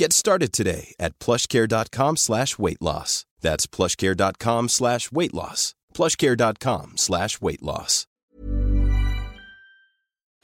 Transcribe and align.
Get 0.00 0.12
started 0.12 0.52
today 0.52 0.94
at 1.00 1.18
plushcare.com 1.18 2.18
slash 2.18 2.56
weight 2.56 2.80
loss. 2.80 3.26
That's 3.40 3.66
plushcare.com 3.66 4.68
slash 4.68 5.10
weight 5.10 5.34
loss. 5.34 5.74
plushcare.com 5.92 6.92
slash 6.94 7.40
weight 7.40 7.60
loss. 7.62 8.06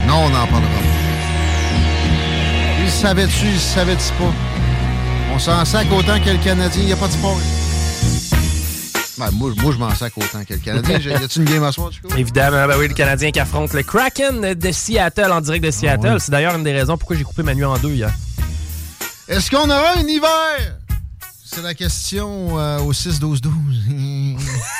Non, 0.05 0.25
on 0.25 0.29
n'en 0.29 0.45
parlera 0.47 0.59
pas. 0.59 0.83
Il 2.83 2.91
savait-tu, 2.91 3.45
il 3.45 3.59
savait-tu 3.59 4.11
pas? 4.19 4.33
On 5.33 5.39
s'en 5.39 5.63
sac 5.63 5.87
autant 5.89 6.19
que 6.19 6.31
le 6.31 6.43
Canadien, 6.43 6.81
il 6.81 6.87
n'y 6.87 6.91
a 6.91 6.97
pas 6.97 7.07
de 7.07 7.13
sport. 7.13 7.39
Ben, 9.17 9.31
moi, 9.31 9.53
moi, 9.63 9.71
je 9.71 9.77
m'en 9.77 9.95
sac 9.95 10.17
autant 10.17 10.43
que 10.43 10.55
le 10.55 10.59
Canadien. 10.59 10.99
Y 10.99 11.13
a-tu 11.13 11.39
une 11.39 11.45
game 11.45 11.63
à 11.63 11.71
soir, 11.71 11.93
Chico? 11.93 12.09
Évidemment, 12.17 12.67
ben 12.67 12.77
oui, 12.77 12.89
le 12.89 12.93
Canadien 12.93 13.31
qui 13.31 13.39
affronte 13.39 13.71
le 13.71 13.83
Kraken 13.83 14.53
de 14.53 14.71
Seattle 14.73 15.31
en 15.31 15.39
direct 15.39 15.63
de 15.63 15.71
Seattle. 15.71 16.07
Ah 16.07 16.13
ouais. 16.15 16.19
C'est 16.19 16.31
d'ailleurs 16.31 16.55
une 16.55 16.63
des 16.65 16.73
raisons 16.73 16.97
pourquoi 16.97 17.15
j'ai 17.15 17.23
coupé 17.23 17.41
ma 17.41 17.55
nuit 17.55 17.63
en 17.63 17.77
deux 17.77 17.93
hier. 17.93 18.11
Est-ce 19.27 19.49
qu'on 19.49 19.69
aura 19.69 19.97
un 19.97 20.07
hiver? 20.07 20.77
C'est 21.43 21.61
la 21.61 21.73
question 21.73 22.59
euh, 22.59 22.79
au 22.79 22.93
6-12-12. 22.93 23.41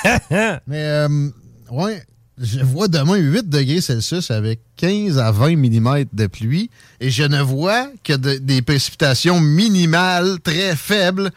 Mais, 0.68 0.84
euh, 0.84 1.30
ouais, 1.72 2.04
je 2.38 2.60
vois 2.60 2.88
demain 2.88 3.16
8 3.16 3.50
degrés 3.50 3.82
Celsius 3.82 4.30
avec 4.30 4.60
15 4.78 5.18
à 5.18 5.32
20 5.32 5.56
mm 5.56 6.06
de 6.14 6.28
pluie 6.28 6.70
et 7.00 7.10
je 7.10 7.24
ne 7.24 7.42
vois 7.42 7.88
que 8.04 8.14
de- 8.14 8.38
des 8.38 8.62
précipitations 8.62 9.40
minimales 9.40 10.40
très 10.44 10.76
faibles 10.76 11.32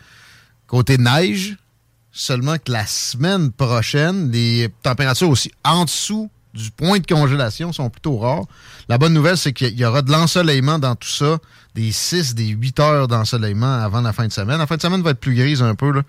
côté 0.66 0.98
neige. 0.98 1.56
Seulement 2.10 2.56
que 2.56 2.72
la 2.72 2.84
semaine 2.84 3.52
prochaine, 3.52 4.32
les 4.32 4.68
températures 4.82 5.30
aussi 5.30 5.52
en 5.64 5.84
dessous 5.84 6.28
du 6.52 6.70
point 6.72 6.98
de 6.98 7.06
congélation 7.06 7.72
sont 7.72 7.88
plutôt 7.90 8.18
rares. 8.18 8.46
La 8.88 8.98
bonne 8.98 9.12
nouvelle, 9.14 9.36
c'est 9.38 9.52
qu'il 9.52 9.78
y 9.78 9.84
aura 9.84 10.02
de 10.02 10.10
l'ensoleillement 10.10 10.80
dans 10.80 10.96
tout 10.96 11.06
ça, 11.08 11.38
des 11.78 11.92
6, 11.92 12.34
des 12.34 12.48
8 12.48 12.80
heures 12.80 13.06
d'ensoleillement 13.06 13.72
avant 13.84 14.00
la 14.00 14.12
fin 14.12 14.26
de 14.26 14.32
semaine. 14.32 14.58
La 14.58 14.66
fin 14.66 14.76
de 14.76 14.82
semaine 14.82 15.00
va 15.00 15.10
être 15.10 15.20
plus 15.20 15.36
grise 15.36 15.62
un 15.62 15.76
peu, 15.76 15.92
là. 15.92 16.02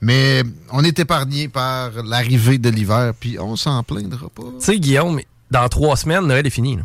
mais 0.00 0.44
on 0.70 0.84
est 0.84 0.96
épargné 1.00 1.48
par 1.48 1.90
l'arrivée 2.04 2.58
de 2.58 2.68
l'hiver, 2.70 3.12
puis 3.18 3.36
on 3.40 3.56
s'en 3.56 3.82
plaindra 3.82 4.28
pas. 4.28 4.42
Tu 4.60 4.64
sais, 4.64 4.78
Guillaume, 4.78 5.20
dans 5.50 5.68
trois 5.68 5.96
semaines, 5.96 6.24
Noël 6.24 6.46
est 6.46 6.50
fini. 6.50 6.76
là. 6.76 6.82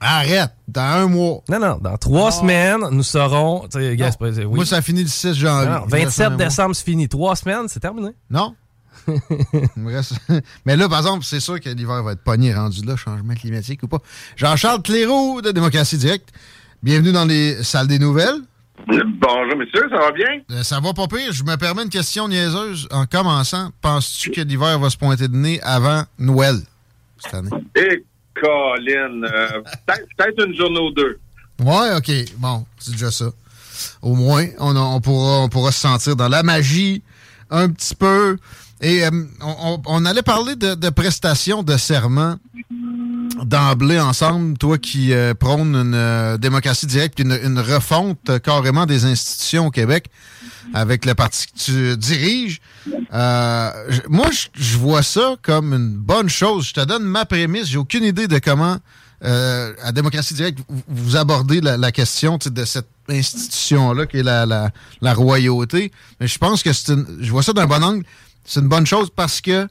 Arrête, 0.00 0.52
dans 0.68 0.80
un 0.80 1.06
mois. 1.08 1.42
Non, 1.50 1.58
non, 1.58 1.78
dans 1.82 1.98
trois 1.98 2.30
semaines, 2.32 2.80
nous 2.92 3.02
serons. 3.02 3.66
tu 3.70 3.78
sais, 3.78 3.96
gars, 3.96 4.10
pas- 4.12 4.28
oui. 4.30 4.44
Moi, 4.46 4.64
ça 4.64 4.80
finit 4.80 5.02
le 5.02 5.08
6 5.08 5.34
janvier. 5.34 5.68
Non, 5.68 5.80
non, 5.80 5.84
Il 5.86 5.90
me 5.90 5.94
reste 6.04 6.04
27 6.18 6.26
un 6.26 6.30
mois. 6.30 6.44
décembre, 6.44 6.76
c'est 6.76 6.84
fini. 6.84 7.08
Trois 7.08 7.36
semaines, 7.36 7.66
c'est 7.68 7.80
terminé. 7.80 8.10
Non. 8.30 8.54
Mais 10.64 10.76
là, 10.76 10.88
par 10.88 10.98
exemple, 11.00 11.24
c'est 11.24 11.40
sûr 11.40 11.60
que 11.60 11.68
l'hiver 11.68 12.02
va 12.02 12.12
être 12.12 12.22
pogné 12.22 12.54
rendu 12.54 12.82
là, 12.84 12.96
changement 12.96 13.34
climatique 13.34 13.82
ou 13.82 13.88
pas. 13.88 13.98
Jean-Charles 14.36 14.82
Cléroux 14.82 15.42
de 15.42 15.50
Démocratie 15.50 15.98
Directe. 15.98 16.30
Bienvenue 16.82 17.12
dans 17.12 17.24
les 17.24 17.62
salles 17.64 17.88
des 17.88 17.98
nouvelles. 17.98 18.36
Bonjour, 18.86 19.56
monsieur, 19.58 19.82
ça 19.90 19.98
va 19.98 20.12
bien? 20.12 20.40
Euh, 20.50 20.62
ça 20.62 20.80
va 20.80 20.92
pas 20.94 21.06
pire. 21.08 21.32
Je 21.32 21.42
me 21.42 21.56
permets 21.56 21.82
une 21.82 21.88
question 21.90 22.28
niaiseuse 22.28 22.86
en 22.90 23.06
commençant. 23.06 23.70
Penses-tu 23.82 24.30
que 24.30 24.40
l'hiver 24.40 24.78
va 24.78 24.88
se 24.88 24.96
pointer 24.96 25.28
de 25.28 25.36
nez 25.36 25.60
avant 25.62 26.04
Noël 26.18 26.56
cette 27.18 27.34
année? 27.34 27.50
Et 27.74 28.04
Colin, 28.40 29.22
euh, 29.24 29.48
peut-être 29.86 30.46
une 30.46 30.54
journée 30.54 30.80
ou 30.80 30.90
deux. 30.92 31.18
Ouais, 31.60 31.94
OK. 31.96 32.10
Bon, 32.38 32.64
c'est 32.78 32.92
déjà 32.92 33.10
ça. 33.10 33.26
Au 34.00 34.14
moins, 34.14 34.46
on, 34.58 34.74
a- 34.76 34.80
on 34.80 35.00
pourra, 35.00 35.40
on 35.40 35.48
pourra 35.48 35.72
se 35.72 35.80
sentir 35.80 36.14
dans 36.16 36.28
la 36.28 36.42
magie 36.44 37.02
un 37.50 37.68
petit 37.68 37.94
peu. 37.96 38.38
Et 38.80 39.04
euh, 39.04 39.10
on 39.86 40.04
allait 40.06 40.22
parler 40.22 40.54
de, 40.54 40.74
de 40.76 40.88
prestations 40.90 41.64
de 41.64 41.76
serment 41.76 42.36
d'emblée 43.44 43.98
ensemble, 44.00 44.56
toi 44.58 44.78
qui 44.78 45.12
euh, 45.12 45.34
prône 45.34 45.74
une 45.74 45.94
euh, 45.94 46.36
démocratie 46.38 46.86
directe, 46.86 47.18
une, 47.18 47.38
une 47.42 47.58
refonte 47.58 48.40
carrément 48.42 48.86
des 48.86 49.04
institutions 49.04 49.66
au 49.66 49.70
Québec 49.70 50.06
avec 50.74 51.04
le 51.06 51.14
parti 51.14 51.46
que 51.46 51.58
tu 51.58 51.96
diriges. 51.96 52.60
Euh, 53.12 53.70
moi, 54.08 54.28
je- 54.54 54.76
vois 54.76 55.02
ça 55.02 55.36
comme 55.42 55.72
une 55.72 55.96
bonne 55.96 56.28
chose. 56.28 56.66
Je 56.68 56.74
te 56.74 56.84
donne 56.84 57.04
ma 57.04 57.24
prémisse. 57.24 57.66
J'ai 57.68 57.78
aucune 57.78 58.04
idée 58.04 58.28
de 58.28 58.38
comment, 58.38 58.76
euh, 59.24 59.72
à 59.82 59.92
démocratie 59.92 60.34
directe, 60.34 60.58
vous, 60.68 60.82
vous 60.88 61.16
abordez 61.16 61.60
la, 61.60 61.76
la 61.76 61.90
question 61.92 62.38
de 62.44 62.64
cette 62.64 62.88
institution-là 63.08 64.06
qui 64.06 64.18
est 64.18 64.22
la, 64.22 64.44
la, 64.46 64.70
la 65.00 65.14
royauté. 65.14 65.90
Mais 66.20 66.26
je 66.26 66.38
pense 66.38 66.62
que 66.62 66.72
c'est 66.72 66.92
une, 66.92 67.06
je 67.20 67.30
vois 67.30 67.42
ça 67.42 67.52
d'un 67.52 67.66
bon 67.66 67.82
angle. 67.82 68.04
C'est 68.44 68.60
une 68.60 68.68
bonne 68.68 68.86
chose 68.86 69.08
parce 69.14 69.40
que 69.40 69.66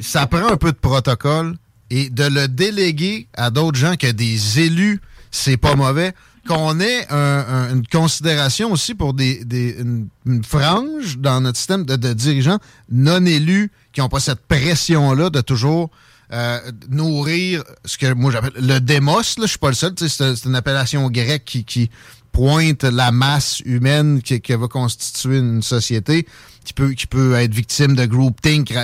ça 0.00 0.26
prend 0.26 0.48
un 0.50 0.56
peu 0.56 0.72
de 0.72 0.76
protocole 0.78 1.56
et 1.96 2.10
de 2.10 2.24
le 2.24 2.48
déléguer 2.48 3.28
à 3.36 3.50
d'autres 3.50 3.78
gens 3.78 3.94
que 3.96 4.10
des 4.10 4.60
élus, 4.60 5.00
c'est 5.30 5.56
pas 5.56 5.76
mauvais. 5.76 6.12
Qu'on 6.48 6.78
ait 6.80 7.06
un- 7.10 7.44
un- 7.48 7.74
une 7.76 7.86
considération 7.86 8.70
aussi 8.72 8.94
pour 8.94 9.14
des, 9.14 9.44
des- 9.44 9.76
une, 9.80 10.08
une 10.26 10.44
frange 10.44 11.16
dans 11.18 11.40
notre 11.40 11.56
système 11.56 11.84
de, 11.86 11.96
de 11.96 12.12
dirigeants 12.12 12.58
non 12.90 13.24
élus 13.24 13.70
qui 13.92 14.00
n'ont 14.00 14.08
pas 14.10 14.20
cette 14.20 14.40
pression-là 14.46 15.30
de 15.30 15.40
toujours 15.40 15.90
euh, 16.32 16.58
nourrir 16.90 17.62
ce 17.84 17.96
que 17.96 18.12
moi 18.12 18.30
j'appelle 18.32 18.52
le 18.60 18.78
démos. 18.80 19.36
Je 19.40 19.46
suis 19.46 19.58
pas 19.58 19.68
le 19.68 19.74
seul. 19.74 19.94
C'est 19.96 20.44
une 20.44 20.54
appellation 20.56 21.08
grecque 21.10 21.44
qui, 21.46 21.64
qui 21.64 21.90
pointe 22.32 22.82
la 22.84 23.10
masse 23.12 23.60
humaine 23.64 24.20
qui, 24.20 24.40
qui 24.40 24.52
va 24.54 24.66
constituer 24.68 25.38
une 25.38 25.62
société 25.62 26.26
qui 26.64 26.72
peut, 26.74 26.92
qui 26.92 27.06
peut 27.06 27.34
être 27.36 27.54
victime 27.54 27.94
de 27.94 28.04
groupthink 28.06 28.74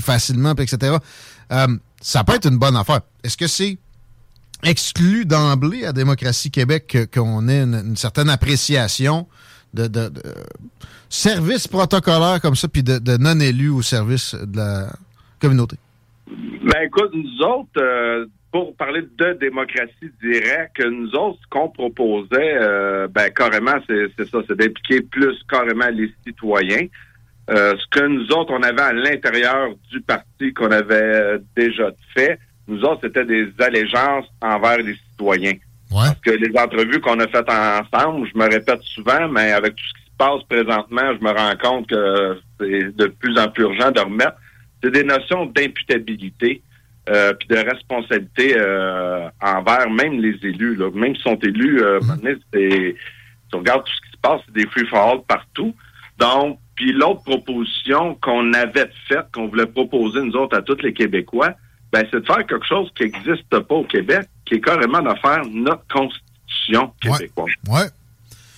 facilement, 0.00 0.54
etc. 0.54 0.96
ça 2.00 2.24
peut 2.24 2.34
être 2.34 2.48
une 2.48 2.58
bonne 2.58 2.76
affaire. 2.76 3.00
Est-ce 3.22 3.36
que 3.36 3.46
c'est 3.46 3.78
exclu 4.64 5.24
d'emblée 5.24 5.84
à 5.84 5.92
Démocratie 5.92 6.50
Québec 6.50 6.98
qu'on 7.14 7.48
ait 7.48 7.62
une, 7.62 7.96
certaine 7.96 8.28
appréciation 8.28 9.26
de, 9.72 9.86
de, 9.86 10.08
de 10.08 10.22
services 11.08 11.68
protocolaires 11.68 12.40
comme 12.40 12.56
ça, 12.56 12.68
puis 12.68 12.82
de, 12.82 13.16
non-élus 13.18 13.70
au 13.70 13.82
service 13.82 14.34
de 14.34 14.56
la 14.56 14.92
communauté? 15.40 15.76
Ben 16.26 16.82
écoute, 16.84 17.10
nous 17.12 17.46
autres, 17.46 17.70
euh, 17.78 18.26
pour 18.52 18.74
parler 18.76 19.02
de 19.02 19.32
démocratie 19.40 20.10
directe, 20.22 20.80
nous 20.84 21.10
autres, 21.14 21.38
ce 21.42 21.48
qu'on 21.48 21.68
proposait, 21.68 22.56
euh, 22.60 23.08
ben 23.08 23.30
carrément, 23.30 23.76
c'est 23.88 24.24
ça, 24.28 24.38
c'est 24.46 24.56
d'impliquer 24.56 25.02
plus 25.02 25.36
carrément 25.48 25.88
les 25.88 26.12
citoyens. 26.26 26.86
Euh, 27.50 27.74
ce 27.78 27.86
que 27.98 28.06
nous 28.06 28.26
autres, 28.32 28.52
on 28.52 28.62
avait 28.62 28.80
à 28.80 28.92
l'intérieur 28.92 29.70
du 29.90 30.00
parti 30.02 30.52
qu'on 30.54 30.70
avait 30.70 30.94
euh, 30.94 31.38
déjà 31.56 31.90
fait, 32.14 32.38
nous 32.68 32.80
autres, 32.84 33.00
c'était 33.04 33.24
des 33.24 33.48
allégeances 33.58 34.26
envers 34.40 34.78
les 34.78 34.94
citoyens. 35.10 35.54
Parce 36.06 36.20
que 36.20 36.30
les 36.30 36.56
entrevues 36.56 37.00
qu'on 37.00 37.18
a 37.18 37.26
faites 37.26 37.50
ensemble, 37.50 38.28
je 38.32 38.38
me 38.38 38.44
répète 38.48 38.80
souvent, 38.82 39.28
mais 39.28 39.50
avec 39.52 39.74
tout 39.74 39.82
ce 39.84 39.94
qui 40.00 40.06
se 40.06 40.16
passe 40.16 40.42
présentement, 40.48 41.12
je 41.18 41.24
me 41.24 41.30
rends 41.32 41.56
compte 41.60 41.88
que 41.88 42.38
c'est 42.60 42.94
de 42.96 43.06
plus 43.06 43.36
en 43.38 43.48
plus 43.48 43.64
urgent 43.64 43.90
de 43.90 43.98
remettre. 44.00 44.36
C'est 44.82 44.92
des 44.92 45.02
notions 45.02 45.46
d'imputabilité 45.46 46.62
euh, 47.08 47.32
puis 47.34 47.48
de 47.48 47.56
responsabilité 47.56 48.54
euh, 48.56 49.28
envers 49.42 49.90
même 49.90 50.20
les 50.20 50.38
élus. 50.46 50.76
Là. 50.76 50.90
Même 50.94 51.14
s'ils 51.16 51.24
sont 51.24 51.38
élus, 51.42 51.82
euh, 51.82 51.98
c'est- 52.54 52.94
tu 53.50 53.56
regardes 53.56 53.84
tout 53.84 53.92
ce 53.92 54.00
qui 54.02 54.12
se 54.12 54.20
passe, 54.22 54.40
c'est 54.46 54.54
des 54.54 54.66
free 54.70 54.86
for 54.86 54.98
all 55.00 55.20
partout. 55.26 55.74
Donc, 56.18 56.58
puis 56.80 56.92
l'autre 56.92 57.22
proposition 57.24 58.14
qu'on 58.22 58.54
avait 58.54 58.88
faite, 59.06 59.26
qu'on 59.34 59.48
voulait 59.48 59.66
proposer 59.66 60.22
nous 60.22 60.32
autres 60.32 60.56
à 60.56 60.62
tous 60.62 60.80
les 60.80 60.94
Québécois, 60.94 61.52
ben, 61.92 62.06
c'est 62.10 62.20
de 62.20 62.24
faire 62.24 62.46
quelque 62.46 62.66
chose 62.66 62.90
qui 62.96 63.02
n'existe 63.02 63.50
pas 63.50 63.74
au 63.74 63.84
Québec, 63.84 64.26
qui 64.46 64.54
est 64.54 64.60
carrément 64.62 65.02
de 65.02 65.14
faire 65.20 65.42
notre 65.44 65.86
constitution 65.88 66.90
québécoise. 67.02 67.52
Ouais. 67.68 67.84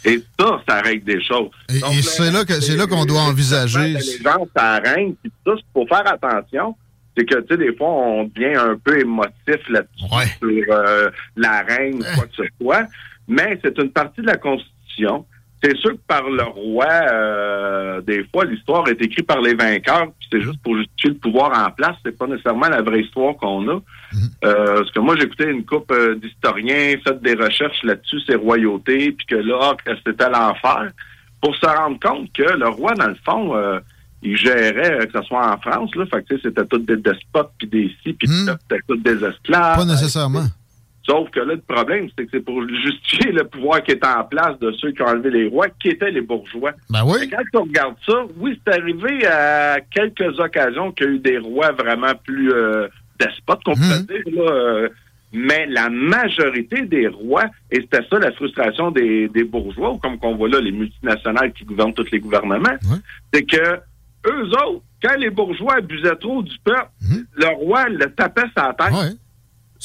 Et 0.04 0.22
ça, 0.38 0.62
ça 0.68 0.80
règle 0.82 1.04
des 1.04 1.20
choses. 1.20 1.50
Et, 1.68 1.78
et 1.78 2.02
c'est 2.02 2.30
là 2.30 2.44
que 2.44 2.60
c'est 2.60 2.76
là 2.76 2.86
qu'on 2.86 3.04
doit 3.04 3.22
envisager. 3.22 3.94
Les 3.94 4.22
gens, 4.22 4.46
ça 4.54 4.78
règne, 4.78 5.14
puis 5.20 5.32
ça, 5.44 5.54
il 5.56 5.64
faut 5.74 5.86
faire 5.88 6.06
attention. 6.06 6.76
c'est 7.16 7.24
que, 7.24 7.40
tu 7.40 7.46
sais, 7.48 7.56
des 7.56 7.74
fois, 7.74 7.88
on 7.88 8.24
devient 8.24 8.54
un 8.54 8.78
peu 8.78 9.00
émotif 9.00 9.68
là-dessus 9.68 10.28
sur 10.38 10.74
euh, 10.76 11.10
la 11.34 11.64
ou 11.92 11.98
quoi 12.14 12.26
que 12.26 12.36
ce 12.36 12.44
soit. 12.60 12.86
Mais 13.26 13.58
c'est 13.64 13.76
une 13.78 13.90
partie 13.90 14.20
de 14.20 14.26
la 14.26 14.36
Constitution. 14.36 15.26
C'est 15.62 15.76
sûr 15.76 15.92
que 15.92 16.00
par 16.08 16.28
le 16.28 16.42
roi, 16.42 16.88
euh, 16.90 18.00
des 18.00 18.24
fois, 18.32 18.44
l'histoire 18.44 18.88
est 18.88 19.00
écrite 19.00 19.26
par 19.26 19.40
les 19.40 19.54
vainqueurs, 19.54 20.08
puis 20.18 20.28
c'est 20.32 20.40
juste 20.40 20.60
pour 20.62 20.76
justifier 20.76 21.10
le 21.10 21.16
pouvoir 21.16 21.56
en 21.56 21.70
place. 21.70 21.96
C'est 22.04 22.18
pas 22.18 22.26
nécessairement 22.26 22.68
la 22.68 22.82
vraie 22.82 23.02
histoire 23.02 23.36
qu'on 23.36 23.68
a. 23.68 23.80
Euh, 24.44 24.78
parce 24.78 24.90
que 24.90 24.98
moi, 24.98 25.14
écouté 25.14 25.44
une 25.48 25.64
coupe 25.64 25.92
euh, 25.92 26.16
d'historiens, 26.16 26.96
fait 27.04 27.22
des 27.22 27.34
recherches 27.34 27.82
là-dessus, 27.84 28.20
ces 28.26 28.34
royautés, 28.34 29.12
puis 29.12 29.26
que 29.26 29.36
là, 29.36 29.76
que 29.84 29.92
c'était 30.04 30.28
l'enfer, 30.28 30.90
pour 31.40 31.54
se 31.54 31.66
rendre 31.66 31.98
compte 32.00 32.32
que 32.32 32.42
le 32.42 32.68
roi, 32.68 32.94
dans 32.94 33.08
le 33.08 33.16
fond, 33.24 33.54
euh, 33.54 33.78
il 34.22 34.36
gérait, 34.36 35.06
que 35.06 35.20
ce 35.20 35.26
soit 35.26 35.52
en 35.52 35.58
France, 35.58 35.94
là, 35.94 36.06
fait 36.06 36.22
que 36.22 36.28
tu 36.28 36.36
sais, 36.36 36.48
c'était 36.48 36.66
tous 36.66 36.78
des 36.78 36.96
despotes, 36.96 37.52
puis 37.58 37.68
des 37.68 37.94
si, 38.02 38.12
puis 38.14 38.28
tous 38.88 38.96
des 38.96 39.24
esclaves. 39.24 39.76
Pas 39.76 39.84
nécessairement. 39.84 40.46
Sauf 41.04 41.30
que 41.30 41.40
là, 41.40 41.54
le 41.54 41.60
problème, 41.60 42.08
c'est 42.16 42.24
que 42.24 42.30
c'est 42.32 42.44
pour 42.44 42.62
justifier 42.68 43.32
le 43.32 43.44
pouvoir 43.44 43.82
qui 43.82 43.90
est 43.90 44.04
en 44.04 44.22
place 44.24 44.58
de 44.60 44.70
ceux 44.72 44.92
qui 44.92 45.02
ont 45.02 45.06
enlevé 45.06 45.30
les 45.30 45.48
rois, 45.48 45.66
qui 45.80 45.88
étaient 45.88 46.10
les 46.12 46.20
bourgeois. 46.20 46.72
Ben 46.90 47.02
oui. 47.04 47.28
Quand 47.28 47.42
tu 47.50 47.58
regardes 47.58 47.96
ça, 48.06 48.24
oui, 48.36 48.60
c'est 48.64 48.74
arrivé 48.74 49.26
à 49.26 49.80
quelques 49.90 50.38
occasions 50.38 50.92
qu'il 50.92 51.06
y 51.06 51.08
a 51.08 51.12
eu 51.12 51.18
des 51.18 51.38
rois 51.38 51.72
vraiment 51.72 52.12
plus 52.24 52.52
euh, 52.52 52.86
despotes, 53.18 53.64
qu'on 53.64 53.74
pourrait 53.74 54.02
dire, 54.02 54.44
là, 54.44 54.52
euh, 54.52 54.88
mais 55.32 55.66
la 55.66 55.88
majorité 55.88 56.82
des 56.82 57.08
rois, 57.08 57.46
et 57.70 57.80
c'était 57.80 58.06
ça 58.08 58.18
la 58.18 58.30
frustration 58.32 58.90
des, 58.90 59.28
des 59.28 59.44
bourgeois, 59.44 59.92
ou 59.92 59.98
comme 59.98 60.18
qu'on 60.18 60.36
voit 60.36 60.48
là, 60.48 60.60
les 60.60 60.72
multinationales 60.72 61.52
qui 61.52 61.64
gouvernent 61.64 61.94
tous 61.94 62.10
les 62.12 62.20
gouvernements, 62.20 62.76
c'est 63.32 63.42
que 63.42 63.80
eux 64.28 64.48
autres, 64.50 64.82
quand 65.02 65.16
les 65.18 65.30
bourgeois 65.30 65.76
abusaient 65.78 66.14
trop 66.16 66.42
du 66.42 66.56
peuple, 66.62 66.86
le 67.34 67.46
roi 67.56 67.88
le 67.88 68.06
tapait 68.14 68.42
sa 68.56 68.72
tête. 68.74 68.92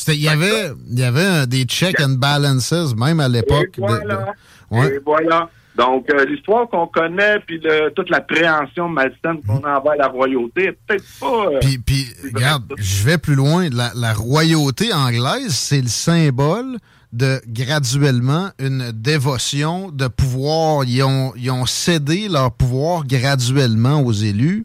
Il 0.08 0.16
y 0.22 0.30
avait, 0.30 0.72
il 0.90 1.00
y 1.00 1.04
avait 1.04 1.22
euh, 1.22 1.46
des 1.46 1.64
checks 1.64 2.00
and 2.02 2.18
balances, 2.18 2.96
même 2.96 3.20
à 3.20 3.28
l'époque. 3.28 3.72
De- 3.78 3.82
voilà. 3.82 4.34
de- 4.72 4.76
ouais. 4.78 4.96
Et 4.96 5.00
voilà. 5.06 5.50
Donc, 5.76 6.10
euh, 6.10 6.26
l'histoire 6.26 6.68
qu'on 6.70 6.88
connaît, 6.88 7.40
puis 7.46 7.60
le- 7.64 7.90
toute 7.92 8.10
la 8.10 8.22
préhension 8.22 8.90
malsaine 8.90 9.42
qu'on 9.48 9.60
a 9.64 9.80
envers 9.80 9.96
la 9.98 10.08
royauté, 10.08 10.66
est 10.70 10.78
peut-être 10.88 11.04
pas... 11.20 11.46
euh, 11.54 11.60
Puis, 11.62 11.78
puis 11.78 12.06
regarde, 12.34 12.74
je 12.78 13.04
vais 13.06 13.18
plus 13.20 13.36
loin. 13.36 13.70
La, 13.72 13.92
la 13.96 14.14
royauté 14.14 14.92
anglaise, 14.94 15.52
c'est 15.54 15.82
le 15.82 15.88
symbole 15.88 16.78
de 17.14 17.42
graduellement 17.48 18.52
une 18.60 18.92
dévotion 18.92 19.90
de 19.92 20.08
pouvoir. 20.08 20.84
Ils 20.84 21.04
ont, 21.04 21.34
ils 21.36 21.52
ont 21.52 21.66
cédé 21.66 22.28
leur 22.28 22.52
pouvoir 22.52 23.06
graduellement 23.06 24.02
aux 24.02 24.14
élus 24.14 24.64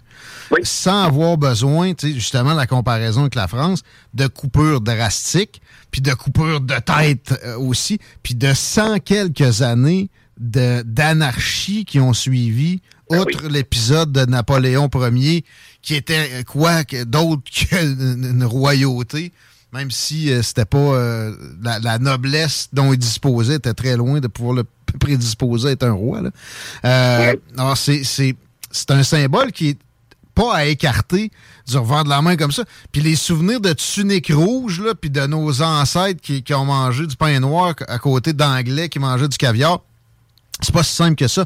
sans 0.62 1.05
avoir 1.05 1.37
besoin, 1.37 1.94
tu 1.94 2.09
sais, 2.09 2.15
justement, 2.15 2.55
la 2.55 2.67
comparaison 2.67 3.23
avec 3.23 3.35
la 3.35 3.49
France, 3.49 3.83
de 4.15 4.27
coupures 4.27 4.81
drastiques, 4.81 5.62
puis 5.91 6.00
de 6.00 6.12
coupures 6.12 6.61
de 6.61 6.75
tête 6.75 7.35
euh, 7.44 7.56
aussi, 7.56 7.99
puis 8.23 8.35
de 8.35 8.53
cent 8.53 8.99
quelques 8.99 9.62
années 9.62 10.11
d'anarchie 10.38 11.85
qui 11.85 12.00
ont 12.00 12.12
suivi, 12.12 12.81
outre 13.09 13.47
l'épisode 13.49 14.12
de 14.12 14.25
Napoléon 14.25 14.88
Ier, 14.95 15.45
qui 15.83 15.95
était 15.95 16.29
euh, 16.33 16.43
quoi 16.43 16.83
d'autre 16.85 17.43
qu'une 17.50 18.25
une 18.31 18.45
royauté, 18.45 19.33
même 19.73 19.91
si 19.91 20.31
euh, 20.31 20.43
c'était 20.43 20.65
pas 20.65 20.79
euh, 20.79 21.35
la, 21.63 21.79
la 21.79 21.99
noblesse 21.99 22.69
dont 22.73 22.93
il 22.93 22.99
disposait 22.99 23.55
était 23.57 23.75
très 23.75 23.97
loin 23.97 24.21
de 24.21 24.29
pouvoir 24.29 24.55
le 24.55 24.65
prédisposer 25.01 25.69
à 25.69 25.73
être 25.73 25.85
un 25.85 25.93
roi. 25.93 26.21
là. 26.21 26.31
Euh, 26.85 27.35
Alors, 27.57 27.77
c'est 27.77 28.05
c'est- 28.05 28.37
c'est 28.71 28.91
un 28.91 29.03
symbole 29.03 29.53
qui 29.53 29.71
est 29.71 29.79
pas 30.35 30.55
à 30.55 30.65
écarter 30.65 31.31
du 31.69 31.77
revers 31.77 32.05
de 32.05 32.09
la 32.09 32.23
main 32.23 32.37
comme 32.37 32.53
ça. 32.53 32.65
Puis 32.91 33.03
les 33.03 33.17
souvenirs 33.17 33.61
de 33.61 33.73
tunique 33.75 34.33
rouge, 34.33 34.81
là, 34.81 34.95
puis 34.95 35.11
de 35.11 35.27
nos 35.27 35.61
ancêtres 35.61 36.23
qui, 36.23 36.43
qui 36.43 36.55
ont 36.55 36.65
mangé 36.65 37.07
du 37.07 37.17
pain 37.17 37.39
noir 37.39 37.75
à 37.87 37.99
côté 37.99 38.33
d'anglais 38.33 38.89
qui 38.89 38.99
mangeaient 38.99 39.29
du 39.29 39.37
caviar, 39.37 39.81
c'est 40.63 40.73
pas 40.73 40.83
si 40.83 40.95
simple 40.95 41.17
que 41.17 41.29
ça. 41.29 41.45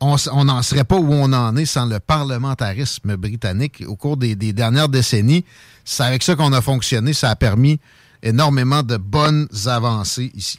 On 0.00 0.44
n'en 0.44 0.60
serait 0.60 0.84
pas 0.84 0.96
où 0.96 1.10
on 1.14 1.32
en 1.32 1.56
est 1.56 1.64
sans 1.64 1.86
le 1.86 1.98
parlementarisme 1.98 3.16
britannique 3.16 3.82
au 3.86 3.96
cours 3.96 4.18
des, 4.18 4.34
des 4.34 4.52
dernières 4.52 4.90
décennies. 4.90 5.44
C'est 5.86 6.02
avec 6.02 6.22
ça 6.24 6.34
qu'on 6.34 6.52
a 6.52 6.60
fonctionné. 6.60 7.12
Ça 7.12 7.30
a 7.30 7.36
permis 7.36 7.80
énormément 8.22 8.82
de 8.82 8.96
bonnes 8.96 9.46
avancées 9.66 10.30
ici. 10.34 10.58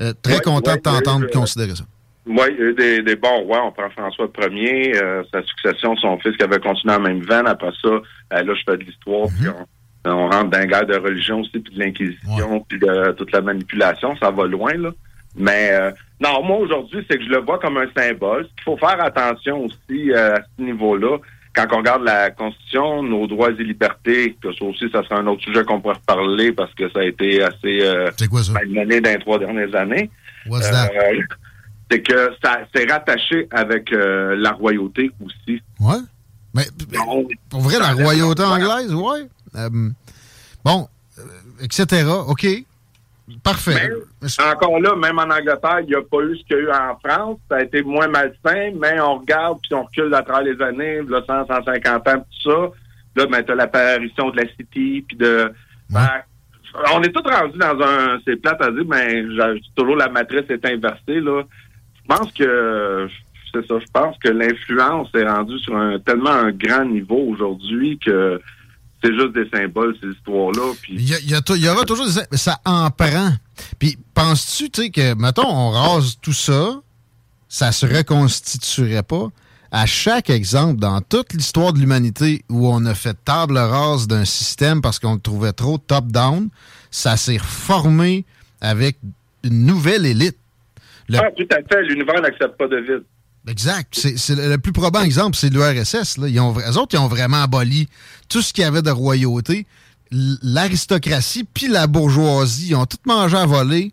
Euh, 0.00 0.12
très 0.22 0.34
Ouais, 0.34 0.40
content 0.40 0.70
ouais, 0.70 0.76
de 0.78 0.82
t'entendre 0.82 1.26
considérer 1.30 1.74
ça. 1.74 1.84
Oui, 2.24 2.44
il 2.50 2.56
y 2.58 2.62
a 2.62 2.64
eu 2.66 2.74
des, 2.74 3.02
des 3.02 3.16
bons 3.16 3.40
rois. 3.42 3.64
On 3.66 3.72
prend 3.72 3.90
François 3.90 4.28
Ier, 4.52 4.96
euh, 4.96 5.24
sa 5.32 5.42
succession, 5.42 5.96
son 5.96 6.16
fils 6.20 6.36
qui 6.36 6.44
avait 6.44 6.60
continué 6.60 6.94
en 6.94 7.00
même 7.00 7.20
veine. 7.22 7.48
Après 7.48 7.72
ça, 7.82 7.88
euh, 7.88 8.02
là, 8.30 8.54
je 8.54 8.62
fais 8.64 8.76
de 8.78 8.84
l'histoire, 8.84 9.26
puis 9.36 9.48
on, 9.48 10.10
on 10.10 10.28
rentre 10.30 10.50
dans 10.50 10.60
une 10.60 10.66
guerre 10.68 10.86
de 10.86 10.96
religion 10.96 11.40
aussi, 11.40 11.58
puis 11.58 11.74
de 11.74 11.80
l'inquisition, 11.80 12.64
puis 12.68 12.78
de 12.78 13.12
toute 13.12 13.32
la 13.32 13.40
manipulation. 13.40 14.16
Ça 14.18 14.30
va 14.30 14.46
loin, 14.46 14.74
là. 14.74 14.90
Mais 15.34 15.72
non, 16.20 16.42
moi, 16.44 16.58
aujourd'hui, 16.58 17.04
c'est 17.10 17.18
que 17.18 17.24
je 17.24 17.30
le 17.30 17.38
vois 17.40 17.58
comme 17.58 17.78
un 17.78 17.88
symbole. 17.96 18.46
Il 18.58 18.62
faut 18.62 18.76
faire 18.76 19.02
attention 19.02 19.64
aussi 19.64 20.12
à 20.14 20.40
ce 20.56 20.62
niveau-là. 20.62 21.18
Quand 21.54 21.66
on 21.72 21.78
regarde 21.78 22.02
la 22.02 22.30
Constitution, 22.30 23.02
nos 23.02 23.26
droits 23.26 23.50
et 23.50 23.64
libertés, 23.64 24.36
que 24.42 24.52
ça 24.54 24.64
aussi, 24.64 24.88
ça 24.90 25.02
sera 25.02 25.16
un 25.20 25.26
autre 25.26 25.42
sujet 25.42 25.64
qu'on 25.64 25.80
pourrait 25.80 25.96
reparler 25.96 26.52
parce 26.52 26.72
que 26.74 26.90
ça 26.90 27.00
a 27.00 27.04
été 27.04 27.42
assez 27.42 27.82
euh, 27.82 28.10
malmené 28.52 29.00
dans 29.00 29.10
les 29.10 29.18
trois 29.18 29.38
dernières 29.38 29.74
années. 29.74 30.10
Euh, 30.50 31.20
c'est 31.90 32.02
que 32.02 32.30
ça 32.42 32.60
c'est 32.74 32.90
rattaché 32.90 33.48
avec 33.50 33.92
euh, 33.92 34.34
la 34.36 34.52
royauté 34.52 35.10
aussi. 35.24 35.62
Ouais. 35.78 36.00
Mais 36.54 36.64
pour 37.48 37.60
vrai, 37.60 37.78
la 37.78 37.92
royauté 37.92 38.42
anglaise, 38.42 38.92
ouais. 38.92 39.28
Euh, 39.54 39.90
bon, 40.64 40.88
etc. 41.60 42.06
OK. 42.26 42.46
Parfait. 43.42 43.90
Encore 44.52 44.80
là, 44.80 44.96
même 44.96 45.18
en 45.18 45.22
Angleterre, 45.22 45.80
il 45.80 45.86
n'y 45.86 45.94
a 45.94 46.02
pas 46.02 46.20
eu 46.22 46.36
ce 46.36 46.44
qu'il 46.44 46.56
y 46.56 46.60
a 46.60 46.62
eu 46.62 46.70
en 46.70 46.98
France. 46.98 47.38
Ça 47.48 47.56
a 47.56 47.62
été 47.62 47.82
moins 47.82 48.08
malsain, 48.08 48.72
mais 48.76 49.00
on 49.00 49.18
regarde 49.18 49.58
puis 49.62 49.74
on 49.74 49.84
recule 49.84 50.12
à 50.14 50.22
travers 50.22 50.52
les 50.52 50.60
années, 50.62 51.02
là, 51.02 51.22
100, 51.26 51.46
150 51.46 52.08
ans, 52.08 52.18
tout 52.18 52.50
ça. 52.50 52.70
Là, 53.16 53.26
ben, 53.26 53.42
t'as 53.42 53.54
l'apparition 53.54 54.30
de 54.30 54.38
la 54.38 54.48
City, 54.48 55.04
puis 55.06 55.16
de... 55.16 55.52
Ben, 55.90 56.08
on 56.94 57.02
est 57.02 57.10
tous 57.10 57.28
rendus 57.28 57.58
dans 57.58 57.80
un... 57.82 58.18
C'est 58.26 58.36
plate 58.36 58.60
à 58.62 58.70
dire, 58.70 58.84
mais 58.86 59.24
toujours 59.76 59.96
la 59.96 60.08
matrice 60.08 60.48
est 60.48 60.64
inversée, 60.66 61.20
là. 61.20 61.42
Je 62.02 62.14
pense 62.14 62.32
que... 62.32 63.08
C'est 63.54 63.66
ça, 63.66 63.78
je 63.78 63.86
pense 63.92 64.16
que 64.18 64.30
l'influence 64.30 65.10
est 65.14 65.28
rendue 65.28 65.58
sur 65.58 65.76
un 65.76 65.98
tellement 65.98 66.30
un 66.30 66.52
grand 66.52 66.86
niveau 66.86 67.18
aujourd'hui 67.28 67.98
que 67.98 68.40
c'est 69.02 69.12
juste 69.14 69.32
des 69.32 69.48
symboles, 69.52 69.96
ces 70.00 70.08
histoires-là. 70.10 70.72
Puis 70.80 70.94
Il 70.94 71.02
y, 71.02 71.14
il 71.26 71.40
il 71.56 71.68
aura 71.68 71.84
toujours 71.84 72.06
des... 72.06 72.20
Mais 72.30 72.36
ça 72.38 72.60
en 72.64 72.90
prend. 72.90 73.32
Puis, 73.78 73.98
penses-tu, 74.14 74.70
tu 74.70 74.82
sais, 74.82 74.90
que, 74.90 75.14
mettons, 75.14 75.46
on 75.48 75.70
rase 75.70 76.16
tout 76.22 76.32
ça, 76.32 76.80
ça 77.48 77.72
se 77.72 77.86
reconstituerait 77.86 79.02
pas? 79.02 79.28
À 79.70 79.86
chaque 79.86 80.28
exemple, 80.30 80.80
dans 80.80 81.00
toute 81.00 81.32
l'histoire 81.32 81.72
de 81.72 81.78
l'humanité 81.78 82.44
où 82.50 82.68
on 82.68 82.84
a 82.84 82.94
fait 82.94 83.16
table 83.24 83.56
rase 83.56 84.06
d'un 84.06 84.24
système 84.26 84.82
parce 84.82 84.98
qu'on 84.98 85.14
le 85.14 85.20
trouvait 85.20 85.52
trop 85.54 85.78
top-down, 85.78 86.48
ça 86.90 87.16
s'est 87.16 87.38
reformé 87.38 88.26
avec 88.60 88.98
une 89.44 89.64
nouvelle 89.64 90.04
élite. 90.04 90.36
Le- 91.08 91.18
Ah, 91.18 91.30
tout 91.36 91.46
à 91.50 91.56
fait. 91.56 91.82
L'univers 91.84 92.20
n'accepte 92.20 92.56
pas 92.58 92.68
de 92.68 92.76
vide. 92.76 93.04
Exact. 93.48 93.94
C'est 94.16 94.36
le, 94.36 94.56
plus 94.58 94.72
probant 94.72 95.02
exemple, 95.02 95.36
c'est 95.36 95.50
l'URSS. 95.52 96.16
Ils 96.28 96.38
ont, 96.40 96.54
eux 96.56 96.78
autres, 96.78 96.94
ils 96.94 96.98
ont 96.98 97.08
vraiment 97.08 97.42
aboli 97.42 97.88
tout 98.28 98.40
ce 98.42 98.52
qu'il 98.52 98.62
y 98.62 98.66
avait 98.66 98.82
de 98.82 98.90
royauté. 98.90 99.66
L'aristocratie 100.42 101.44
puis 101.44 101.68
la 101.68 101.86
bourgeoisie, 101.86 102.68
ils 102.70 102.74
ont 102.76 102.86
tout 102.86 102.98
mangé 103.06 103.36
à 103.36 103.46
voler. 103.46 103.92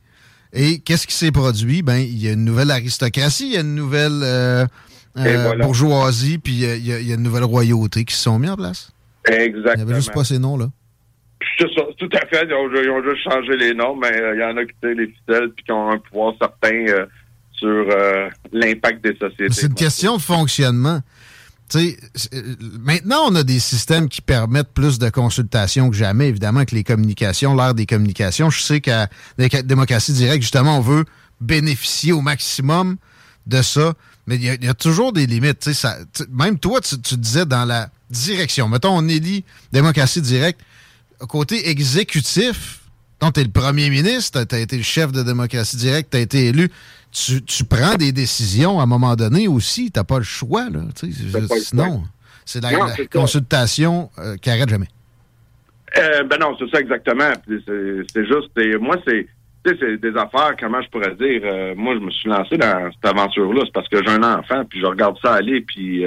Et 0.53 0.79
qu'est-ce 0.79 1.05
qui 1.07 1.13
s'est 1.13 1.31
produit? 1.31 1.81
Ben, 1.81 1.97
il 1.97 2.17
y 2.21 2.27
a 2.27 2.33
une 2.33 2.43
nouvelle 2.45 2.71
aristocratie, 2.71 3.47
il 3.47 3.53
y 3.53 3.57
a 3.57 3.61
une 3.61 3.75
nouvelle 3.75 4.21
euh, 4.23 4.65
euh, 5.17 5.43
voilà. 5.43 5.63
bourgeoisie, 5.65 6.39
puis 6.39 6.53
il 6.53 6.59
y 6.59 6.65
a- 6.65 6.75
il 6.99 7.07
y, 7.09 7.13
une 7.13 7.21
nouvelle 7.23 7.43
royauté 7.43 8.03
qui 8.03 8.15
se 8.15 8.23
sont 8.23 8.39
mis 8.39 8.49
en 8.49 8.55
place. 8.55 8.91
Il 9.29 9.35
n'y 9.37 9.43
Exactement. 9.43 9.83
avait 9.83 9.95
juste 9.95 10.13
pas 10.13 10.23
ces 10.23 10.39
noms-là. 10.39 10.67
Tout 11.57 12.09
à 12.13 12.25
fait. 12.25 12.45
Ils 12.47 12.53
ont, 12.53 12.69
ils 12.81 12.89
ont 12.89 13.03
juste 13.03 13.23
changé 13.23 13.55
les 13.57 13.73
noms, 13.73 13.95
mais 13.95 14.11
euh, 14.11 14.35
il 14.35 14.41
y 14.41 14.43
en 14.43 14.57
a 14.57 14.65
qui 14.65 14.73
tirent 14.81 14.95
les 14.95 15.07
ficelles 15.07 15.51
puis 15.55 15.63
qui 15.65 15.71
ont 15.71 15.89
un 15.91 15.97
pouvoir 15.99 16.33
certain 16.39 16.75
euh, 16.87 17.05
sur 17.59 17.67
euh, 17.67 18.29
l'impact 18.51 19.03
des 19.03 19.15
sociétés. 19.17 19.51
C'est 19.51 19.67
une 19.67 19.73
question 19.73 20.17
de 20.17 20.21
fonctionnement. 20.21 21.01
Euh, 21.75 21.91
maintenant, 22.79 23.25
on 23.27 23.35
a 23.35 23.43
des 23.43 23.59
systèmes 23.59 24.09
qui 24.09 24.21
permettent 24.21 24.73
plus 24.73 24.97
de 24.97 25.09
consultations 25.09 25.89
que 25.89 25.95
jamais, 25.95 26.29
évidemment, 26.29 26.65
que 26.65 26.73
les 26.73 26.83
communications, 26.83 27.55
l'ère 27.55 27.75
des 27.75 27.85
communications. 27.85 28.49
Je 28.49 28.61
sais 28.61 28.81
qu'à 28.81 29.07
la 29.37 29.49
démocratie 29.61 30.13
directe, 30.13 30.41
justement, 30.41 30.77
on 30.77 30.81
veut 30.81 31.05
bénéficier 31.41 32.11
au 32.11 32.21
maximum 32.21 32.97
de 33.45 33.61
ça, 33.61 33.93
mais 34.25 34.35
il 34.35 34.43
y, 34.43 34.67
a- 34.67 34.73
toujours 34.73 35.13
des 35.13 35.25
limites. 35.25 35.69
même 36.31 36.59
toi, 36.59 36.81
tu, 36.81 36.99
tu 37.01 37.17
disais 37.17 37.45
dans 37.45 37.65
la 37.65 37.89
direction. 38.09 38.67
Mettons, 38.67 38.97
on 38.97 39.07
élit 39.07 39.43
démocratie 39.71 40.21
directe. 40.21 40.61
Côté 41.27 41.69
exécutif, 41.69 42.79
donc 43.19 43.33
tu 43.33 43.41
es 43.41 43.43
le 43.43 43.51
premier 43.51 43.89
ministre, 43.89 44.43
tu 44.43 44.55
as 44.55 44.59
été 44.59 44.77
le 44.77 44.83
chef 44.83 45.11
de 45.11 45.21
démocratie 45.21 45.77
directe, 45.77 46.11
tu 46.11 46.17
as 46.17 46.21
été 46.21 46.47
élu. 46.47 46.71
Tu, 47.11 47.43
tu 47.43 47.63
prends 47.63 47.95
des 47.95 48.11
décisions 48.11 48.79
à 48.79 48.83
un 48.83 48.85
moment 48.85 49.15
donné 49.15 49.47
aussi. 49.47 49.91
Tu 49.91 50.03
pas 50.03 50.17
le 50.17 50.23
choix. 50.23 50.69
Là, 50.69 50.81
pas 51.47 51.55
sinon, 51.59 52.03
c'est 52.45 52.61
la, 52.61 52.71
Non, 52.71 52.85
la 52.85 53.05
consultation 53.07 54.09
euh, 54.19 54.35
qui 54.37 54.49
arrête 54.49 54.69
jamais. 54.69 54.87
Euh, 55.97 56.23
ben 56.23 56.37
non, 56.39 56.55
c'est 56.59 56.69
ça 56.69 56.79
exactement. 56.79 57.31
C'est 57.47 58.25
juste, 58.25 58.79
moi, 58.79 58.97
c'est 59.07 59.27
c'est 59.65 59.97
des 59.97 60.15
affaires, 60.17 60.55
comment 60.59 60.81
je 60.81 60.89
pourrais 60.89 61.13
dire, 61.15 61.41
euh, 61.43 61.75
moi, 61.75 61.93
je 61.93 61.99
me 61.99 62.09
suis 62.09 62.29
lancé 62.29 62.57
dans 62.57 62.89
cette 62.91 63.05
aventure-là, 63.05 63.61
c'est 63.65 63.73
parce 63.73 63.89
que 63.89 64.03
j'ai 64.03 64.09
un 64.09 64.23
enfant, 64.23 64.63
puis 64.65 64.79
je 64.79 64.85
regarde 64.85 65.17
ça 65.21 65.33
aller, 65.33 65.61
puis 65.61 66.03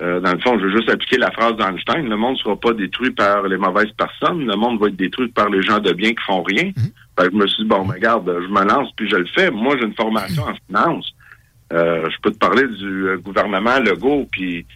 euh, 0.00 0.16
euh, 0.16 0.20
dans 0.20 0.32
le 0.32 0.38
fond, 0.40 0.58
je 0.58 0.64
veux 0.64 0.76
juste 0.76 0.88
appliquer 0.88 1.18
la 1.18 1.30
phrase 1.30 1.56
d'Einstein, 1.56 2.08
le 2.08 2.16
monde 2.16 2.34
ne 2.34 2.38
sera 2.38 2.56
pas 2.56 2.72
détruit 2.72 3.10
par 3.10 3.42
les 3.48 3.56
mauvaises 3.56 3.92
personnes, 3.96 4.46
le 4.46 4.56
monde 4.56 4.80
va 4.80 4.88
être 4.88 4.96
détruit 4.96 5.28
par 5.28 5.48
les 5.48 5.62
gens 5.62 5.78
de 5.78 5.92
bien 5.92 6.10
qui 6.10 6.22
font 6.24 6.42
rien. 6.42 6.72
Mhm. 6.76 7.30
je 7.32 7.36
me 7.36 7.46
suis 7.46 7.62
dit, 7.62 7.68
bon, 7.68 7.82
regarde, 7.84 8.30
je 8.42 8.48
me 8.48 8.64
lance, 8.64 8.90
puis 8.96 9.08
je 9.08 9.16
le 9.16 9.26
fais. 9.26 9.50
Moi, 9.50 9.76
j'ai 9.78 9.86
une 9.86 9.94
formation 9.94 10.42
en 10.44 10.54
finance. 10.66 11.14
je 11.70 12.20
peux 12.22 12.30
te 12.30 12.38
parler 12.38 12.66
du 12.68 13.18
gouvernement 13.22 13.78
Legault, 13.78 14.26
puis 14.30 14.66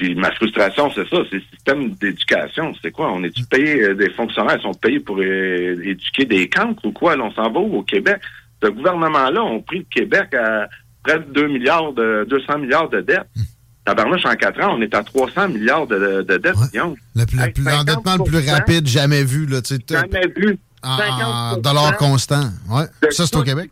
puis 0.00 0.14
ma 0.14 0.30
frustration, 0.32 0.90
c'est 0.94 1.06
ça, 1.10 1.18
c'est 1.28 1.36
le 1.36 1.42
système 1.52 1.90
d'éducation. 1.90 2.72
C'est 2.80 2.90
quoi? 2.90 3.12
On 3.12 3.22
est 3.22 3.48
payé, 3.50 3.82
euh, 3.82 3.94
des 3.94 4.08
fonctionnaires 4.08 4.58
sont 4.62 4.72
payés 4.72 4.98
pour 4.98 5.18
euh, 5.18 5.76
éduquer 5.84 6.24
des 6.24 6.48
cancres 6.48 6.86
ou 6.86 6.92
quoi? 6.92 7.16
Là, 7.16 7.24
on 7.24 7.32
s'en 7.32 7.52
va 7.52 7.60
au 7.60 7.82
Québec. 7.82 8.18
Ce 8.62 8.68
gouvernement-là 8.70 9.44
ont 9.44 9.60
pris 9.60 9.80
le 9.80 9.84
Québec 9.90 10.32
à 10.32 10.68
près 11.02 11.18
de 11.18 11.24
2 11.24 11.48
milliards 11.48 11.92
de 11.92 12.26
200 12.30 12.60
milliards 12.60 12.88
de 12.88 13.02
dettes. 13.02 13.28
Hum. 13.36 13.42
Tabarnouche, 13.84 14.26
en 14.26 14.34
4 14.34 14.60
ans, 14.60 14.76
on 14.78 14.82
est 14.82 14.94
à 14.94 15.02
300 15.02 15.48
milliards 15.48 15.86
de, 15.86 16.22
de 16.22 16.36
dettes. 16.36 16.54
Le, 16.74 17.24
plus, 17.24 17.64
l'endettement 17.64 18.16
le 18.18 18.24
plus 18.24 18.50
rapide 18.50 18.86
jamais 18.86 19.24
vu. 19.24 19.46
Là, 19.46 19.60
jamais 19.88 20.26
vu. 20.36 20.58
En, 20.82 21.56
dollars 21.58 21.96
constants. 21.96 22.50
Ouais. 22.70 22.84
Ça, 23.10 23.26
c'est 23.26 23.36
au 23.36 23.42
Québec. 23.42 23.70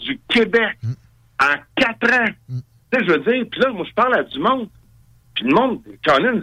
du 0.00 0.20
Québec 0.28 0.78
hum. 0.84 0.94
en 1.40 1.54
4 1.76 2.14
ans. 2.14 2.32
Hum. 2.50 2.62
Tu 2.90 2.98
sais, 2.98 3.04
je 3.04 3.12
veux 3.12 3.18
dire, 3.18 3.44
puis 3.50 3.60
là, 3.60 3.70
moi, 3.70 3.84
je 3.88 3.94
parle 3.94 4.14
à 4.14 4.22
du 4.22 4.38
monde. 4.38 4.68
Puis 5.34 5.44
le 5.44 5.54
monde, 5.54 5.80
Colin, 6.04 6.40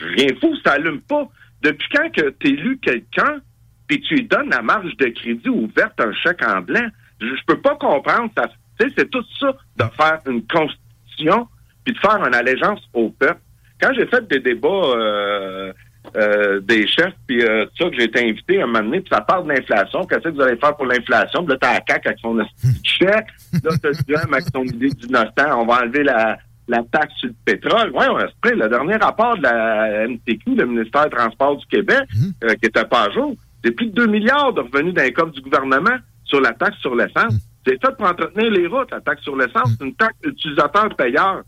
rien 0.00 0.28
fou, 0.40 0.54
ça 0.64 0.72
allume 0.72 1.00
pas. 1.02 1.28
Depuis 1.62 1.88
quand 1.94 2.10
que 2.10 2.30
tu 2.38 2.48
élu 2.48 2.78
quelqu'un, 2.78 3.40
puis 3.86 4.00
tu 4.00 4.14
lui 4.14 4.24
donnes 4.24 4.50
la 4.50 4.62
marge 4.62 4.96
de 4.96 5.06
crédit 5.08 5.48
ouverte, 5.48 6.00
un 6.00 6.12
chèque 6.12 6.42
en 6.46 6.62
blanc, 6.62 6.88
je, 7.20 7.44
peux 7.46 7.60
pas 7.60 7.76
comprendre. 7.76 8.30
Ça, 8.36 8.48
c'est 8.78 9.10
tout 9.10 9.24
ça 9.38 9.52
de 9.76 9.84
faire 9.96 10.20
une 10.26 10.46
constitution, 10.46 11.48
puis 11.92 11.94
de 11.94 11.98
faire 11.98 12.24
une 12.26 12.34
allégeance 12.34 12.80
au 12.94 13.10
peuple. 13.10 13.40
Quand 13.80 13.92
j'ai 13.94 14.06
fait 14.06 14.26
des 14.28 14.40
débats 14.40 14.68
euh, 14.68 15.72
euh, 16.16 16.60
des 16.60 16.86
chefs, 16.86 17.14
puis 17.26 17.42
euh, 17.42 17.66
ça, 17.78 17.88
que 17.88 17.96
j'ai 17.96 18.04
été 18.04 18.28
invité 18.28 18.60
à 18.60 18.64
un 18.64 18.66
moment 18.66 18.80
donné, 18.80 19.00
puis 19.00 19.10
ça 19.10 19.20
parle 19.20 19.44
de 19.44 19.52
l'inflation. 19.52 20.04
Qu'est-ce 20.04 20.24
que 20.24 20.28
vous 20.30 20.40
allez 20.40 20.56
faire 20.56 20.76
pour 20.76 20.86
l'inflation? 20.86 21.44
Puis 21.44 21.52
là, 21.52 21.58
t'as 21.60 21.72
la 21.74 21.80
CAQ 21.86 22.08
avec 22.08 22.18
son 22.20 22.38
chèque. 22.84 23.26
Là, 23.64 23.70
t'as 23.82 23.88
le 23.88 24.16
avec 24.16 24.44
son 24.54 24.64
idée 24.64 24.90
d'innocent. 24.90 25.60
On 25.60 25.66
va 25.66 25.82
enlever 25.82 26.02
la, 26.02 26.38
la 26.68 26.82
taxe 26.90 27.14
sur 27.16 27.28
le 27.28 27.34
pétrole. 27.44 27.90
Oui, 27.94 28.04
on 28.08 28.14
reste 28.14 28.34
prêt. 28.40 28.54
Le 28.54 28.68
dernier 28.68 28.96
rapport 28.96 29.36
de 29.36 29.42
la 29.42 30.08
MTQ, 30.08 30.54
le 30.54 30.66
ministère 30.66 31.04
des 31.04 31.10
Transports 31.10 31.56
du 31.56 31.66
Québec, 31.66 32.02
mhm. 32.14 32.32
euh, 32.44 32.54
qui 32.54 32.66
était 32.66 32.84
pas 32.84 33.04
à 33.04 33.10
jour, 33.10 33.34
c'est 33.62 33.72
plus 33.72 33.86
de 33.86 33.92
2 33.92 34.06
milliards 34.06 34.52
de 34.52 34.60
revenus 34.60 34.94
d'un 34.94 35.10
coffre 35.10 35.32
du 35.32 35.42
gouvernement 35.42 35.96
sur 36.24 36.40
la 36.40 36.52
taxe 36.52 36.78
sur 36.78 36.94
l'essence. 36.94 37.32
Mhm. 37.32 37.40
C'est 37.66 37.84
fait 37.84 37.96
pour 37.96 38.06
entretenir 38.06 38.50
les 38.50 38.66
routes, 38.66 38.90
la 38.90 39.00
taxe 39.00 39.22
sur 39.22 39.36
l'essence. 39.36 39.68
Mhm. 39.68 39.76
C'est 39.78 39.84
une 39.84 39.94
taxe 39.94 40.16
utilisateur-payeur. 40.24 41.42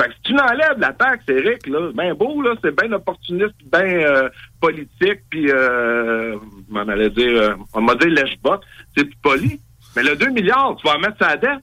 Fait 0.00 0.08
que 0.08 0.14
si 0.14 0.22
tu 0.22 0.38
enlèves 0.38 0.78
la 0.78 0.92
taxe, 0.92 1.24
Eric, 1.28 1.66
là, 1.66 1.90
ben 1.94 2.14
beau, 2.14 2.40
là, 2.40 2.54
c'est 2.62 2.74
bien 2.74 2.92
opportuniste, 2.92 3.54
bien 3.70 3.84
euh, 3.84 4.28
politique, 4.60 5.20
puis 5.28 5.50
euh, 5.50 6.36
on 6.70 6.88
allait 6.88 7.10
dire, 7.10 7.42
euh, 7.42 7.54
on 7.74 7.82
m'a 7.82 7.94
dit 7.96 8.08
lèche-bot, 8.08 8.60
c'est 8.96 9.14
poli. 9.16 9.60
Mais 9.94 10.02
le 10.02 10.16
2 10.16 10.30
milliards, 10.30 10.76
tu 10.76 10.86
vas 10.86 10.96
en 10.96 10.98
mettre 10.98 11.22
à 11.22 11.36
dette. 11.36 11.60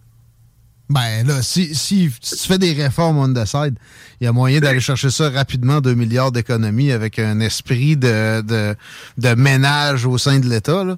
Ben 0.90 1.24
là, 1.28 1.44
si, 1.44 1.76
si, 1.76 2.10
tu 2.20 2.48
fais 2.48 2.58
des 2.58 2.74
réformes 2.74 3.20
on 3.20 3.32
the 3.32 3.46
side, 3.46 3.76
il 4.20 4.26
y 4.26 4.28
a 4.28 4.32
moyen 4.32 4.60
d'aller 4.60 4.80
chercher 4.80 5.12
ça 5.12 5.30
rapidement, 5.30 5.82
2 5.82 5.94
milliards 5.94 6.32
d'économies 6.32 6.92
avec 6.92 7.20
un 7.20 7.40
esprit 7.42 7.96
de, 7.96 8.42
de, 8.42 8.76
de 9.20 9.36
ménage 9.36 10.08
au 10.08 10.18
sein 10.18 10.40
de 10.40 10.48
l'État. 10.48 10.82
Euh, 10.82 10.96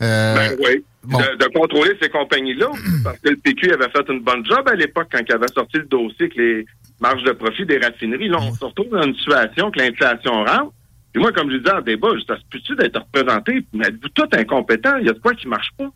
ben 0.00 0.56
oui. 0.60 0.84
De, 1.04 1.58
contrôler 1.58 1.90
ces 2.00 2.08
compagnies-là, 2.08 2.68
parce 3.04 3.18
que 3.18 3.30
le 3.30 3.36
PQ 3.36 3.72
avait 3.72 3.90
fait 3.90 4.08
une 4.08 4.20
bonne 4.20 4.46
job 4.46 4.62
à 4.68 4.76
l'époque 4.76 5.08
quand 5.10 5.22
il 5.28 5.32
avait 5.32 5.52
sorti 5.52 5.78
le 5.78 5.86
dossier 5.86 6.26
avec 6.26 6.36
les 6.36 6.64
marges 7.00 7.24
de 7.24 7.32
profit 7.32 7.66
des 7.66 7.78
raffineries. 7.78 8.28
Là, 8.28 8.38
on 8.40 8.54
se 8.54 8.64
retrouve 8.64 8.90
dans 8.90 9.02
une 9.02 9.16
situation 9.16 9.72
que 9.72 9.80
l'inflation 9.80 10.44
rentre. 10.44 10.72
Puis 11.12 11.20
moi, 11.20 11.32
comme 11.32 11.50
je 11.50 11.56
disais 11.56 11.74
en 11.74 11.80
débat, 11.80 12.10
ça 12.28 12.36
se 12.36 12.42
peut-tu 12.48 12.76
d'être 12.76 13.00
représenté? 13.00 13.66
Mais 13.72 13.88
êtes-vous 13.88 14.08
tout 14.10 14.28
incompétent? 14.32 14.96
Il 14.98 15.06
y 15.06 15.10
a 15.10 15.12
de 15.12 15.18
quoi 15.18 15.34
qui 15.34 15.48
marche 15.48 15.70
pas? 15.76 15.90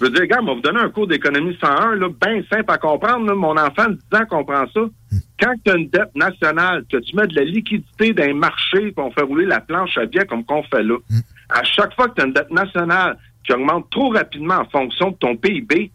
Je 0.00 0.06
veux 0.06 0.12
dire, 0.12 0.26
gars, 0.26 0.38
on 0.40 0.46
va 0.46 0.54
vous 0.54 0.60
donner 0.60 0.80
un 0.80 0.88
cours 0.88 1.06
d'économie 1.06 1.56
101, 1.60 1.96
là, 1.96 2.08
bien 2.08 2.42
simple 2.50 2.70
à 2.70 2.78
comprendre. 2.78 3.34
Mon 3.34 3.56
enfant 3.56 3.88
de 3.88 3.98
10 4.12 4.18
ans 4.18 4.26
comprend 4.28 4.64
ça. 4.72 4.80
Quand 5.38 5.52
tu 5.62 5.70
as 5.70 5.76
une 5.76 5.90
dette 5.90 6.14
nationale, 6.14 6.84
que 6.90 6.96
tu 6.96 7.14
mets 7.14 7.26
de 7.26 7.34
la 7.34 7.44
liquidité 7.44 8.14
dans 8.14 8.34
marché, 8.34 8.92
qu'on 8.92 9.10
fait 9.10 9.22
rouler 9.22 9.44
la 9.44 9.60
planche 9.60 9.98
à 9.98 10.06
billets 10.06 10.24
comme 10.24 10.44
qu'on 10.44 10.62
fait 10.64 10.82
là, 10.82 10.96
à 11.50 11.62
chaque 11.64 11.94
fois 11.94 12.08
que 12.08 12.14
tu 12.14 12.22
as 12.22 12.26
une 12.26 12.32
dette 12.32 12.50
nationale 12.50 13.18
qui 13.44 13.52
augmente 13.52 13.90
trop 13.90 14.10
rapidement 14.10 14.56
en 14.56 14.64
fonction 14.66 15.10
de 15.10 15.16
ton 15.16 15.36
PIB, 15.36 15.90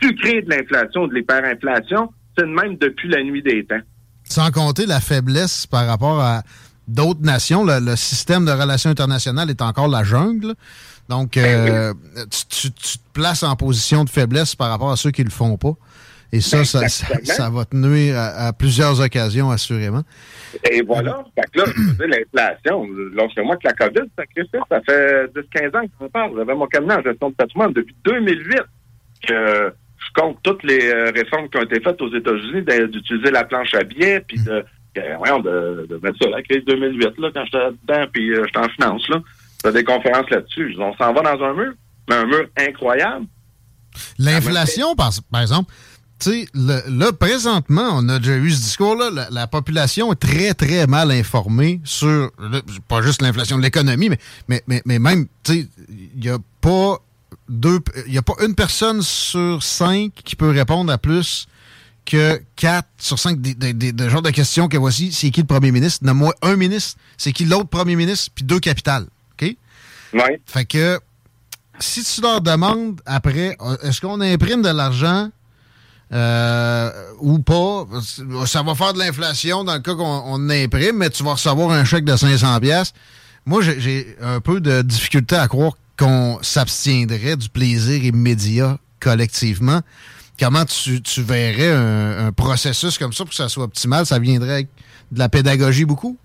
tu 0.00 0.14
crées 0.16 0.42
de 0.42 0.50
l'inflation, 0.50 1.06
de 1.06 1.14
l'hyperinflation. 1.14 2.12
C'est 2.36 2.44
le 2.44 2.52
même 2.52 2.76
depuis 2.76 3.08
la 3.08 3.22
nuit 3.22 3.42
des 3.42 3.64
temps. 3.64 3.80
Sans 4.24 4.50
compter 4.50 4.86
la 4.86 5.00
faiblesse 5.00 5.66
par 5.66 5.86
rapport 5.86 6.20
à 6.20 6.42
d'autres 6.88 7.22
nations. 7.22 7.64
Le, 7.64 7.96
système 7.96 8.44
de 8.44 8.50
relations 8.50 8.90
internationales 8.90 9.50
est 9.50 9.62
encore 9.62 9.88
la 9.88 10.04
jungle. 10.04 10.54
Donc, 11.08 11.36
euh, 11.36 11.94
tu, 12.50 12.70
te 12.70 12.98
places 13.12 13.42
en 13.42 13.54
position 13.56 14.04
de 14.04 14.10
faiblesse 14.10 14.54
par 14.54 14.70
rapport 14.70 14.90
à 14.90 14.96
ceux 14.96 15.10
qui 15.10 15.22
le 15.22 15.30
font 15.30 15.56
pas. 15.56 15.74
Et 16.32 16.40
ça, 16.40 16.58
ben, 16.80 16.88
ça, 16.88 17.50
va 17.50 17.64
te 17.64 17.76
nuire 17.76 18.16
à, 18.18 18.52
plusieurs 18.52 19.00
occasions, 19.00 19.50
assurément. 19.50 20.02
Et 20.70 20.82
voilà. 20.82 21.24
Fait 21.34 21.46
que 21.52 21.58
là, 21.60 21.66
l'inflation, 22.34 22.86
lorsque 23.14 23.38
moi 23.38 23.56
que 23.56 23.68
la 23.68 23.72
COVID, 23.74 24.08
ça, 24.16 24.24
ça 24.68 24.80
fait 24.80 25.26
10-15 25.26 25.76
ans 25.76 25.86
que 25.86 25.92
je 26.00 26.06
parle. 26.08 26.32
J'avais 26.36 26.54
mon 26.54 26.66
cabinet 26.66 26.94
en 26.94 27.02
gestion 27.02 27.30
de 27.30 27.34
patrimoine 27.34 27.72
depuis 27.72 27.94
2008 28.04 28.60
que 29.26 29.72
je 29.98 30.20
compte 30.20 30.38
toutes 30.42 30.62
les 30.64 30.90
euh, 30.90 31.10
réformes 31.14 31.48
qui 31.48 31.58
ont 31.58 31.62
été 31.62 31.80
faites 31.80 32.00
aux 32.02 32.14
États-Unis 32.14 32.62
d'utiliser 32.88 33.30
la 33.30 33.44
planche 33.44 33.74
à 33.74 33.82
billets, 33.82 34.20
puis 34.20 34.38
de, 34.38 34.64
de, 34.94 35.86
de, 35.86 36.00
mettre 36.02 36.18
ça, 36.20 36.28
la 36.28 36.42
crise 36.42 36.64
2008, 36.64 37.18
là, 37.18 37.30
quand 37.34 37.44
j'étais 37.44 37.70
dedans, 37.86 38.06
puis 38.12 38.32
euh, 38.32 38.44
j'étais 38.46 38.58
en 38.58 38.68
finance, 38.68 39.08
là 39.08 39.22
des 39.64 39.84
conférences 39.84 40.30
là-dessus. 40.30 40.76
On 40.78 40.94
s'en 40.96 41.12
va 41.12 41.22
dans 41.22 41.44
un 41.44 41.54
mur, 41.54 41.72
mais 42.08 42.16
un 42.16 42.26
mur 42.26 42.46
incroyable. 42.56 43.26
L'inflation, 44.18 44.94
par, 44.94 45.10
exemple, 45.40 45.72
tu 46.18 46.30
sais, 46.30 46.46
là, 46.54 47.12
présentement, 47.12 47.90
on 47.94 48.08
a 48.08 48.18
déjà 48.18 48.36
eu 48.36 48.50
ce 48.50 48.62
discours-là. 48.62 49.28
La, 49.30 49.46
population 49.46 50.12
est 50.12 50.16
très, 50.16 50.54
très 50.54 50.86
mal 50.86 51.10
informée 51.10 51.80
sur, 51.84 52.30
pas 52.88 53.02
juste 53.02 53.22
l'inflation 53.22 53.58
de 53.58 53.62
l'économie, 53.62 54.10
mais, 54.48 54.62
mais, 54.66 54.82
mais, 54.84 54.98
même, 54.98 55.26
tu 55.42 55.52
sais, 55.52 55.68
il 55.88 56.20
n'y 56.20 56.28
a 56.28 56.38
pas 56.60 56.98
deux, 57.48 57.80
il 58.06 58.14
y 58.14 58.18
a 58.18 58.22
pas 58.22 58.34
une 58.44 58.54
personne 58.54 59.02
sur 59.02 59.62
cinq 59.62 60.12
qui 60.24 60.36
peut 60.36 60.50
répondre 60.50 60.92
à 60.92 60.98
plus 60.98 61.48
que 62.04 62.40
quatre 62.54 62.88
sur 62.98 63.18
cinq 63.18 63.40
des, 63.40 63.54
des, 63.54 64.08
genres 64.08 64.22
de 64.22 64.30
questions 64.30 64.68
que 64.68 64.76
voici. 64.76 65.12
C'est 65.12 65.30
qui 65.30 65.40
le 65.40 65.46
premier 65.46 65.72
ministre? 65.72 66.04
Nomme-moi 66.04 66.34
un 66.40 66.56
ministre. 66.56 66.98
C'est 67.18 67.32
qui 67.32 67.44
l'autre 67.44 67.68
premier 67.68 67.96
ministre? 67.96 68.30
Puis 68.34 68.44
deux 68.44 68.60
capitales. 68.60 69.06
Fait 70.46 70.64
que 70.64 70.98
si 71.78 72.02
tu 72.04 72.20
leur 72.20 72.40
demandes 72.40 73.00
après, 73.06 73.56
est-ce 73.82 74.00
qu'on 74.00 74.20
imprime 74.20 74.62
de 74.62 74.68
l'argent 74.68 75.30
euh, 76.12 76.90
ou 77.18 77.40
pas, 77.40 77.86
ça 78.46 78.62
va 78.62 78.74
faire 78.74 78.92
de 78.92 78.98
l'inflation 78.98 79.64
dans 79.64 79.74
le 79.74 79.80
cas 79.80 79.94
qu'on 79.94 80.50
imprime, 80.50 80.98
mais 80.98 81.10
tu 81.10 81.24
vas 81.24 81.32
recevoir 81.32 81.70
un 81.70 81.84
chèque 81.84 82.04
de 82.04 82.16
500 82.16 82.60
pièces. 82.60 82.92
Moi, 83.44 83.62
j'ai 83.62 84.16
un 84.20 84.40
peu 84.40 84.60
de 84.60 84.82
difficulté 84.82 85.36
à 85.36 85.48
croire 85.48 85.72
qu'on 85.98 86.38
s'abstiendrait 86.42 87.36
du 87.36 87.48
plaisir 87.48 88.04
immédiat 88.04 88.78
collectivement. 89.00 89.80
Comment 90.38 90.64
tu, 90.64 91.00
verrais 91.22 91.72
un, 91.72 92.26
un, 92.26 92.32
processus 92.32 92.98
comme 92.98 93.12
ça 93.12 93.24
pour 93.24 93.30
que 93.30 93.36
ça 93.36 93.48
soit 93.48 93.64
optimal? 93.64 94.04
Ça 94.04 94.18
viendrait 94.18 94.52
avec 94.52 94.68
de 95.10 95.18
la 95.18 95.28
pédagogie 95.28 95.86
beaucoup? 95.86 96.18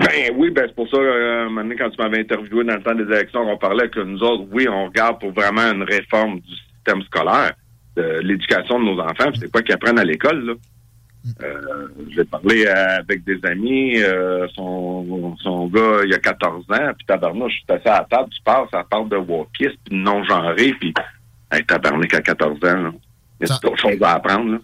Ben 0.00 0.32
oui, 0.34 0.50
ben 0.50 0.64
c'est 0.66 0.74
pour 0.74 0.88
ça, 0.88 0.96
euh, 0.96 1.48
maintenant, 1.50 1.74
quand 1.78 1.90
tu 1.90 2.02
m'avais 2.02 2.20
interviewé 2.20 2.64
dans 2.64 2.76
le 2.76 2.82
temps 2.82 2.94
des 2.94 3.04
élections, 3.04 3.40
on 3.40 3.58
parlait 3.58 3.88
que 3.88 4.00
nous 4.00 4.22
autres, 4.22 4.44
oui, 4.50 4.66
on 4.68 4.86
regarde 4.86 5.20
pour 5.20 5.32
vraiment 5.32 5.72
une 5.72 5.82
réforme 5.82 6.40
du 6.40 6.54
système 6.74 7.02
scolaire, 7.02 7.52
de 7.96 8.20
l'éducation 8.22 8.78
de 8.78 8.84
nos 8.84 9.00
enfants, 9.00 9.30
c'est 9.38 9.50
quoi 9.50 9.62
qu'ils 9.62 9.74
apprennent 9.74 9.98
à 9.98 10.04
l'école, 10.04 10.44
là. 10.44 10.54
Euh, 11.42 11.88
j'ai 12.08 12.24
parlé 12.24 12.66
avec 12.66 13.24
des 13.24 13.38
amis, 13.44 14.00
euh, 14.02 14.48
son, 14.54 15.36
son 15.42 15.66
gars, 15.66 16.00
il 16.06 16.14
a 16.14 16.18
14 16.18 16.64
ans, 16.70 16.92
puis 16.96 17.06
tabarnouche, 17.06 17.52
je 17.52 17.56
suis 17.58 17.64
assis 17.68 17.88
à 17.88 17.98
la 17.98 18.06
table, 18.10 18.30
tu 18.30 18.42
parles, 18.42 18.68
ça 18.72 18.84
parle 18.88 19.10
de 19.10 19.16
wokiste, 19.16 19.76
puis 19.84 19.98
de 19.98 20.02
non-genré, 20.02 20.72
puis 20.80 20.94
hey, 21.52 21.62
tabarnak 21.66 22.14
à 22.14 22.22
14 22.22 22.56
ans, 22.56 22.82
là. 22.82 22.92
Il 23.38 23.48
y 23.48 23.52
a 23.52 23.58
d'autres 23.58 23.78
choses 23.78 24.02
à 24.02 24.14
apprendre, 24.14 24.52
là. 24.52 24.58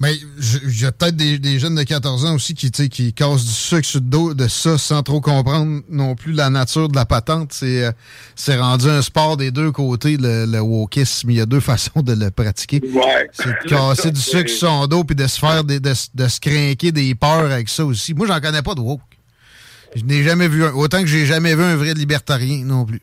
Mais 0.00 0.16
il 0.16 0.80
y 0.80 0.84
a 0.84 0.92
peut-être 0.92 1.16
des, 1.16 1.58
jeunes 1.58 1.76
de 1.76 1.82
14 1.82 2.24
ans 2.24 2.34
aussi 2.34 2.54
qui, 2.54 2.70
qui 2.70 3.12
cassent 3.12 3.44
du 3.44 3.52
sucre 3.52 3.86
sur 3.86 4.00
le 4.00 4.06
dos 4.06 4.34
de 4.34 4.48
ça 4.48 4.76
sans 4.76 5.02
trop 5.02 5.20
comprendre 5.20 5.82
non 5.88 6.16
plus 6.16 6.32
la 6.32 6.50
nature 6.50 6.88
de 6.88 6.96
la 6.96 7.06
patente. 7.06 7.52
C'est 7.52 7.84
euh, 7.84 8.60
rendu 8.60 8.88
un 8.88 9.02
sport 9.02 9.36
des 9.36 9.52
deux 9.52 9.70
côtés, 9.70 10.16
le, 10.16 10.46
le 10.46 10.60
wokisme. 10.60 11.30
Il 11.30 11.36
y 11.36 11.40
a 11.40 11.46
deux 11.46 11.60
façons 11.60 12.02
de 12.02 12.12
le 12.12 12.30
pratiquer. 12.30 12.80
C'est 13.32 13.48
de 13.48 13.68
casser 13.68 14.10
du 14.10 14.20
sucre 14.20 14.50
sur 14.50 14.68
son 14.68 14.86
dos 14.88 15.04
puis 15.04 15.14
de 15.14 15.26
se 15.26 15.38
faire 15.38 15.62
des, 15.62 15.78
de, 15.78 15.94
se 15.94 16.40
craquer 16.40 16.90
des 16.90 17.14
peurs 17.14 17.52
avec 17.52 17.68
ça 17.68 17.84
aussi. 17.84 18.14
Moi, 18.14 18.26
j'en 18.26 18.40
connais 18.40 18.62
pas 18.62 18.74
de 18.74 18.80
woke. 18.80 19.00
Je 19.94 20.02
n'ai 20.02 20.24
jamais 20.24 20.48
vu 20.48 20.64
un. 20.64 20.72
Autant 20.72 21.00
que 21.00 21.06
j'ai 21.06 21.24
jamais 21.24 21.54
vu 21.54 21.62
un 21.62 21.76
vrai 21.76 21.94
libertarien 21.94 22.64
non 22.64 22.84
plus. 22.84 23.00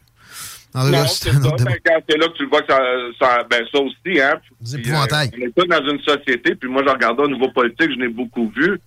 Non, 0.73 1.05
c'est 1.07 1.29
ça. 1.31 1.39
Ben, 1.39 1.75
c'est 2.09 2.17
là 2.17 2.27
que 2.27 2.37
tu 2.37 2.45
vois 2.45 2.61
que 2.61 2.71
ça, 2.71 2.79
ça, 3.19 3.43
ben, 3.49 3.63
ça 3.71 3.79
aussi, 3.79 4.21
hein. 4.21 4.39
Puis, 4.63 4.75
épouvantails. 4.75 5.29
euh, 5.33 5.37
on 5.37 5.45
est 5.47 5.67
pas 5.67 5.79
dans 5.79 5.89
une 5.89 5.99
société, 6.01 6.55
puis 6.55 6.69
moi, 6.69 6.83
je 6.85 6.91
regardais 6.91 7.23
au 7.23 7.27
niveau 7.29 7.49
politique, 7.49 7.91
je 7.91 7.97
n'ai 7.99 8.07
beaucoup 8.07 8.49
vu. 8.55 8.79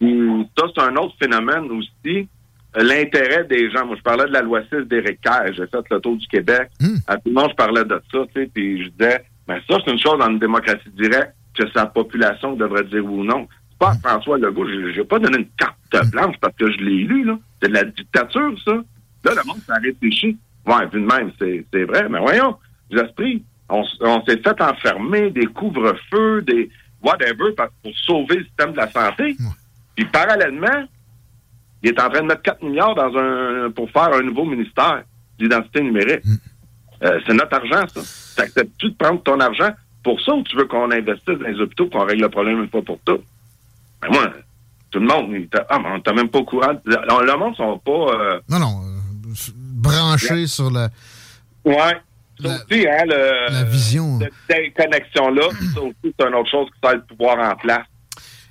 où 0.00 0.48
Ça, 0.56 0.66
c'est 0.74 0.82
un 0.82 0.94
autre 0.96 1.14
phénomène 1.20 1.70
aussi. 1.72 2.28
Euh, 2.76 2.82
L'intérêt 2.82 3.44
des 3.44 3.70
gens. 3.70 3.86
Moi, 3.86 3.96
je 3.96 4.02
parlais 4.02 4.26
de 4.26 4.32
la 4.32 4.42
loi 4.42 4.60
6 4.72 4.86
d'Éric 4.88 5.20
Kerr. 5.20 5.52
J'ai 5.56 5.66
fait 5.66 5.84
le 5.90 6.00
tour 6.00 6.16
du 6.16 6.26
Québec. 6.26 6.68
Hmm. 6.80 6.96
À 7.06 7.16
tout 7.16 7.28
le 7.28 7.32
monde, 7.32 7.50
je 7.50 7.54
parlais 7.56 7.84
de 7.84 8.00
ça, 8.12 8.18
tu 8.34 8.40
sais, 8.42 8.50
puis 8.52 8.84
je 8.84 8.88
disais, 8.90 9.24
ben, 9.46 9.60
ça, 9.68 9.76
c'est 9.84 9.92
une 9.92 9.98
chose 9.98 10.18
dans 10.18 10.30
une 10.30 10.38
démocratie 10.38 10.90
directe 10.96 11.34
que 11.56 11.68
sa 11.70 11.86
population 11.86 12.54
devrait 12.54 12.84
dire 12.84 13.04
ou 13.04 13.22
non. 13.24 13.46
C'est 13.70 13.78
pas 13.78 13.90
à 13.90 13.94
François 14.08 14.38
Legault. 14.38 14.66
Je 14.66 14.98
n'ai 14.98 15.04
pas 15.04 15.18
donné 15.18 15.38
une 15.38 15.48
carte 15.56 16.10
blanche 16.10 16.36
parce 16.40 16.54
que 16.56 16.70
je 16.70 16.78
l'ai 16.78 17.04
lu, 17.04 17.24
là. 17.24 17.38
C'est 17.62 17.68
de 17.68 17.74
la 17.74 17.84
dictature, 17.84 18.52
ça. 18.64 18.72
Là, 18.72 19.32
le 19.36 19.46
monde 19.46 19.58
s'est 19.66 19.72
réfléchi. 19.82 20.36
Ouais, 20.66 20.86
vu 20.92 21.00
de 21.00 21.06
même, 21.06 21.30
c'est 21.38 21.64
c'est 21.72 21.84
vrai. 21.84 22.08
Mais 22.08 22.18
voyons, 22.20 22.56
l'esprit, 22.90 23.42
on, 23.68 23.82
on 24.00 24.24
s'est 24.24 24.38
fait 24.38 24.60
enfermer 24.60 25.30
des 25.30 25.46
couvre-feux, 25.46 26.42
des 26.42 26.70
whatever, 27.02 27.52
pour 27.82 27.92
sauver 28.04 28.36
le 28.36 28.44
système 28.44 28.72
de 28.72 28.76
la 28.78 28.90
santé. 28.90 29.36
Puis 29.96 30.04
parallèlement, 30.06 30.84
il 31.82 31.90
est 31.90 32.00
en 32.00 32.08
train 32.08 32.22
de 32.22 32.26
mettre 32.26 32.42
4 32.42 32.62
milliards 32.62 32.94
dans 32.94 33.14
un 33.16 33.70
pour 33.70 33.90
faire 33.90 34.12
un 34.14 34.22
nouveau 34.22 34.44
ministère 34.44 35.02
d'identité 35.38 35.82
numérique. 35.82 36.24
Euh, 37.02 37.20
c'est 37.26 37.34
notre 37.34 37.54
argent, 37.56 37.86
ça. 37.88 38.00
T'acceptes-tu 38.42 38.90
de 38.90 38.94
prendre 38.96 39.22
ton 39.22 39.38
argent 39.40 39.70
pour 40.02 40.20
ça 40.22 40.32
ou 40.34 40.42
tu 40.44 40.56
veux 40.56 40.64
qu'on 40.64 40.90
investisse 40.90 41.38
dans 41.38 41.46
les 41.46 41.60
hôpitaux 41.60 41.88
qu'on 41.88 42.04
règle 42.04 42.22
le 42.22 42.28
problème 42.30 42.60
une 42.62 42.68
fois 42.70 42.82
pour 42.82 42.98
toutes? 43.04 43.22
Ben 44.00 44.08
moi, 44.10 44.30
tout 44.90 45.00
le 45.00 45.06
monde, 45.06 45.30
il 45.32 45.48
ah, 45.68 45.78
mais 45.78 45.88
on 45.94 46.00
t'a 46.00 46.12
même 46.14 46.28
pas 46.28 46.38
au 46.38 46.44
courant. 46.44 46.72
Le, 46.84 46.96
le 47.26 47.36
monde 47.36 47.54
sont 47.56 47.78
pas... 47.78 47.90
euh, 47.92 48.40
Non, 48.48 48.58
non. 48.60 48.80
Branché 49.88 50.46
sur 50.46 50.70
la. 50.70 50.88
Ouais. 51.64 51.96
Ça 52.42 52.48
aussi, 52.48 52.86
hein, 52.88 53.04
le, 53.06 53.52
la 53.52 53.62
vision. 53.64 54.18
Cette 54.18 54.32
déconnexion-là, 54.48 55.48
ça 55.74 55.80
aussi, 55.80 56.14
c'est 56.18 56.26
une 56.26 56.34
autre 56.34 56.50
chose 56.50 56.66
qui 56.74 56.80
sert 56.82 56.94
le 56.96 57.02
pouvoir 57.04 57.38
en 57.52 57.54
place. 57.56 57.86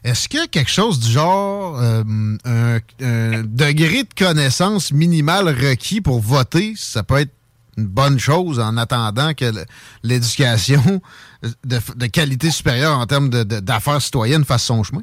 Est-ce 0.05 0.27
qu'il 0.29 0.39
y 0.39 0.43
a 0.43 0.47
quelque 0.47 0.71
chose 0.71 0.99
du 0.99 1.09
genre 1.11 1.79
euh, 1.81 2.03
un, 2.45 2.77
un 3.01 3.43
degré 3.43 4.03
de 4.03 4.13
connaissance 4.17 4.91
minimale 4.91 5.47
requis 5.49 6.01
pour 6.01 6.19
voter? 6.21 6.73
Ça 6.77 7.03
peut 7.03 7.19
être 7.19 7.31
une 7.77 7.85
bonne 7.87 8.19
chose 8.19 8.59
en 8.59 8.77
attendant 8.77 9.33
que 9.33 9.51
l'éducation 10.03 11.01
de, 11.63 11.79
de 11.95 12.05
qualité 12.07 12.51
supérieure 12.51 12.97
en 12.97 13.05
termes 13.05 13.29
de- 13.29 13.43
de- 13.43 13.59
d'affaires 13.59 14.01
citoyennes 14.01 14.45
fasse 14.45 14.63
son 14.63 14.83
chemin? 14.83 15.01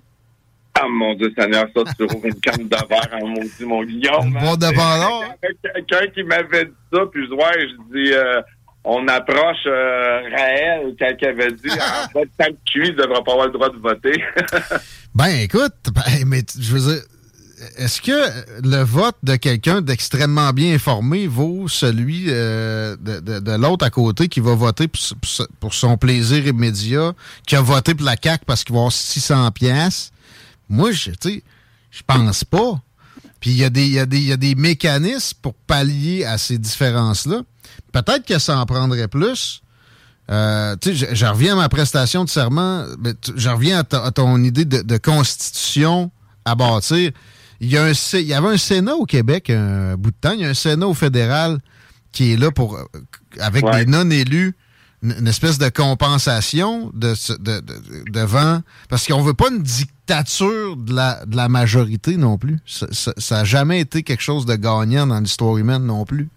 Ah, 0.82 0.86
mon 0.88 1.14
Dieu 1.14 1.32
Seigneur, 1.38 1.66
ça, 1.76 1.82
tu 1.96 2.02
ouvres 2.04 2.24
une 2.24 2.34
canne 2.40 2.68
de 2.68 2.76
verre 2.88 3.08
en 3.22 3.26
maudit, 3.26 3.64
mon 3.66 3.82
Guillaume. 3.84 4.36
Hein. 4.36 4.40
boîte 4.44 4.60
de 4.60 4.74
Pandore? 4.74 5.24
Il 5.42 5.48
y 5.48 5.68
avait 5.70 5.84
Quelqu'un 5.86 6.06
qui 6.14 6.22
m'avait 6.22 6.64
dit 6.66 6.70
ça, 6.92 7.00
puis 7.12 7.26
je 7.26 7.34
ouais, 7.34 7.68
je 7.68 7.94
dis, 7.94 8.12
euh, 8.12 8.40
on 8.84 9.06
approche 9.08 9.66
euh, 9.66 10.20
Raël, 10.34 10.94
il 10.98 11.26
avait 11.26 11.52
dit, 11.52 11.70
en 11.70 12.08
fait, 12.10 12.28
tant 12.38 12.46
que 12.50 12.78
ne 12.78 12.90
devras 12.92 13.22
pas 13.22 13.32
avoir 13.32 13.46
le 13.46 13.52
droit 13.52 13.68
de 13.70 13.76
voter. 13.78 14.22
Ben, 15.14 15.26
écoute, 15.42 15.74
ben, 15.92 16.24
mais 16.24 16.42
je 16.56 16.72
veux 16.76 16.94
dire, 16.94 17.02
est-ce 17.76 18.00
que 18.00 18.12
le 18.62 18.82
vote 18.84 19.16
de 19.24 19.34
quelqu'un 19.36 19.80
d'extrêmement 19.82 20.50
bien 20.52 20.72
informé 20.74 21.26
vaut 21.26 21.66
celui 21.66 22.26
euh, 22.28 22.96
de, 23.00 23.18
de- 23.18 23.40
de 23.40 23.52
l'autre 23.60 23.84
à 23.84 23.90
côté 23.90 24.28
qui 24.28 24.38
va 24.40 24.54
voter 24.54 24.86
pour 25.58 25.74
son 25.74 25.96
plaisir 25.98 26.46
immédiat, 26.46 27.12
qui 27.46 27.56
a 27.56 27.60
voté 27.60 27.94
pour 27.94 28.06
la 28.06 28.14
CAQ 28.22 28.44
parce 28.46 28.62
qu'il 28.62 28.72
va 28.72 28.78
avoir 28.82 28.92
600 28.92 29.50
pièces 29.50 30.12
Moi, 30.70 30.92
je, 30.92 31.10
tu 31.10 31.16
sais, 31.20 31.42
je 31.90 32.00
pense 32.06 32.44
pas. 32.44 32.80
Puis 33.40 33.50
il 33.50 33.56
y, 33.58 33.64
a 33.64 33.70
des- 33.70 33.86
il 33.86 33.92
y, 34.14 34.24
y 34.28 34.32
a 34.32 34.36
des 34.36 34.54
mécanismes 34.54 35.36
pour 35.42 35.54
pallier 35.54 36.24
à 36.24 36.38
ces 36.38 36.56
différences-là. 36.58 37.42
Peut-être 37.92 38.24
que 38.24 38.38
ça 38.38 38.58
en 38.58 38.64
prendrait 38.66 39.08
plus. 39.08 39.60
Euh, 40.30 40.76
je, 40.84 41.06
je 41.12 41.26
reviens 41.26 41.54
à 41.54 41.56
ma 41.56 41.68
prestation 41.68 42.24
de 42.24 42.28
serment, 42.30 42.84
mais 43.02 43.14
tu- 43.14 43.32
je 43.34 43.48
reviens 43.48 43.80
à, 43.80 43.84
ta- 43.84 44.04
à 44.04 44.10
ton 44.12 44.42
idée 44.44 44.64
de, 44.64 44.82
de 44.82 44.96
constitution 44.96 46.10
à 46.44 46.54
bâtir. 46.54 47.10
Il 47.60 47.70
y, 47.70 47.76
a 47.76 47.84
un, 47.84 47.94
Sé- 47.94 48.22
il 48.22 48.28
y 48.28 48.34
avait 48.34 48.48
un 48.48 48.56
Sénat 48.56 48.94
au 48.94 49.06
Québec 49.06 49.50
un 49.50 49.96
bout 49.96 50.10
de 50.12 50.16
temps, 50.20 50.32
il 50.32 50.40
y 50.40 50.44
a 50.44 50.48
un 50.50 50.54
Sénat 50.54 50.86
au 50.86 50.94
fédéral 50.94 51.58
qui 52.12 52.32
est 52.32 52.36
là 52.36 52.50
pour, 52.50 52.76
euh, 52.76 52.84
avec 53.40 53.64
Ouais. 53.64 53.84
des 53.84 53.90
non-élus, 53.90 54.54
une, 55.02 55.26
espèce 55.26 55.58
de 55.58 55.68
compensation 55.68 56.90
de, 56.94 57.14
de, 57.38 57.60
de- 57.60 58.10
devant. 58.10 58.60
Parce 58.88 59.06
qu'on 59.06 59.22
veut 59.22 59.34
pas 59.34 59.48
une 59.50 59.62
dictature 59.62 60.76
de 60.76 60.94
la, 60.94 61.24
de 61.26 61.36
la 61.36 61.48
majorité 61.48 62.16
non 62.16 62.36
plus. 62.38 62.58
Ça 62.66 63.36
n'a 63.38 63.44
jamais 63.44 63.80
été 63.80 64.02
quelque 64.02 64.22
chose 64.22 64.46
de 64.46 64.54
gagnant 64.56 65.06
dans 65.06 65.20
l'histoire 65.20 65.56
humaine 65.56 65.84
non 65.84 66.04
plus. 66.04 66.28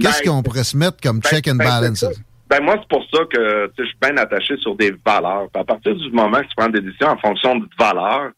Qu'est-ce 0.00 0.22
Ben, 0.24 0.30
qu'on 0.30 0.42
pourrait 0.42 0.64
se 0.64 0.76
mettre 0.76 0.98
comme 1.02 1.20
Ben, 1.20 1.28
check 1.30 1.48
and 1.48 1.56
ben, 1.56 1.64
balance? 1.64 2.04
Ben, 2.48 2.62
moi, 2.62 2.76
c'est 2.80 2.88
pour 2.88 3.04
ça 3.12 3.24
que 3.32 3.70
je 3.78 3.84
suis 3.84 3.96
bien 4.00 4.16
attaché 4.16 4.56
sur 4.58 4.74
des 4.76 4.94
valeurs. 5.06 5.48
Puis 5.52 5.60
à 5.60 5.64
partir 5.64 5.94
du 5.94 6.10
moment 6.10 6.38
que 6.40 6.46
tu 6.46 6.54
prends 6.56 6.68
des 6.68 6.80
décisions 6.80 7.08
en 7.08 7.18
fonction 7.18 7.56
de 7.56 7.68
valeurs, 7.78 8.32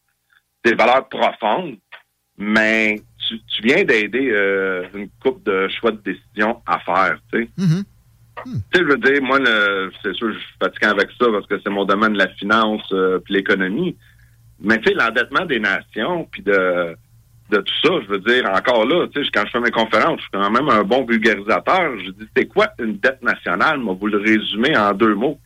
des 0.63 0.75
valeurs 0.75 1.07
profondes, 1.09 1.77
mais 2.37 3.01
tu, 3.27 3.39
tu 3.47 3.61
viens 3.63 3.83
d'aider 3.83 4.29
euh, 4.31 4.85
une 4.93 5.09
coupe 5.21 5.43
de 5.45 5.67
choix 5.79 5.91
de 5.91 6.01
décision 6.03 6.61
à 6.65 6.79
faire, 6.79 7.17
tu 7.31 7.49
sais. 7.57 7.65
Mhm. 8.45 8.61
Tu 8.71 8.79
sais, 8.79 8.85
je 8.85 8.89
veux 8.89 8.97
dire, 8.97 9.21
moi, 9.21 9.39
c'est 10.01 10.13
sûr, 10.13 10.33
je 10.33 10.39
suis 10.39 10.57
fatigué 10.59 10.87
avec 10.87 11.09
ça 11.19 11.27
parce 11.31 11.47
que 11.47 11.59
c'est 11.63 11.69
mon 11.69 11.85
domaine 11.85 12.13
de 12.13 12.17
la 12.17 12.27
finance 12.29 12.87
euh, 12.91 13.19
puis 13.19 13.35
l'économie. 13.35 13.95
Mais 14.59 14.79
tu 14.79 14.89
sais, 14.89 14.95
l'endettement 14.95 15.45
des 15.45 15.59
nations, 15.59 16.27
puis 16.31 16.41
de, 16.41 16.95
de 17.49 17.57
tout 17.57 17.73
ça, 17.83 17.89
je 18.03 18.07
veux 18.07 18.19
dire, 18.19 18.49
encore 18.49 18.85
là, 18.85 19.07
tu 19.07 19.23
sais, 19.23 19.29
quand 19.33 19.45
je 19.45 19.51
fais 19.51 19.59
mes 19.59 19.71
conférences, 19.71 20.17
je 20.17 20.21
suis 20.21 20.31
quand 20.31 20.49
même 20.49 20.69
un 20.69 20.83
bon 20.83 21.05
vulgarisateur. 21.05 21.99
Je 21.99 22.11
dis, 22.11 22.27
c'est 22.35 22.47
quoi 22.47 22.69
une 22.79 22.97
dette 22.97 23.21
nationale? 23.21 23.79
Moi, 23.79 23.95
vous 23.99 24.07
le 24.07 24.17
résumez 24.17 24.75
en 24.77 24.93
deux 24.93 25.15
mots. 25.15 25.39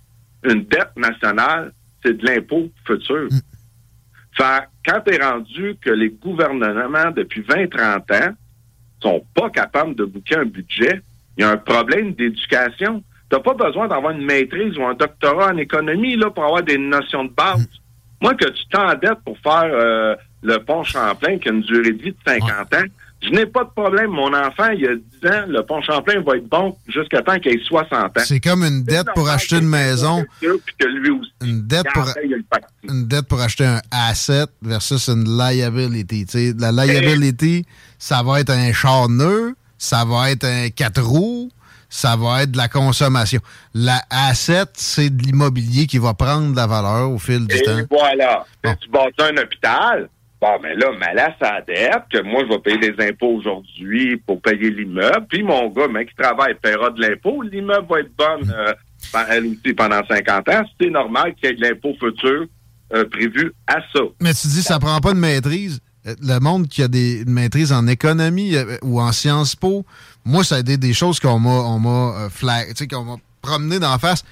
Une 0.43 0.63
dette 0.65 0.95
nationale, 0.95 1.73
c'est 2.04 2.17
de 2.17 2.26
l'impôt 2.26 2.69
futur. 2.86 3.28
Fait 4.38 4.67
quand 4.86 5.02
t'es 5.02 5.17
rendu 5.17 5.76
que 5.82 5.89
les 5.89 6.10
gouvernements, 6.10 7.12
depuis 7.12 7.41
20-30 7.41 8.30
ans, 8.30 8.34
sont 9.02 9.26
pas 9.34 9.50
capables 9.50 9.95
de 9.95 10.06
bouquer 10.06 10.38
un 10.38 10.45
budget, 10.45 11.02
il 11.38 11.41
y 11.41 11.43
a 11.43 11.52
un 11.52 11.58
problème 11.58 12.13
d'éducation. 12.13 13.04
T'as 13.30 13.39
pas 13.39 13.54
besoin 13.54 13.88
d'avoir 13.88 14.13
une 14.13 14.26
maîtrise 14.26 14.78
ou 14.78 14.84
un 14.84 14.93
doctorat 14.93 15.52
en 15.54 15.58
économie 15.58 16.15
là 16.15 16.30
pour 16.30 16.45
avoir 16.45 16.63
des 16.63 16.78
notions 16.78 17.26
de 17.26 17.32
base. 17.32 17.67
Moi, 18.21 18.34
que 18.34 18.45
tu 18.45 18.67
t'endettes 18.69 19.19
pour 19.23 19.38
faire 19.39 19.69
euh, 19.71 20.15
le 20.41 20.58
pont 20.58 20.84
Champlain 20.84 21.38
qui 21.38 21.50
a 21.50 21.52
une 21.52 21.62
durée 21.62 21.91
de 21.91 22.02
vie 22.02 22.12
de 22.12 22.17
50 22.26 22.73
ans, 22.73 22.86
je 23.21 23.30
n'ai 23.30 23.45
pas 23.45 23.63
de 23.63 23.69
problème. 23.69 24.12
Mon 24.12 24.34
enfant, 24.34 24.69
il 24.69 24.88
a 24.88 24.95
10 24.95 25.28
ans, 25.30 25.45
le 25.47 25.62
pont 25.63 25.82
Champlain 25.82 26.21
va 26.21 26.38
être 26.38 26.47
bon 26.47 26.76
jusqu'à 26.88 27.21
temps 27.21 27.38
qu'il 27.39 27.52
ait 27.52 27.63
60 27.63 27.93
ans. 27.93 28.10
C'est 28.23 28.39
comme 28.39 28.63
une 28.63 28.84
dette 28.84 29.08
pour 29.13 29.30
acheter 29.30 29.58
une 29.58 29.69
maison, 29.69 30.23
une 30.41 31.67
dette 31.67 31.88
pour, 31.93 32.06
une 32.84 33.08
dette 33.08 33.26
acheter 33.34 33.65
un 33.65 33.82
asset 33.91 34.45
versus 34.62 35.10
une 35.10 35.26
liability. 35.38 36.54
La 36.58 36.71
liability, 36.71 37.65
ça 37.97 38.23
va 38.23 38.39
être 38.39 38.52
un 38.52 38.71
char 38.71 39.10
neuf, 39.10 39.54
ça 39.77 40.05
va 40.05 40.31
être 40.31 40.45
un 40.45 40.69
quatre 40.69 41.01
roues, 41.01 41.49
ça 41.89 42.15
va 42.15 42.43
être 42.43 42.51
de 42.51 42.57
la 42.57 42.67
consommation. 42.67 43.39
La 43.73 44.01
asset, 44.09 44.65
c'est 44.73 45.09
de 45.09 45.23
l'immobilier 45.23 45.87
qui 45.87 45.97
va 45.99 46.13
prendre 46.13 46.51
de 46.51 46.55
la 46.55 46.67
valeur 46.67 47.11
au 47.11 47.17
fil 47.19 47.45
du 47.47 47.55
Et 47.55 47.61
temps. 47.61 47.77
voilà. 47.89 48.45
Bon. 48.63 48.75
Tu 48.81 48.89
bâtis 48.89 49.13
un 49.21 49.37
hôpital. 49.41 50.09
Bon, 50.39 50.59
mais 50.61 50.75
là, 50.75 50.87
mais 50.99 51.15
là, 51.15 51.35
ça 51.41 51.61
dette 51.65 52.03
que 52.11 52.21
moi, 52.21 52.43
je 52.47 52.53
vais 52.53 52.59
payer 52.59 52.91
des 52.91 53.07
impôts 53.09 53.37
aujourd'hui 53.37 54.17
pour 54.17 54.39
payer 54.39 54.69
l'immeuble. 54.69 55.25
Puis 55.29 55.41
mon 55.41 55.67
gars, 55.69 55.87
mec, 55.87 56.09
qui 56.09 56.15
travaille, 56.15 56.53
paiera 56.61 56.91
de 56.91 57.01
l'impôt. 57.01 57.41
L'immeuble 57.41 57.87
va 57.89 57.99
être 58.01 58.11
bonne, 58.15 58.53
euh, 58.55 58.73
par- 59.11 59.25
elle 59.31 59.45
aussi, 59.47 59.73
pendant 59.75 60.05
50 60.07 60.47
ans. 60.49 60.61
C'est 60.79 60.91
normal 60.91 61.33
qu'il 61.35 61.49
y 61.49 61.53
ait 61.53 61.55
de 61.55 61.61
l'impôt 61.61 61.93
futur 61.99 62.45
euh, 62.93 63.03
prévu 63.09 63.51
à 63.65 63.77
ça. 63.93 64.01
Mais 64.21 64.31
tu 64.33 64.47
dis, 64.47 64.61
ça 64.61 64.77
prend 64.77 64.99
pas 64.99 65.13
de 65.13 65.19
maîtrise. 65.19 65.79
Le 66.21 66.39
monde 66.39 66.67
qui 66.67 66.81
a 66.83 66.87
des, 66.87 67.23
une 67.25 67.31
maîtrise 67.33 67.71
en 67.73 67.87
économie 67.87 68.55
euh, 68.55 68.77
ou 68.81 69.01
en 69.01 69.11
Sciences 69.11 69.55
Po, 69.55 69.85
moi, 70.25 70.43
ça 70.43 70.55
a 70.55 70.59
été 70.59 70.77
des 70.77 70.93
choses 70.93 71.19
qu'on 71.19 71.39
m'a, 71.39 71.49
on 71.49 71.79
m'a 71.79 72.17
euh, 72.17 72.29
flag- 72.29 72.69
tu 72.69 72.75
sais, 72.77 72.87
qu'on 72.87 73.03
m'a 73.03 73.15
promené 73.41 73.79
d'en 73.79 73.97
face. 73.99 74.23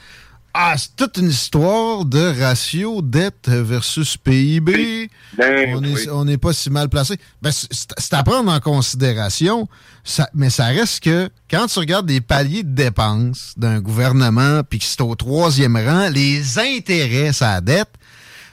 Ah, 0.57 0.75
c'est 0.77 0.95
toute 0.95 1.17
une 1.17 1.29
histoire 1.31 2.05
de 2.05 2.39
ratio 2.41 3.01
dette 3.01 3.49
versus 3.49 4.15
PIB. 4.15 5.09
Ben, 5.37 5.75
On 5.75 5.79
oui. 6.21 6.25
n'est 6.25 6.37
pas 6.37 6.53
si 6.53 6.69
mal 6.69 6.87
placé. 6.87 7.17
Ben, 7.41 7.51
c'est- 7.51 8.13
à 8.13 8.23
prendre 8.23 8.49
en 8.49 8.59
considération, 8.61 9.67
ça- 10.05 10.29
mais 10.33 10.49
ça 10.49 10.67
reste 10.67 11.03
que 11.03 11.29
quand 11.51 11.67
tu 11.67 11.79
regardes 11.79 12.09
les 12.09 12.21
paliers 12.21 12.63
de 12.63 12.73
dépenses 12.73 13.53
d'un 13.57 13.81
gouvernement, 13.81 14.61
puis 14.63 14.79
que 14.79 14.85
c'est 14.85 15.01
au 15.01 15.13
troisième 15.15 15.75
rang, 15.75 16.07
les 16.09 16.57
intérêts, 16.57 17.33
sa 17.33 17.59
dette, 17.59 17.89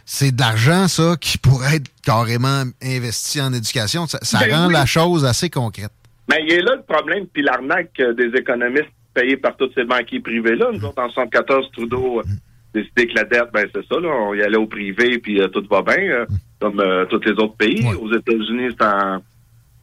c'est 0.04 0.34
de 0.34 0.40
l'argent, 0.40 0.88
ça, 0.88 1.16
qui 1.20 1.38
pourrait 1.38 1.76
être 1.76 1.90
carrément 2.04 2.64
investi 2.82 3.40
en 3.40 3.52
éducation. 3.52 4.06
Ça, 4.06 4.18
ça 4.22 4.40
Ben 4.40 4.54
rend 4.54 4.66
oui. 4.68 4.72
la 4.72 4.86
chose 4.86 5.24
assez 5.24 5.50
concrète. 5.50 5.92
Mais 6.28 6.42
il 6.46 6.52
est 6.52 6.62
là 6.62 6.76
le 6.76 6.82
problème, 6.82 7.26
puis 7.26 7.42
l'arnaque 7.42 7.90
euh, 8.00 8.12
des 8.14 8.36
économistes 8.38 8.90
payés 9.14 9.36
par 9.36 9.56
tous 9.56 9.70
ces 9.74 9.84
banquiers 9.84 10.20
privés-là. 10.20 10.70
Nous 10.72 10.84
autres, 10.84 11.02
en 11.02 11.10
74, 11.10 11.70
Trudeau 11.72 12.20
a 12.20 12.22
décidé 12.74 13.06
que 13.06 13.14
la 13.14 13.24
dette, 13.24 13.50
ben 13.52 13.66
c'est 13.74 13.86
ça, 13.86 14.00
là, 14.00 14.08
on 14.08 14.34
y 14.34 14.42
allait 14.42 14.56
au 14.56 14.66
privé, 14.66 15.18
puis 15.18 15.40
euh, 15.40 15.48
tout 15.48 15.64
va 15.70 15.82
bien, 15.82 15.98
euh, 15.98 16.26
comme 16.60 16.80
euh, 16.80 17.04
tous 17.06 17.20
les 17.24 17.32
autres 17.32 17.56
pays. 17.56 17.84
Ouais. 17.86 17.94
Aux 17.94 18.12
États-Unis, 18.12 18.74
c'est 18.78 18.86
en 18.86 19.22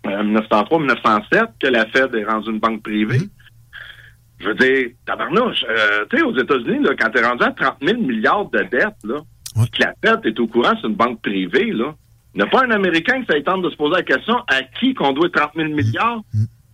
1903-1907 0.05 1.45
que 1.61 1.67
la 1.67 1.85
Fed 1.87 2.15
est 2.15 2.23
rendue 2.25 2.51
une 2.51 2.59
banque 2.59 2.81
privée. 2.83 3.19
Mhm. 3.19 3.29
Je 4.39 4.47
veux 4.47 4.55
dire, 4.55 4.87
tabarnouche, 5.05 5.65
euh, 5.69 6.05
tu 6.09 6.17
sais, 6.17 6.23
aux 6.23 6.35
États-Unis, 6.37 6.87
quand 6.97 7.09
t'es 7.09 7.21
rendu 7.21 7.43
à 7.43 7.51
30 7.51 7.75
000 7.81 7.99
milliards 8.01 8.49
de 8.49 8.59
dettes, 8.59 8.95
là, 9.03 9.17
Ouais. 9.59 9.67
la 9.79 9.93
Fed 10.03 10.19
est 10.25 10.39
au 10.39 10.47
courant, 10.47 10.73
c'est 10.81 10.87
une 10.87 10.95
banque 10.95 11.21
privée, 11.21 11.71
là. 11.71 11.95
Il 12.35 12.37
n'y 12.37 12.43
a 12.43 12.47
pas 12.47 12.63
un 12.65 12.71
Américain 12.71 13.21
qui 13.21 13.27
ça 13.31 13.41
tente 13.43 13.63
de 13.63 13.69
se 13.69 13.75
poser 13.75 13.95
la 13.95 14.03
question 14.03 14.35
à 14.47 14.61
qui 14.79 14.93
qu'on 14.93 15.13
doit 15.13 15.29
30 15.33 15.51
000 15.55 15.69
milliards? 15.69 16.21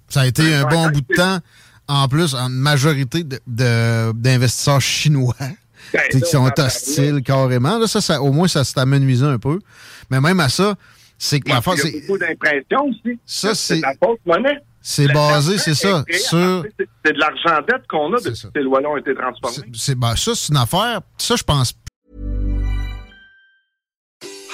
Ça 0.10 0.22
a 0.22 0.28
été 0.28 0.42
Ouais, 0.44 0.54
un 0.56 0.66
bon 0.66 0.90
bout 0.90 1.02
de 1.02 1.16
temps, 1.16 1.40
en 1.88 2.08
plus, 2.08 2.36
en 2.36 2.50
majorité 2.50 3.24
de- 3.24 3.40
de- 3.48 4.12
d'investisseurs 4.14 4.82
chinois. 4.82 5.34
Ben, 5.94 6.02
qui 6.12 6.20
sont 6.22 6.50
hostiles 6.58 7.22
carrément. 7.24 7.78
Là, 7.78 7.88
ça, 7.88 8.02
ça, 8.02 8.22
au 8.22 8.32
moins, 8.32 8.48
ça 8.48 8.64
s'est 8.64 8.80
amenuisé 8.80 9.26
un 9.26 9.38
peu. 9.38 9.60
Mais 10.10 10.20
même 10.20 10.40
à 10.40 10.50
ça, 10.50 10.76
c'est 11.18 11.40
que 11.40 11.46
Il 11.46 11.50
y 11.50 11.52
a 11.54 11.56
l'affaire, 11.56 11.76
c'est 11.78 12.02
beaucoup 12.02 12.18
d'impression 12.18 12.86
aussi. 12.90 13.18
Ça, 13.26 13.56
c'est- 13.56 13.78
de 13.78 13.82
la 13.84 13.94
fausse 14.04 14.20
monnaie. 14.26 14.58
c'est 14.82 15.08
La- 15.08 15.14
basé, 15.14 15.58
c'est 15.58 15.74
ça, 15.76 16.04
sur... 16.12 16.66
C'est 17.04 17.14
de 17.14 17.20
l'argent 17.20 17.62
dette 17.68 17.88
qu'on 17.88 18.12
a 18.14 18.18
depuis 18.18 18.32
que 18.32 18.48
ces 18.56 18.62
lois-là 18.62 18.90
ont 18.90 18.98
été 18.98 19.14
c'est- 19.74 19.96
ben, 19.96 20.16
ça, 20.16 20.32
c'est 20.36 20.52
une 20.54 20.58
affaire. 20.60 21.02
Ça, 21.18 21.36
je 21.36 21.44
pense 21.44 21.74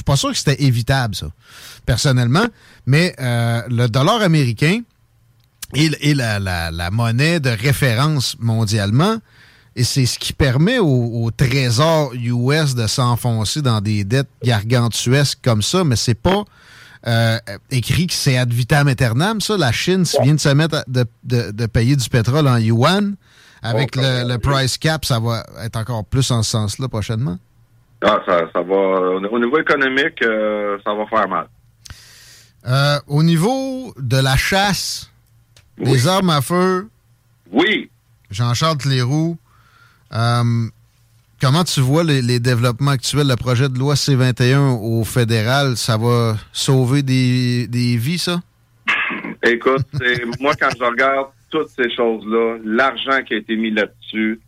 Je 0.00 0.02
suis 0.02 0.04
pas 0.04 0.16
sûr 0.16 0.30
que 0.30 0.38
c'était 0.38 0.62
évitable, 0.62 1.14
ça, 1.14 1.26
personnellement. 1.84 2.46
Mais 2.86 3.14
euh, 3.20 3.60
le 3.68 3.86
dollar 3.88 4.22
américain 4.22 4.80
est, 5.74 5.92
est 6.02 6.14
la, 6.14 6.38
la- 6.38 6.70
la 6.70 6.90
monnaie 6.90 7.38
de 7.38 7.50
référence 7.50 8.36
mondialement. 8.38 9.16
Et 9.76 9.84
c'est 9.84 10.06
ce 10.06 10.18
qui 10.18 10.32
permet 10.32 10.78
au, 10.78 11.24
au 11.24 11.30
trésor 11.30 12.12
US 12.14 12.74
de 12.74 12.86
s'enfoncer 12.86 13.60
dans 13.62 13.80
des 13.82 14.04
dettes 14.04 14.28
gargantuesques 14.42 15.38
comme 15.42 15.62
ça, 15.62 15.84
mais 15.84 15.96
c'est 15.96 16.14
pas 16.14 16.44
euh, 17.06 17.38
écrit 17.70 18.06
que 18.06 18.14
c'est 18.14 18.36
ad 18.36 18.52
vitam 18.52 18.88
aeternam, 18.88 19.40
ça. 19.40 19.56
La 19.56 19.70
Chine 19.72 20.04
vient 20.22 20.34
de 20.34 20.40
se 20.40 20.48
mettre 20.48 20.76
à- 20.78 20.84
de, 20.88 21.04
de- 21.24 21.50
de 21.50 21.66
payer 21.66 21.94
du 21.96 22.08
pétrole 22.08 22.48
en 22.48 22.56
yuan. 22.56 23.16
Avec 23.62 23.94
Oh, 23.96 24.00
le, 24.00 24.26
le 24.26 24.38
price 24.38 24.78
cap, 24.78 25.04
ça 25.04 25.20
va 25.20 25.44
être 25.62 25.76
encore 25.76 26.04
plus 26.06 26.30
en 26.30 26.42
ce 26.42 26.50
sens-là 26.52 26.88
prochainement. 26.88 27.38
Ah, 28.02 28.20
ça, 28.26 28.40
ça 28.52 28.62
va. 28.62 28.74
Au 28.74 29.38
niveau 29.38 29.58
économique, 29.58 30.22
euh, 30.22 30.78
ça 30.84 30.94
va 30.94 31.06
faire 31.06 31.28
mal. 31.28 31.46
Euh, 32.66 32.98
au 33.06 33.22
niveau 33.22 33.92
de 33.98 34.16
la 34.16 34.36
chasse, 34.36 35.10
Oui. 35.78 35.92
des 35.92 36.08
armes 36.08 36.30
à 36.30 36.40
feu, 36.42 36.88
Oui. 37.52 37.90
Jean-Charles 38.30 38.78
Cléroux, 38.78 39.36
euh, 40.12 40.44
comment 41.40 41.64
tu 41.64 41.80
vois 41.80 42.04
les, 42.04 42.22
les 42.22 42.38
développements 42.38 42.92
actuels? 42.92 43.26
Le 43.28 43.36
projet 43.36 43.68
de 43.68 43.78
loi 43.78 43.96
C-21 43.96 44.78
au 44.80 45.04
fédéral, 45.04 45.76
ça 45.76 45.96
va 45.96 46.36
sauver 46.52 47.02
des, 47.02 47.66
des 47.66 47.96
vies, 47.96 48.18
ça? 48.18 48.40
Écoute, 49.42 49.86
moi, 50.38 50.52
quand 50.60 50.68
je 50.78 50.84
regarde 50.84 51.28
toutes 51.50 51.68
ces 51.70 51.90
choses-là, 51.94 52.58
l'argent 52.64 53.22
qui 53.26 53.34
a 53.34 53.38
été 53.38 53.56
mis 53.56 53.70
là-dessus, 53.70 54.38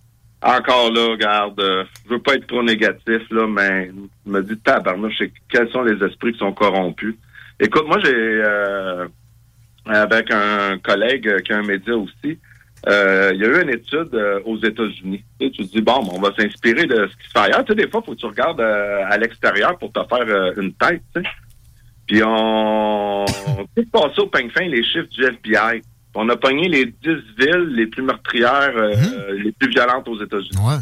encore 0.42 0.92
là, 0.92 1.11
regarde, 1.11 1.61
euh, 1.61 1.85
je 2.05 2.11
veux 2.11 2.20
pas 2.20 2.35
être 2.35 2.46
trop 2.46 2.62
négatif, 2.62 3.22
là, 3.31 3.46
mais 3.46 3.90
je 4.26 4.31
me 4.31 4.42
dis, 4.42 4.59
tabarnouche, 4.59 5.22
quels 5.48 5.70
sont 5.70 5.83
les 5.83 6.05
esprits 6.05 6.33
qui 6.33 6.38
sont 6.38 6.52
corrompus? 6.52 7.14
Écoute, 7.61 7.87
moi, 7.87 7.98
j'ai, 8.02 8.12
euh, 8.14 9.07
avec 9.87 10.31
un 10.31 10.78
collègue 10.78 11.42
qui 11.42 11.52
a 11.52 11.59
un 11.59 11.62
média 11.62 11.96
aussi, 11.96 12.38
euh, 12.88 13.31
il 13.35 13.40
y 13.40 13.44
a 13.44 13.48
eu 13.48 13.62
une 13.62 13.70
étude 13.70 14.12
euh, 14.14 14.40
aux 14.44 14.59
États-Unis. 14.59 15.22
Tu, 15.40 15.50
tu 15.52 15.66
te 15.66 15.72
dis, 15.76 15.81
bon, 15.81 16.00
on 16.12 16.20
va 16.20 16.35
s'inspirer 16.35 16.87
de 16.87 17.07
ce 17.07 17.16
qui 17.16 17.28
se 17.28 17.33
fait 17.33 17.38
ailleurs. 17.38 17.64
Tu 17.64 17.72
sais, 17.72 17.76
des 17.76 17.88
fois, 17.88 18.02
faut 18.05 18.12
que 18.12 18.18
tu 18.18 18.26
regardes 18.26 18.61
euh, 18.61 19.05
à 19.09 19.16
l'extérieur 19.18 19.78
pour 19.78 19.92
te 19.92 20.00
faire 20.09 20.52
une 20.57 20.72
tête, 20.74 21.02
tu 21.14 21.22
sais. 21.22 21.28
Puis 22.09 22.20
on 22.24 23.24
tout 23.76 23.87
passé 23.92 24.20
au 24.20 24.26
peigne 24.26 24.50
fin 24.50 24.66
les 24.66 24.83
chiffres 24.83 25.09
du 25.09 25.24
FBI. 25.24 25.83
On 26.14 26.29
a 26.29 26.37
pogné 26.37 26.68
les 26.68 26.87
10 26.87 26.92
villes 27.38 27.68
les 27.75 27.87
plus 27.87 28.03
meurtrières, 28.03 28.72
euh, 28.77 28.94
les 29.42 29.53
plus 29.53 29.70
violentes 29.70 30.07
aux 30.09 30.22
États-Unis. 30.22 30.59
Ouais. 30.62 30.77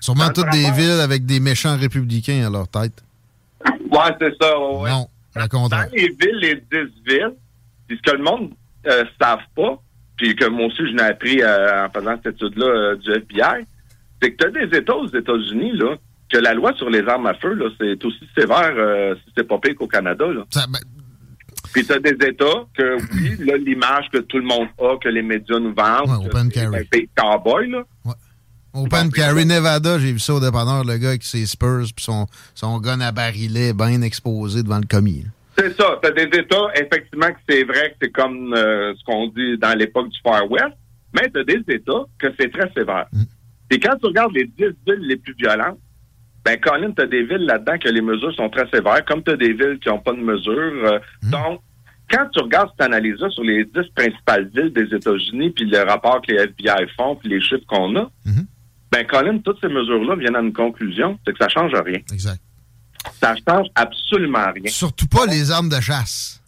Sûrement 0.00 0.28
toutes 0.30 0.50
des 0.50 0.70
villes 0.72 1.00
avec 1.00 1.24
des 1.24 1.40
méchants 1.40 1.76
républicains 1.76 2.46
à 2.46 2.50
leur 2.50 2.68
tête. 2.68 3.02
Ouais, 3.90 4.14
c'est 4.20 4.34
ça. 4.40 4.58
ouais. 4.58 4.90
Non, 4.90 5.06
contraire. 5.50 5.86
Dans 5.86 5.92
les 5.92 6.08
villes, 6.08 6.38
les 6.40 6.54
10 6.56 6.62
villes, 7.06 7.32
puis 7.88 7.98
ce 8.04 8.10
que 8.10 8.16
le 8.16 8.22
monde 8.22 8.50
ne 8.84 8.92
savent 9.20 9.38
pas, 9.54 9.80
puis 10.16 10.34
que 10.36 10.46
moi 10.46 10.66
aussi 10.66 10.78
je 10.78 10.96
l'ai 10.96 11.02
appris 11.02 11.42
euh, 11.42 11.86
en 11.86 11.90
faisant 11.90 12.16
cette 12.22 12.34
étude-là 12.36 12.66
euh, 12.66 12.96
du 12.96 13.10
FBI, 13.12 13.64
c'est 14.22 14.32
que 14.32 14.36
tu 14.44 14.46
as 14.60 14.66
des 14.66 14.76
États 14.76 14.94
aux 14.96 15.08
États-Unis, 15.08 15.72
là, 15.76 15.96
que 16.30 16.38
la 16.38 16.54
loi 16.54 16.72
sur 16.74 16.88
les 16.90 17.06
armes 17.06 17.26
à 17.26 17.34
feu, 17.34 17.54
là, 17.54 17.66
c'est 17.78 18.02
aussi 18.04 18.28
sévère 18.36 18.72
euh, 18.76 19.14
si 19.14 19.32
c'est 19.36 19.46
pas 19.46 19.58
pire 19.58 19.74
qu'au 19.76 19.86
Canada, 19.86 20.26
là. 20.26 20.42
Ça- 20.50 20.66
ben, 20.68 20.78
Puis 21.72 21.84
t'as 21.84 21.98
des 21.98 22.10
États 22.26 22.64
que, 22.76 22.96
oui, 23.14 23.36
là, 23.44 23.56
l'image 23.56 24.06
que 24.12 24.18
tout 24.18 24.38
le 24.38 24.44
monde 24.44 24.68
a, 24.78 24.96
que 25.02 25.08
les 25.08 25.22
médias 25.22 25.58
nous 25.58 25.74
vendent, 25.74 26.08
Ouais, 26.20 26.26
open 26.26 26.50
c'est 26.52 26.60
carry. 26.60 26.88
de 26.92 27.08
cowboy, 27.16 27.70
là. 27.70 27.82
Open 28.74 29.10
Carry 29.10 29.46
Nevada, 29.46 29.98
j'ai 29.98 30.12
vu 30.12 30.18
ça 30.18 30.34
au 30.34 30.40
dépanneur, 30.40 30.84
le 30.84 30.98
gars 30.98 31.08
avec 31.08 31.22
ses 31.22 31.46
Spurs 31.46 31.86
puis 31.96 32.04
son, 32.04 32.26
son 32.54 32.78
gun 32.78 33.00
à 33.00 33.10
barillet 33.10 33.72
bien 33.72 34.02
exposé 34.02 34.62
devant 34.62 34.76
le 34.78 34.86
commis. 34.86 35.22
là. 35.22 35.30
C'est 35.58 35.74
ça. 35.74 35.98
T'as 36.02 36.10
des 36.10 36.24
États, 36.38 36.66
effectivement, 36.74 37.28
que 37.28 37.38
c'est 37.48 37.64
vrai 37.64 37.90
que 37.92 37.96
c'est 38.02 38.10
comme 38.12 38.52
euh, 38.52 38.92
ce 38.94 39.02
qu'on 39.04 39.28
dit 39.28 39.56
dans 39.56 39.72
l'époque 39.78 40.10
du 40.10 40.18
Far 40.22 40.50
West, 40.50 40.74
mais 41.14 41.30
t'as 41.32 41.44
des 41.44 41.62
États 41.68 42.04
que 42.18 42.26
c'est 42.38 42.52
très 42.52 42.70
sévère. 42.76 43.06
Et 43.70 43.80
quand 43.80 43.96
tu 43.96 44.06
regardes 44.08 44.32
les 44.34 44.44
10 44.44 44.52
villes 44.86 45.08
les 45.08 45.16
plus 45.16 45.34
violentes, 45.38 45.78
ben, 46.46 46.60
Colin, 46.60 46.92
t'as 46.92 47.06
des 47.06 47.24
villes 47.24 47.44
là-dedans 47.46 47.76
que 47.78 47.88
les 47.88 48.00
mesures 48.00 48.32
sont 48.34 48.48
très 48.48 48.66
sévères, 48.70 49.04
comme 49.04 49.22
t'as 49.22 49.36
des 49.36 49.52
villes 49.52 49.78
qui 49.82 49.88
n'ont 49.88 49.98
pas 49.98 50.12
de 50.12 50.18
mesures. 50.20 50.52
euh, 50.84 50.98
Donc, 51.30 51.60
quand 52.10 52.26
tu 52.32 52.40
regardes 52.40 52.70
cette 52.70 52.86
analyse-là 52.86 53.28
sur 53.30 53.42
les 53.42 53.64
10 53.64 53.72
principales 53.96 54.48
villes 54.54 54.72
des 54.72 54.94
États-Unis, 54.94 55.50
puis 55.50 55.64
le 55.64 55.78
rapport 55.82 56.20
que 56.22 56.32
les 56.32 56.38
FBI 56.44 56.86
font, 56.96 57.16
puis 57.16 57.28
les 57.28 57.40
chiffres 57.40 57.66
qu'on 57.66 57.96
a, 57.96 58.08
ben, 58.92 59.04
Colin, 59.06 59.38
toutes 59.38 59.60
ces 59.60 59.68
mesures-là 59.68 60.14
viennent 60.16 60.36
à 60.36 60.40
une 60.40 60.52
conclusion, 60.52 61.18
c'est 61.26 61.32
que 61.32 61.38
ça 61.38 61.48
change 61.48 61.72
rien. 61.84 61.98
Exact. 62.12 62.40
Ça 63.20 63.34
change 63.48 63.66
absolument 63.74 64.46
rien. 64.54 64.68
Surtout 64.68 65.06
pas 65.08 65.26
les 65.26 65.50
armes 65.50 65.68
de 65.68 65.80
chasse. 65.80 66.40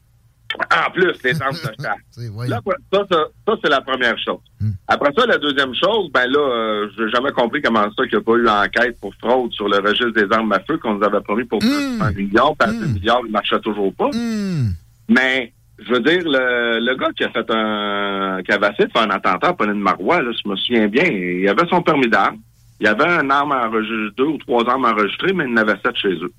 En 0.57 0.91
plus, 0.91 1.13
les 1.25 1.43
armes 1.43 1.55
de 1.55 1.83
chasse. 1.83 2.49
Là, 2.49 2.61
ça, 2.93 3.07
ça, 3.11 3.25
ça, 3.47 3.55
c'est 3.63 3.69
la 3.69 3.83
première 3.83 4.19
chose. 4.19 4.41
Après 4.89 5.13
ça, 5.17 5.27
la 5.27 5.37
deuxième 5.37 5.75
chose, 5.75 6.11
ben 6.13 6.27
là, 6.27 6.39
euh, 6.39 6.89
j'ai 6.97 7.11
jamais 7.11 7.33
compris 7.33 7.61
comment 7.61 7.85
ça 7.95 8.07
qu'il 8.07 8.17
n'y 8.17 8.17
a 8.17 8.21
pas 8.23 8.33
eu 8.33 8.49
enquête 8.49 8.99
pour 8.99 9.15
fraude 9.17 9.53
sur 9.53 9.69
le 9.69 9.77
registre 9.77 10.13
des 10.13 10.27
armes 10.35 10.51
à 10.53 10.61
feu 10.61 10.79
qu'on 10.79 10.95
nous 10.95 11.05
avait 11.05 11.21
promis 11.21 11.45
pour 11.45 11.63
un 11.63 12.11
million, 12.13 12.57
puis 12.59 12.69
à 12.69 12.73
ce 12.73 12.87
milliard, 12.87 13.21
il 13.27 13.31
marchait 13.31 13.61
toujours 13.61 13.93
pas. 13.95 14.09
Hmm. 14.13 14.71
Mais, 15.09 15.53
je 15.79 15.93
veux 15.93 16.01
dire, 16.01 16.23
le, 16.25 16.81
le 16.81 16.97
gars 16.97 17.11
qui 17.15 17.25
a 17.25 17.31
fait 17.31 17.51
un, 17.51 18.43
qui 18.43 18.51
avait 18.51 18.69
essayé 18.73 18.87
de 18.87 18.93
faire 18.93 19.03
un 19.03 19.11
attentat 19.11 19.49
à 19.49 19.53
Pauline 19.53 19.75
Marois, 19.75 20.23
là, 20.23 20.31
je 20.33 20.49
me 20.49 20.57
souviens 20.57 20.89
bien, 20.89 21.05
il 21.05 21.47
avait 21.49 21.69
son 21.69 21.83
permis 21.83 22.09
d'armes. 22.09 22.39
Il 22.81 22.87
avait 22.87 23.07
un 23.07 23.29
arme 23.29 23.53
enregistrée, 23.53 24.15
deux 24.17 24.25
ou 24.25 24.39
trois 24.39 24.67
armes 24.69 24.87
enregistrées, 24.87 25.33
mais 25.33 25.45
il 25.45 25.53
en 25.53 25.57
avait 25.59 25.79
sept 25.85 25.97
chez 25.97 26.15
eux. 26.15 26.33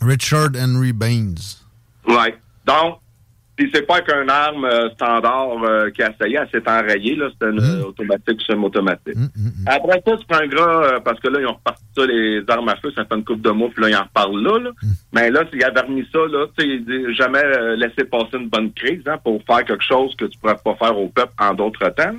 Richard 0.00 0.50
Henry 0.56 0.92
Baines. 0.92 1.34
Ouais. 2.06 2.36
Donc, 2.64 3.00
Puis 3.56 3.70
c'est 3.74 3.86
pas 3.86 4.02
qu'une 4.02 4.28
arme 4.28 4.66
euh, 4.66 4.90
standard 4.90 5.62
euh, 5.64 5.90
qui 5.90 6.02
a 6.02 6.10
essayé, 6.10 6.38
elle 6.40 6.48
s'est 6.50 6.68
enrayée, 6.70 7.16
là, 7.16 7.28
c'était 7.32 7.50
une 7.50 7.60
Mm. 7.60 7.80
euh, 7.80 7.84
automatique 7.86 8.40
semi-automatique. 8.46 9.14
Après 9.66 10.02
ça, 10.06 10.16
tu 10.16 10.26
prends 10.28 10.40
un 10.42 10.46
gars, 10.46 10.62
euh, 10.94 11.00
parce 11.00 11.18
que 11.20 11.28
là, 11.28 11.40
ils 11.40 11.46
ont 11.46 11.54
reparti 11.54 11.82
ça, 11.96 12.04
les 12.06 12.42
armes 12.48 12.68
à 12.68 12.76
feu, 12.76 12.92
ça 12.94 13.04
fait 13.06 13.14
une 13.14 13.24
couple 13.24 13.40
de 13.40 13.50
mois, 13.50 13.68
puis 13.74 13.82
là, 13.82 13.88
ils 13.88 13.96
en 13.96 14.02
reparlent 14.02 14.42
là, 14.42 14.58
là. 14.58 14.70
Mais 15.14 15.30
là, 15.30 15.44
s'il 15.50 15.64
avait 15.64 15.80
remis 15.80 16.06
ça, 16.12 16.18
là, 16.30 16.46
tu 16.56 16.64
sais, 16.64 16.68
il 16.70 16.84
dit 16.84 17.14
jamais 17.14 17.42
euh, 17.42 17.76
laisser 17.76 18.04
passer 18.04 18.36
une 18.36 18.48
bonne 18.50 18.72
crise, 18.74 19.02
hein, 19.06 19.16
pour 19.24 19.42
faire 19.46 19.64
quelque 19.64 19.84
chose 19.84 20.14
que 20.16 20.26
tu 20.26 20.38
pourrais 20.38 20.56
pas 20.62 20.74
faire 20.74 20.98
au 20.98 21.08
peuple 21.08 21.32
en 21.38 21.54
d'autres 21.54 21.88
temps. 21.90 22.14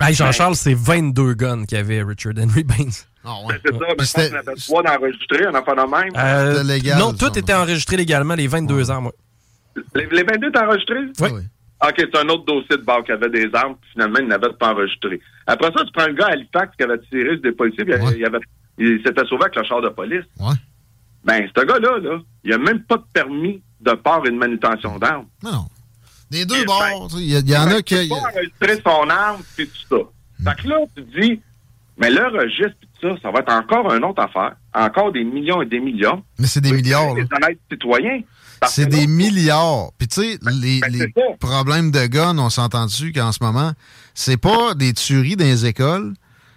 Hey, 0.00 0.14
Jean-Charles, 0.14 0.56
c'est 0.56 0.74
22 0.74 1.34
guns 1.34 1.64
qu'avait 1.64 2.02
Richard 2.02 2.32
Henry 2.36 2.64
Baines. 2.64 2.90
Ah 3.24 3.34
Ben, 3.48 3.54
c'est 3.64 3.72
ça, 3.72 3.78
mais 3.78 4.04
je 4.04 4.12
pense 4.12 4.32
en 4.32 4.36
avait 4.36 4.54
trois 4.56 4.82
d'enregistrés, 4.82 5.46
un 5.46 5.54
enfant 5.54 5.74
de 5.76 5.88
même. 5.88 6.12
Euh, 6.16 6.98
non, 6.98 7.12
tout 7.12 7.38
était 7.38 7.54
enregistré 7.54 7.96
légalement, 7.96 8.34
les 8.34 8.48
22 8.48 8.90
ans, 8.90 9.00
moi. 9.02 9.12
Les, 9.94 10.06
les 10.06 10.22
22 10.22 10.48
étaient 10.48 10.58
enregistrés? 10.58 11.06
Oui. 11.20 11.30
OK, 11.84 11.94
c'est 11.96 12.16
un 12.16 12.28
autre 12.28 12.44
dossier 12.44 12.76
de 12.76 12.82
bord 12.82 13.02
qui 13.04 13.12
avait 13.12 13.28
des 13.28 13.50
armes, 13.54 13.74
puis 13.80 13.90
finalement, 13.92 14.18
il 14.20 14.28
n'avait 14.28 14.52
pas 14.52 14.72
enregistré. 14.72 15.20
Après 15.46 15.70
ça, 15.76 15.84
tu 15.84 15.90
prends 15.92 16.04
un 16.04 16.12
gars 16.12 16.26
à 16.26 16.32
Halifax 16.32 16.76
qui 16.76 16.84
avait 16.84 16.98
tiré 17.10 17.30
sur 17.32 17.42
des 17.42 17.52
policiers, 17.52 17.84
puis 17.84 17.94
il, 18.16 18.24
avait, 18.24 18.38
il 18.78 19.02
s'était 19.04 19.24
sauvé 19.26 19.44
avec 19.44 19.56
le 19.56 19.64
char 19.64 19.80
de 19.80 19.88
police. 19.88 20.24
Ouais. 20.38 20.54
Ben, 21.24 21.48
ce 21.56 21.64
gars-là, 21.64 21.98
là, 21.98 22.20
il 22.44 22.52
a 22.52 22.58
même 22.58 22.82
pas 22.84 22.96
de 22.96 23.04
permis 23.12 23.62
de 23.80 23.92
port 23.92 24.22
et 24.24 24.30
de 24.30 24.36
manutention 24.36 24.98
d'armes. 24.98 25.26
Non. 25.42 25.66
Des 26.30 26.46
deux 26.46 26.64
bords, 26.64 27.10
sais, 27.10 27.18
il 27.18 27.50
y, 27.50 27.56
en 27.56 27.66
a 27.66 27.82
qui. 27.82 27.94
Il 28.04 28.08
pas 28.08 28.14
enregistrer 28.14 28.80
son 28.84 29.10
arme, 29.10 29.42
puis 29.56 29.68
tout 29.68 29.96
ça. 29.96 30.50
Fait 30.50 30.62
que 30.62 30.68
là, 30.68 30.76
tu 30.96 31.04
te 31.04 31.20
dis, 31.20 31.40
mais 31.98 32.10
le 32.10 32.26
registre, 32.26 32.76
puis 32.80 32.88
tout 33.00 33.08
ça, 33.08 33.22
ça 33.22 33.30
va 33.30 33.40
être 33.40 33.52
encore 33.52 33.92
une 33.92 34.04
autre 34.04 34.22
affaire. 34.22 34.54
Encore 34.74 35.12
des 35.12 35.24
millions 35.24 35.60
et 35.62 35.66
des 35.66 35.80
millions. 35.80 36.22
Mais 36.38 36.46
c'est 36.46 36.60
des 36.60 36.72
milliards. 36.72 37.14
Les 37.14 37.26
honnêtes 37.36 37.58
citoyens. 37.70 38.22
C'est 38.68 38.86
des 38.86 39.06
milliards. 39.06 39.90
Puis 39.98 40.08
tu 40.08 40.22
sais, 40.22 40.38
les, 40.50 40.80
les 40.88 41.12
problèmes 41.40 41.90
de 41.90 42.06
guns, 42.06 42.38
on 42.38 42.50
s'entend 42.50 42.86
dessus 42.86 43.12
qu'en 43.12 43.32
ce 43.32 43.42
moment, 43.42 43.72
c'est 44.14 44.36
pas 44.36 44.74
des 44.74 44.92
tueries 44.92 45.36
dans 45.36 45.44
les 45.44 45.66
écoles, 45.66 46.14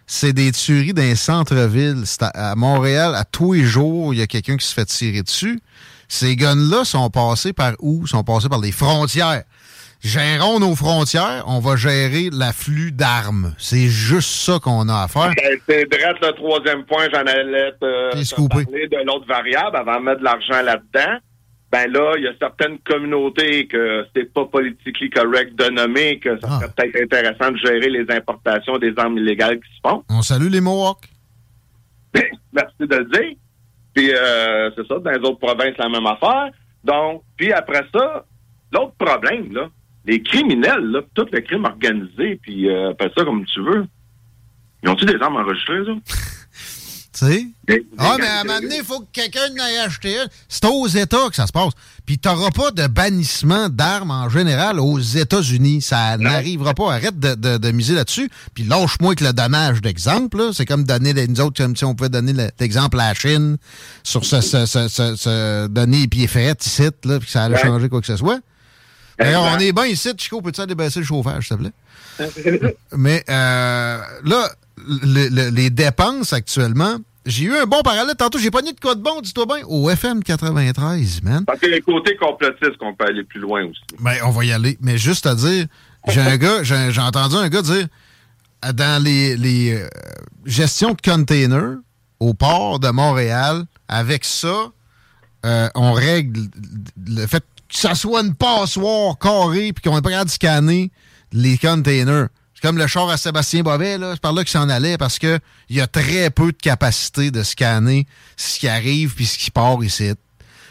c'est 0.07 0.33
des 0.33 0.51
tueries 0.51 0.93
dans 0.93 1.01
les 1.01 1.15
centres-villes. 1.15 2.03
C'est 2.05 2.23
À, 2.23 2.51
à 2.51 2.55
Montréal, 2.55 3.15
à 3.15 3.25
tous 3.25 3.53
les 3.53 3.63
jours, 3.63 4.13
il 4.13 4.19
y 4.19 4.23
a 4.23 4.27
quelqu'un 4.27 4.57
qui 4.57 4.65
se 4.65 4.73
fait 4.73 4.85
tirer 4.85 5.23
dessus. 5.23 5.59
Ces 6.07 6.35
guns-là 6.35 6.85
sont 6.85 7.09
passés 7.09 7.53
par 7.53 7.73
où? 7.79 8.05
sont 8.05 8.23
passés 8.23 8.49
par 8.49 8.61
les 8.61 8.71
frontières. 8.71 9.43
Gérons 10.03 10.59
nos 10.59 10.75
frontières, 10.75 11.43
on 11.47 11.59
va 11.59 11.75
gérer 11.75 12.29
l'afflux 12.31 12.91
d'armes. 12.91 13.55
C'est 13.57 13.87
juste 13.87 14.29
ça 14.29 14.59
qu'on 14.59 14.87
a 14.87 15.01
à 15.03 15.07
faire. 15.07 15.33
Ben, 15.35 15.57
c'est 15.67 15.89
direct 15.89 16.23
le 16.23 16.31
troisième 16.33 16.85
point, 16.85 17.07
j'en 17.11 17.21
allais 17.21 17.71
te, 17.81 18.47
parler 18.47 18.87
de 18.87 19.03
l'autre 19.03 19.25
variable 19.27 19.75
avant 19.75 19.99
de 19.99 20.05
mettre 20.05 20.19
de 20.19 20.25
l'argent 20.25 20.61
là-dedans. 20.61 21.17
Ben 21.75 21.91
là, 21.91 22.13
il 22.15 22.23
y 22.23 22.27
a 22.27 22.31
certaines 22.39 22.79
communautés 22.79 23.67
que 23.67 24.05
c'est 24.15 24.31
pas 24.31 24.45
politiquement 24.45 25.09
correct 25.13 25.55
de 25.55 25.69
nommer, 25.71 26.19
que 26.19 26.39
ça 26.39 26.47
serait 26.47 26.69
peut-être 26.69 27.03
intéressant 27.03 27.51
de 27.51 27.57
gérer 27.57 27.89
les 27.89 28.05
importations 28.15 28.77
des 28.77 28.93
armes 28.95 29.17
illégales 29.17 29.59
qui 29.59 29.75
se 29.75 29.81
font. 29.85 30.01
On 30.07 30.21
salue 30.21 30.47
les 30.47 30.61
Mohawks. 30.61 31.09
Merci 32.53 32.75
de 32.79 32.95
le 32.95 33.03
dire. 33.03 33.35
Puis 33.93 34.09
euh, 34.09 34.71
c'est 34.73 34.88
ça, 34.88 34.99
dans 34.99 35.11
les 35.11 35.17
autres 35.17 35.39
provinces, 35.39 35.77
la 35.77 35.89
même 35.89 36.05
affaire. 36.05 36.49
Donc, 36.85 37.23
puis 37.35 37.51
après 37.51 37.83
ça, 37.93 38.25
l'autre 38.71 38.93
problème, 38.97 39.51
là, 39.51 39.67
les 40.05 40.21
criminels, 40.21 40.91
là, 40.91 41.01
tout 41.13 41.27
le 41.29 41.41
crime 41.41 41.65
organisé, 41.65 42.39
puis 42.41 42.69
euh, 42.69 42.91
appelle 42.91 43.11
ça 43.17 43.25
comme 43.25 43.43
tu 43.43 43.61
veux. 43.61 43.85
Ils 44.81 44.88
ont-tu 44.88 45.03
des 45.03 45.21
armes 45.21 45.35
enregistrées, 45.35 45.83
là? 45.83 45.95
Tu 47.17 47.25
sais? 47.25 47.47
Ah, 47.97 48.17
mais 48.19 48.28
à 48.28 48.41
un 48.41 48.43
moment 48.43 48.60
donné, 48.60 48.78
il 48.80 48.84
faut 48.84 48.99
que 48.99 49.06
quelqu'un 49.13 49.47
ait 49.56 49.78
acheté 49.80 50.15
une. 50.17 50.28
C'est 50.49 50.65
aux 50.65 50.86
États 50.88 51.30
que 51.30 51.36
ça 51.38 51.47
se 51.47 51.54
passe. 51.54 51.71
Puis 52.06 52.17
t'auras 52.19 52.51
pas 52.51 52.71
de 52.71 52.88
bannissement 52.88 53.69
d'armes 53.69 54.12
en 54.12 54.28
général 54.28 54.82
aux 54.82 54.99
États-Unis. 54.99 55.82
Ça 55.82 56.17
n'arrivera 56.17 56.73
pas. 56.73 56.93
Arrête 56.93 57.17
de, 57.17 57.36
de- 57.36 57.58
de 57.58 57.71
miser 57.71 57.93
là-dessus. 57.93 58.30
Puis 58.54 58.65
lâche-moi 58.65 59.12
avec 59.12 59.21
le 59.21 59.32
donnage 59.32 59.82
d'exemple. 59.82 60.49
C'est 60.54 60.65
comme 60.65 60.84
donner 60.84 61.13
nous 61.28 61.39
autres, 61.39 61.56
comme 61.63 61.75
si 61.78 61.86
on 61.86 61.95
pouvait 61.95 62.10
donner 62.10 62.34
le- 62.34 62.49
l'exemple 62.60 62.99
à 62.99 63.08
la 63.08 63.13
Chine 63.13 63.56
sur 64.04 64.25
ce, 64.25 64.41
ce, 64.41 64.65
ce, 64.65 64.88
ce- 64.89 65.67
donner 65.67 66.01
les 66.01 66.08
pieds 66.10 66.28
faits 66.28 66.65
ici, 66.65 66.84
là, 67.06 67.19
puis 67.19 67.28
que 67.28 67.32
ça 67.32 67.45
allait 67.45 67.56
Ouais. 67.56 67.62
changer 67.62 67.88
quoi 67.88 68.01
que 68.01 68.08
ce 68.08 68.17
soit. 68.17 68.39
D'ailleurs, 69.17 69.43
on 69.43 69.58
est 69.60 69.71
bien 69.71 69.86
ici, 69.86 70.10
Chico. 70.17 70.41
Peux-tu 70.41 70.60
aller 70.60 70.75
baisser 70.75 70.99
le 70.99 71.06
chauffage, 71.06 71.47
s'il 71.47 71.56
te 71.56 71.62
plaît? 71.62 72.75
Mais 72.97 73.23
euh, 73.30 73.99
là, 74.25 74.49
le- 74.88 75.28
le- 75.30 75.50
les 75.50 75.69
dépenses 75.69 76.34
actuellement, 76.34 76.98
j'ai 77.26 77.45
eu 77.45 77.56
un 77.56 77.65
bon 77.65 77.82
parallèle. 77.82 78.15
Tantôt, 78.15 78.38
j'ai 78.38 78.52
pogné 78.52 78.71
de 78.74 78.80
quoi 78.80 78.95
de 78.95 79.02
bon, 79.02 79.19
dis-toi 79.21 79.45
bien, 79.45 79.65
au 79.67 79.89
FM 79.89 80.24
93, 80.24 81.21
man. 81.24 81.43
Parce 81.45 81.60
que 81.60 81.65
les 81.67 81.82
côtés 81.82 82.15
complotistes 82.17 82.78
qu'on 82.78 82.93
peut 82.93 83.06
aller 83.06 83.24
plus 83.24 83.39
loin 83.39 83.63
aussi. 83.65 83.82
Ben, 84.00 84.15
on 84.26 84.30
va 84.30 84.45
y 84.45 84.52
aller. 84.52 84.78
Mais 84.82 84.98
juste 84.98 85.26
à 85.26 85.34
dire, 85.36 85.65
j'ai 86.08 86.21
un 86.21 86.38
gars, 86.38 86.62
j'ai 86.63 87.02
entendu 87.02 87.36
un 87.36 87.50
gars 87.50 87.62
dire 87.63 87.88
euh, 88.65 88.71
dans 88.74 89.04
les, 89.04 89.36
les 89.38 89.74
euh, 89.74 89.88
gestions 90.45 90.93
de 90.93 91.02
containers 91.02 91.78
au 92.19 92.34
port 92.34 92.80
de 92.80 92.89
Montréal, 92.89 93.63
avec 93.88 94.24
ça, 94.24 94.71
euh, 95.45 95.67
on 95.76 95.93
règle 95.93 96.41
le 97.08 97.26
fait 97.28 97.43
que 97.69 97.78
ça 97.78 97.95
soit 97.95 98.21
une 98.21 98.36
passoire 98.36 99.17
carrée 99.17 99.74
puis 99.74 99.82
qu'on 99.84 99.95
n'est 99.95 100.02
pas 100.02 100.10
capable 100.12 100.30
de 100.30 100.34
scanner 100.34 100.91
les 101.34 101.58
containers. 101.58 102.28
Comme 102.65 102.80
le 102.80 102.88
char 102.88 103.08
à 103.12 103.17
Sébastien 103.17 103.62
Bovet, 103.62 103.99
là, 103.99 104.13
c'est 104.13 104.21
par 104.21 104.34
là 104.34 104.43
qu'il 104.43 104.49
s'en 104.49 104.69
allait 104.69 104.97
parce 104.97 105.19
que 105.19 105.38
il 105.69 105.75
y 105.75 105.82
a 105.82 105.86
très 105.86 106.32
peu 106.32 106.47
de 106.47 106.58
capacité 106.58 107.30
de 107.30 107.43
scanner 107.43 108.08
ce 108.38 108.58
qui 108.58 108.67
arrive 108.67 109.13
puis 109.13 109.28
ce 109.28 109.38
qui 109.38 109.51
part 109.51 109.84
ici. 109.84 110.13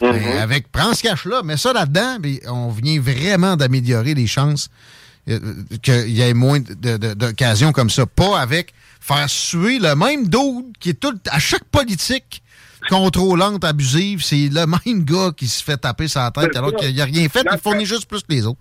Ben, 0.01 0.39
avec, 0.39 0.73
prends 0.73 0.93
ce 0.93 1.05
cash-là, 1.05 1.45
mets 1.45 1.57
ça 1.57 1.73
là-dedans, 1.73 2.17
puis 2.21 2.41
on 2.49 2.71
vient 2.71 3.01
vraiment 3.01 3.55
d'améliorer 3.55 4.15
les 4.15 4.27
chances 4.27 4.71
euh, 5.29 5.39
qu'il 5.85 6.11
y 6.11 6.21
ait 6.21 6.35
moins 6.35 6.59
d'occasions 6.59 7.71
comme 7.71 7.91
ça. 7.91 8.07
Pas 8.07 8.41
avec 8.41 8.75
faire 9.01 9.31
suer 9.31 9.79
le 9.79 9.95
même 9.95 10.27
dos 10.27 10.69
qui 10.81 10.91
est 10.91 11.01
tout 11.01 11.17
à 11.31 11.39
chaque 11.39 11.67
politique 11.67 12.43
contrôlante, 12.89 13.63
abusive, 13.63 14.21
c'est 14.21 14.49
le 14.49 14.67
même 14.85 15.05
gars 15.05 15.31
qui 15.37 15.47
se 15.47 15.63
fait 15.63 15.77
taper 15.77 16.09
sa 16.09 16.29
tête 16.33 16.57
alors 16.57 16.75
qu'il 16.75 16.97
n'a 16.97 17.05
rien 17.05 17.29
fait, 17.29 17.47
il 17.53 17.59
fournit 17.59 17.87
juste 17.87 18.07
plus 18.07 18.23
que 18.23 18.33
les 18.33 18.47
autres. 18.47 18.59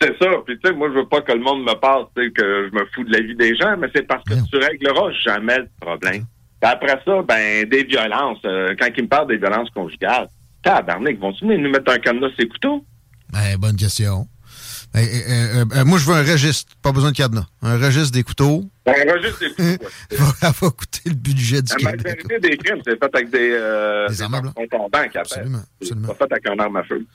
C'est 0.00 0.16
ça. 0.18 0.26
Puis 0.46 0.58
tu 0.58 0.68
sais, 0.68 0.74
moi, 0.74 0.88
je 0.92 0.98
veux 0.98 1.06
pas 1.06 1.20
que 1.20 1.32
le 1.32 1.40
monde 1.40 1.62
me 1.62 1.74
parle, 1.74 2.06
tu 2.16 2.24
sais, 2.24 2.30
que 2.32 2.68
je 2.70 2.74
me 2.76 2.84
fous 2.94 3.04
de 3.04 3.12
la 3.12 3.20
vie 3.20 3.36
des 3.36 3.54
gens, 3.56 3.76
mais 3.78 3.88
c'est 3.94 4.06
parce 4.06 4.24
que 4.24 4.34
tu 4.50 4.56
régleras 4.56 5.10
jamais 5.24 5.58
le 5.58 5.68
problème. 5.80 6.24
Puis 6.60 6.70
après 6.70 7.00
ça, 7.04 7.22
ben, 7.22 7.68
des 7.68 7.84
violences. 7.84 8.38
euh, 8.44 8.74
quand 8.78 8.88
ils 8.96 9.04
me 9.04 9.08
parlent 9.08 9.28
des 9.28 9.36
violences 9.36 9.70
conjugales, 9.70 10.28
tabarnak, 10.62 11.18
venir 11.18 11.58
nous 11.58 11.70
mettre 11.70 11.92
un 11.92 11.98
cadenas 11.98 12.28
les 12.38 12.48
couteaux? 12.48 12.84
Ben, 13.32 13.56
bonne 13.58 13.76
question. 13.76 14.26
Ben, 14.94 15.00
euh, 15.00 15.04
euh, 15.62 15.64
euh, 15.74 15.84
moi, 15.86 15.98
je 15.98 16.04
veux 16.06 16.14
un 16.14 16.22
registre, 16.22 16.72
pas 16.82 16.92
besoin 16.92 17.12
de 17.12 17.16
cadenas. 17.16 17.46
Un 17.62 17.78
registre 17.78 18.12
des 18.12 18.22
couteaux. 18.22 18.64
Ben, 18.84 18.94
va 19.06 19.20
juste 19.22 19.40
des 19.40 19.48
couteaux. 19.78 19.86
Ça 20.40 20.50
va 20.50 20.70
coûter 20.70 21.00
le 21.08 21.14
budget 21.14 21.62
du 21.62 21.72
La 21.82 21.92
majorité 21.92 22.38
des 22.40 22.56
crimes, 22.58 22.82
c'est 22.84 22.98
fait 22.98 23.10
avec 23.14 23.30
des, 23.30 23.50
euh, 23.52 24.06
Des 24.08 24.20
armes 24.22 24.34
à 24.34 24.40
blanc. 24.42 24.52
qui 25.10 25.18
appellent. 25.18 25.50
C'est 25.80 26.00
pas 26.02 26.14
fait 26.14 26.32
avec 26.32 26.46
un 26.48 26.58
arme 26.58 26.76
à 26.76 26.82
feu. 26.84 27.06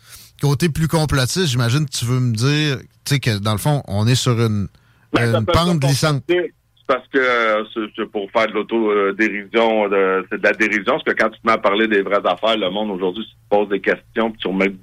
Côté 0.41 0.69
plus 0.69 0.87
complotiste, 0.87 1.47
j'imagine 1.47 1.85
que 1.85 1.91
tu 1.97 2.05
veux 2.05 2.19
me 2.19 2.33
dire, 2.33 2.77
tu 3.05 3.15
sais, 3.15 3.19
que 3.19 3.37
dans 3.39 3.53
le 3.53 3.57
fond, 3.57 3.81
on 3.87 4.05
est 4.07 4.15
sur 4.15 4.33
une, 4.39 4.67
Ben, 5.13 5.35
une 5.35 5.45
pente 5.45 5.79
glissante. 5.79 6.23
C'est 6.29 6.53
parce 6.87 7.07
que 7.11 7.17
euh, 7.17 7.63
c'est- 7.95 8.05
pour 8.05 8.29
faire 8.31 8.47
de 8.47 8.53
l'auto-dérision, 8.53 9.89
c'est 10.31 10.37
de 10.39 10.43
la 10.43 10.53
dérision, 10.53 10.93
parce 10.93 11.03
que 11.03 11.11
quand 11.11 11.29
tu 11.29 11.39
te 11.41 11.47
mets 11.47 11.53
à 11.53 11.57
parler 11.57 11.87
des 11.87 12.01
vraies 12.01 12.21
affaires, 12.25 12.57
le 12.57 12.69
monde 12.69 12.91
aujourd'hui 12.91 13.23
se 13.23 13.35
pose 13.49 13.69
des 13.69 13.81
questions, 13.81 14.31
puis 14.31 14.39
tu 14.41 14.47
remets... 14.47 14.73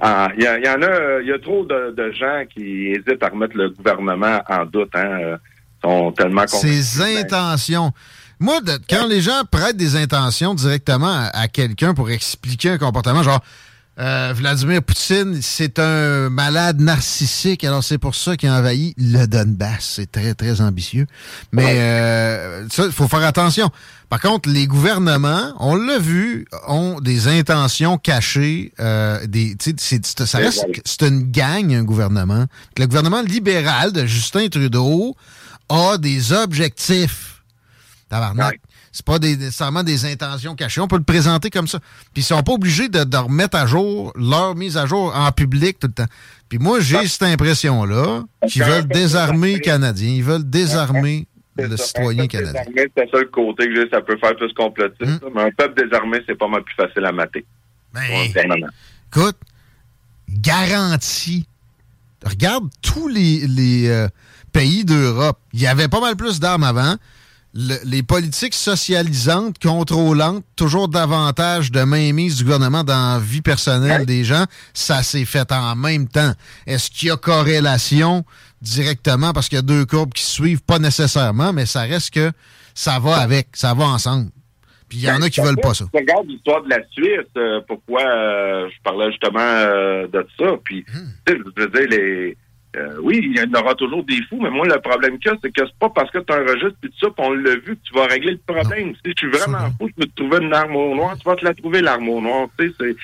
Ah, 0.00 0.28
Il 0.36 0.42
y, 0.44 0.68
en 0.68 0.82
a, 0.82 0.86
euh, 0.86 1.20
il 1.22 1.28
y 1.28 1.32
a 1.32 1.38
trop 1.38 1.64
de, 1.64 1.94
de 1.96 2.12
gens 2.12 2.42
qui 2.52 2.88
hésitent 2.88 3.22
à 3.22 3.28
remettre 3.28 3.56
le 3.56 3.70
gouvernement 3.70 4.40
en 4.48 4.66
doute, 4.66 4.90
hein, 4.94 5.18
euh, 5.22 5.36
sont 5.82 6.12
tellement. 6.12 6.46
Ses 6.46 7.00
intentions. 7.00 7.92
Moi, 8.38 8.60
de- 8.60 8.78
quand 8.90 9.06
les 9.06 9.22
gens 9.22 9.40
prêtent 9.50 9.78
des 9.78 9.96
intentions 9.96 10.52
directement 10.52 11.06
à, 11.10 11.30
à 11.32 11.48
quelqu'un 11.48 11.94
pour 11.94 12.10
expliquer 12.10 12.70
un 12.70 12.78
comportement, 12.78 13.22
genre 13.22 13.40
euh, 13.98 14.34
Vladimir 14.36 14.82
Poutine, 14.82 15.40
c'est 15.40 15.78
un 15.78 16.28
malade 16.28 16.80
narcissique, 16.80 17.64
alors 17.64 17.82
c'est 17.82 17.96
pour 17.96 18.14
ça 18.14 18.36
qu'il 18.36 18.50
a 18.50 18.58
envahi 18.58 18.94
le 18.98 19.26
Donbass. 19.26 19.94
C'est 19.96 20.12
très, 20.12 20.34
très 20.34 20.60
ambitieux. 20.60 21.06
Mais 21.52 21.78
euh, 21.78 22.68
ça, 22.68 22.84
il 22.84 22.92
faut 22.92 23.08
faire 23.08 23.24
attention. 23.24 23.70
Par 24.10 24.20
contre, 24.20 24.50
les 24.50 24.66
gouvernements, 24.66 25.54
on 25.58 25.74
l'a 25.76 25.98
vu, 25.98 26.46
ont 26.68 27.00
des 27.00 27.26
intentions 27.26 27.96
cachées. 27.96 28.72
Euh, 28.80 29.26
des, 29.26 29.56
ça 29.58 30.38
reste, 30.38 30.66
c'est 30.84 31.02
une 31.02 31.30
gang, 31.32 31.72
un 31.72 31.82
gouvernement. 31.82 32.44
Le 32.76 32.86
gouvernement 32.86 33.22
libéral 33.22 33.92
de 33.92 34.04
Justin 34.04 34.48
Trudeau 34.48 35.16
a 35.70 35.96
des 35.96 36.32
objectifs. 36.32 37.42
Tabarnak. 38.10 38.60
C'est 38.96 39.04
pas 39.04 39.18
des, 39.18 39.36
nécessairement 39.36 39.82
des 39.82 40.06
intentions 40.06 40.54
cachées. 40.54 40.80
On 40.80 40.88
peut 40.88 40.96
le 40.96 41.02
présenter 41.02 41.50
comme 41.50 41.68
ça. 41.68 41.80
Puis 42.14 42.22
ils 42.22 42.24
sont 42.24 42.42
pas 42.42 42.52
obligés 42.52 42.88
de, 42.88 43.04
de 43.04 43.16
remettre 43.18 43.58
à 43.58 43.66
jour 43.66 44.10
leur 44.16 44.54
mise 44.54 44.78
à 44.78 44.86
jour 44.86 45.14
en 45.14 45.30
public 45.32 45.78
tout 45.78 45.88
le 45.88 45.92
temps. 45.92 46.10
Puis 46.48 46.58
moi, 46.58 46.80
j'ai 46.80 47.06
cette 47.06 47.24
impression-là 47.24 48.22
qu'ils 48.48 48.64
veulent 48.64 48.88
désarmer 48.88 49.56
les 49.56 49.60
Canadiens. 49.60 50.14
Ils 50.14 50.24
veulent 50.24 50.48
désarmer 50.48 51.26
le 51.58 51.76
citoyen 51.76 52.26
canadien. 52.26 52.62
C'est 52.74 53.10
ça 53.10 53.18
le 53.18 53.26
côté 53.26 53.68
que 53.68 53.86
ça 53.90 54.00
peut 54.00 54.16
faire 54.16 54.34
plus 54.34 54.52
complotiste, 54.54 55.22
là, 55.22 55.28
mais 55.34 55.42
un 55.42 55.50
peuple 55.50 55.82
désarmé, 55.82 56.18
c'est 56.26 56.38
pas 56.38 56.48
mal 56.48 56.62
plus 56.62 56.74
facile 56.74 57.04
à 57.04 57.12
mater. 57.12 57.44
Ben. 57.92 58.02
Écoute, 59.12 59.36
garantie 60.30 61.46
regarde 62.24 62.64
tous 62.82 63.08
les, 63.08 63.46
les, 63.46 63.88
euh, 63.88 64.08
pays 64.52 64.84
d'Europe. 64.84 65.38
Il 65.52 65.60
y 65.60 65.66
avait 65.66 65.88
pas 65.88 66.00
mal 66.00 66.16
plus 66.16 66.40
d'armes 66.40 66.64
avant. 66.64 66.96
Le- 67.58 67.78
les 67.84 68.02
politiques 68.02 68.52
socialisantes, 68.54 69.58
contrôlantes, 69.58 70.44
toujours 70.56 70.88
davantage 70.88 71.72
de 71.72 71.82
mainmise 71.84 72.36
du 72.36 72.44
gouvernement 72.44 72.84
dans 72.84 73.14
la 73.14 73.18
vie 73.18 73.40
personnelle 73.40 74.04
des 74.04 74.24
gens, 74.24 74.44
ça 74.74 75.02
s'est 75.02 75.24
fait 75.24 75.50
en 75.52 75.74
même 75.74 76.06
temps. 76.06 76.32
Est-ce 76.66 76.90
qu'il 76.90 77.08
y 77.08 77.10
a 77.10 77.16
corrélation 77.16 78.24
directement? 78.60 79.32
Parce 79.32 79.48
qu'il 79.48 79.56
y 79.56 79.58
a 79.58 79.62
deux 79.62 79.86
courbes 79.86 80.12
qui 80.12 80.22
se 80.22 80.32
suivent? 80.32 80.62
Pas 80.62 80.78
nécessairement, 80.78 81.52
mais 81.52 81.66
ça 81.66 81.82
reste 81.82 82.12
que 82.12 82.30
ça 82.74 82.98
va 82.98 83.16
avec, 83.16 83.48
ça 83.54 83.72
va 83.74 83.84
ensemble. 83.84 84.30
Puis 84.88 84.98
il 84.98 85.04
y 85.04 85.10
en 85.10 85.20
a 85.22 85.28
qui 85.30 85.40
veulent 85.40 85.56
pas 85.56 85.74
ça. 85.74 85.84
Tu 85.92 85.98
regardes 85.98 86.28
l'histoire 86.28 86.62
de 86.62 86.68
la 86.70 86.78
Suisse, 86.92 87.26
euh, 87.36 87.60
pourquoi 87.66 88.02
euh, 88.02 88.68
je 88.70 88.82
parlais 88.84 89.10
justement 89.10 89.40
euh, 89.40 90.06
de 90.06 90.24
ça. 90.38 90.44
Puis, 90.62 90.84
Hmm. 90.94 91.08
je 91.26 91.62
veux 91.62 91.68
dire, 91.70 91.88
les, 91.90 92.36
euh, 92.76 92.96
oui, 93.02 93.20
il 93.22 93.36
y 93.36 93.40
en 93.40 93.60
aura 93.60 93.74
toujours 93.74 94.04
des 94.04 94.20
fous, 94.28 94.38
mais 94.40 94.50
moi, 94.50 94.66
le 94.66 94.80
problème 94.80 95.18
qu'il 95.18 95.30
y 95.30 95.34
a, 95.34 95.38
c'est 95.42 95.50
que 95.50 95.64
c'est 95.64 95.78
pas 95.78 95.88
parce 95.88 96.10
que 96.10 96.18
tu 96.18 96.32
as 96.32 96.36
un 96.36 96.42
registre 96.42 96.76
puis 96.80 96.90
tout 96.90 97.06
ça, 97.06 97.14
on 97.18 97.32
l'a 97.32 97.56
vu, 97.56 97.76
que 97.76 97.82
tu 97.82 97.94
vas 97.94 98.06
régler 98.06 98.32
le 98.32 98.54
problème. 98.54 98.92
Si 99.04 99.12
je 99.12 99.14
suis 99.16 99.30
vraiment 99.30 99.70
fou, 99.78 99.88
je 99.88 99.94
peux 99.94 100.06
te 100.06 100.14
trouver 100.14 100.44
une 100.44 100.52
arme 100.52 100.76
au 100.76 100.94
noir, 100.94 101.16
tu 101.18 101.26
vas 101.26 101.36
te 101.36 101.44
la 101.44 101.54
trouver, 101.54 101.80
l'arme 101.80 102.08
au 102.08 102.20
noir. 102.20 102.48
Tu 102.58 102.68
sais. 102.78 102.96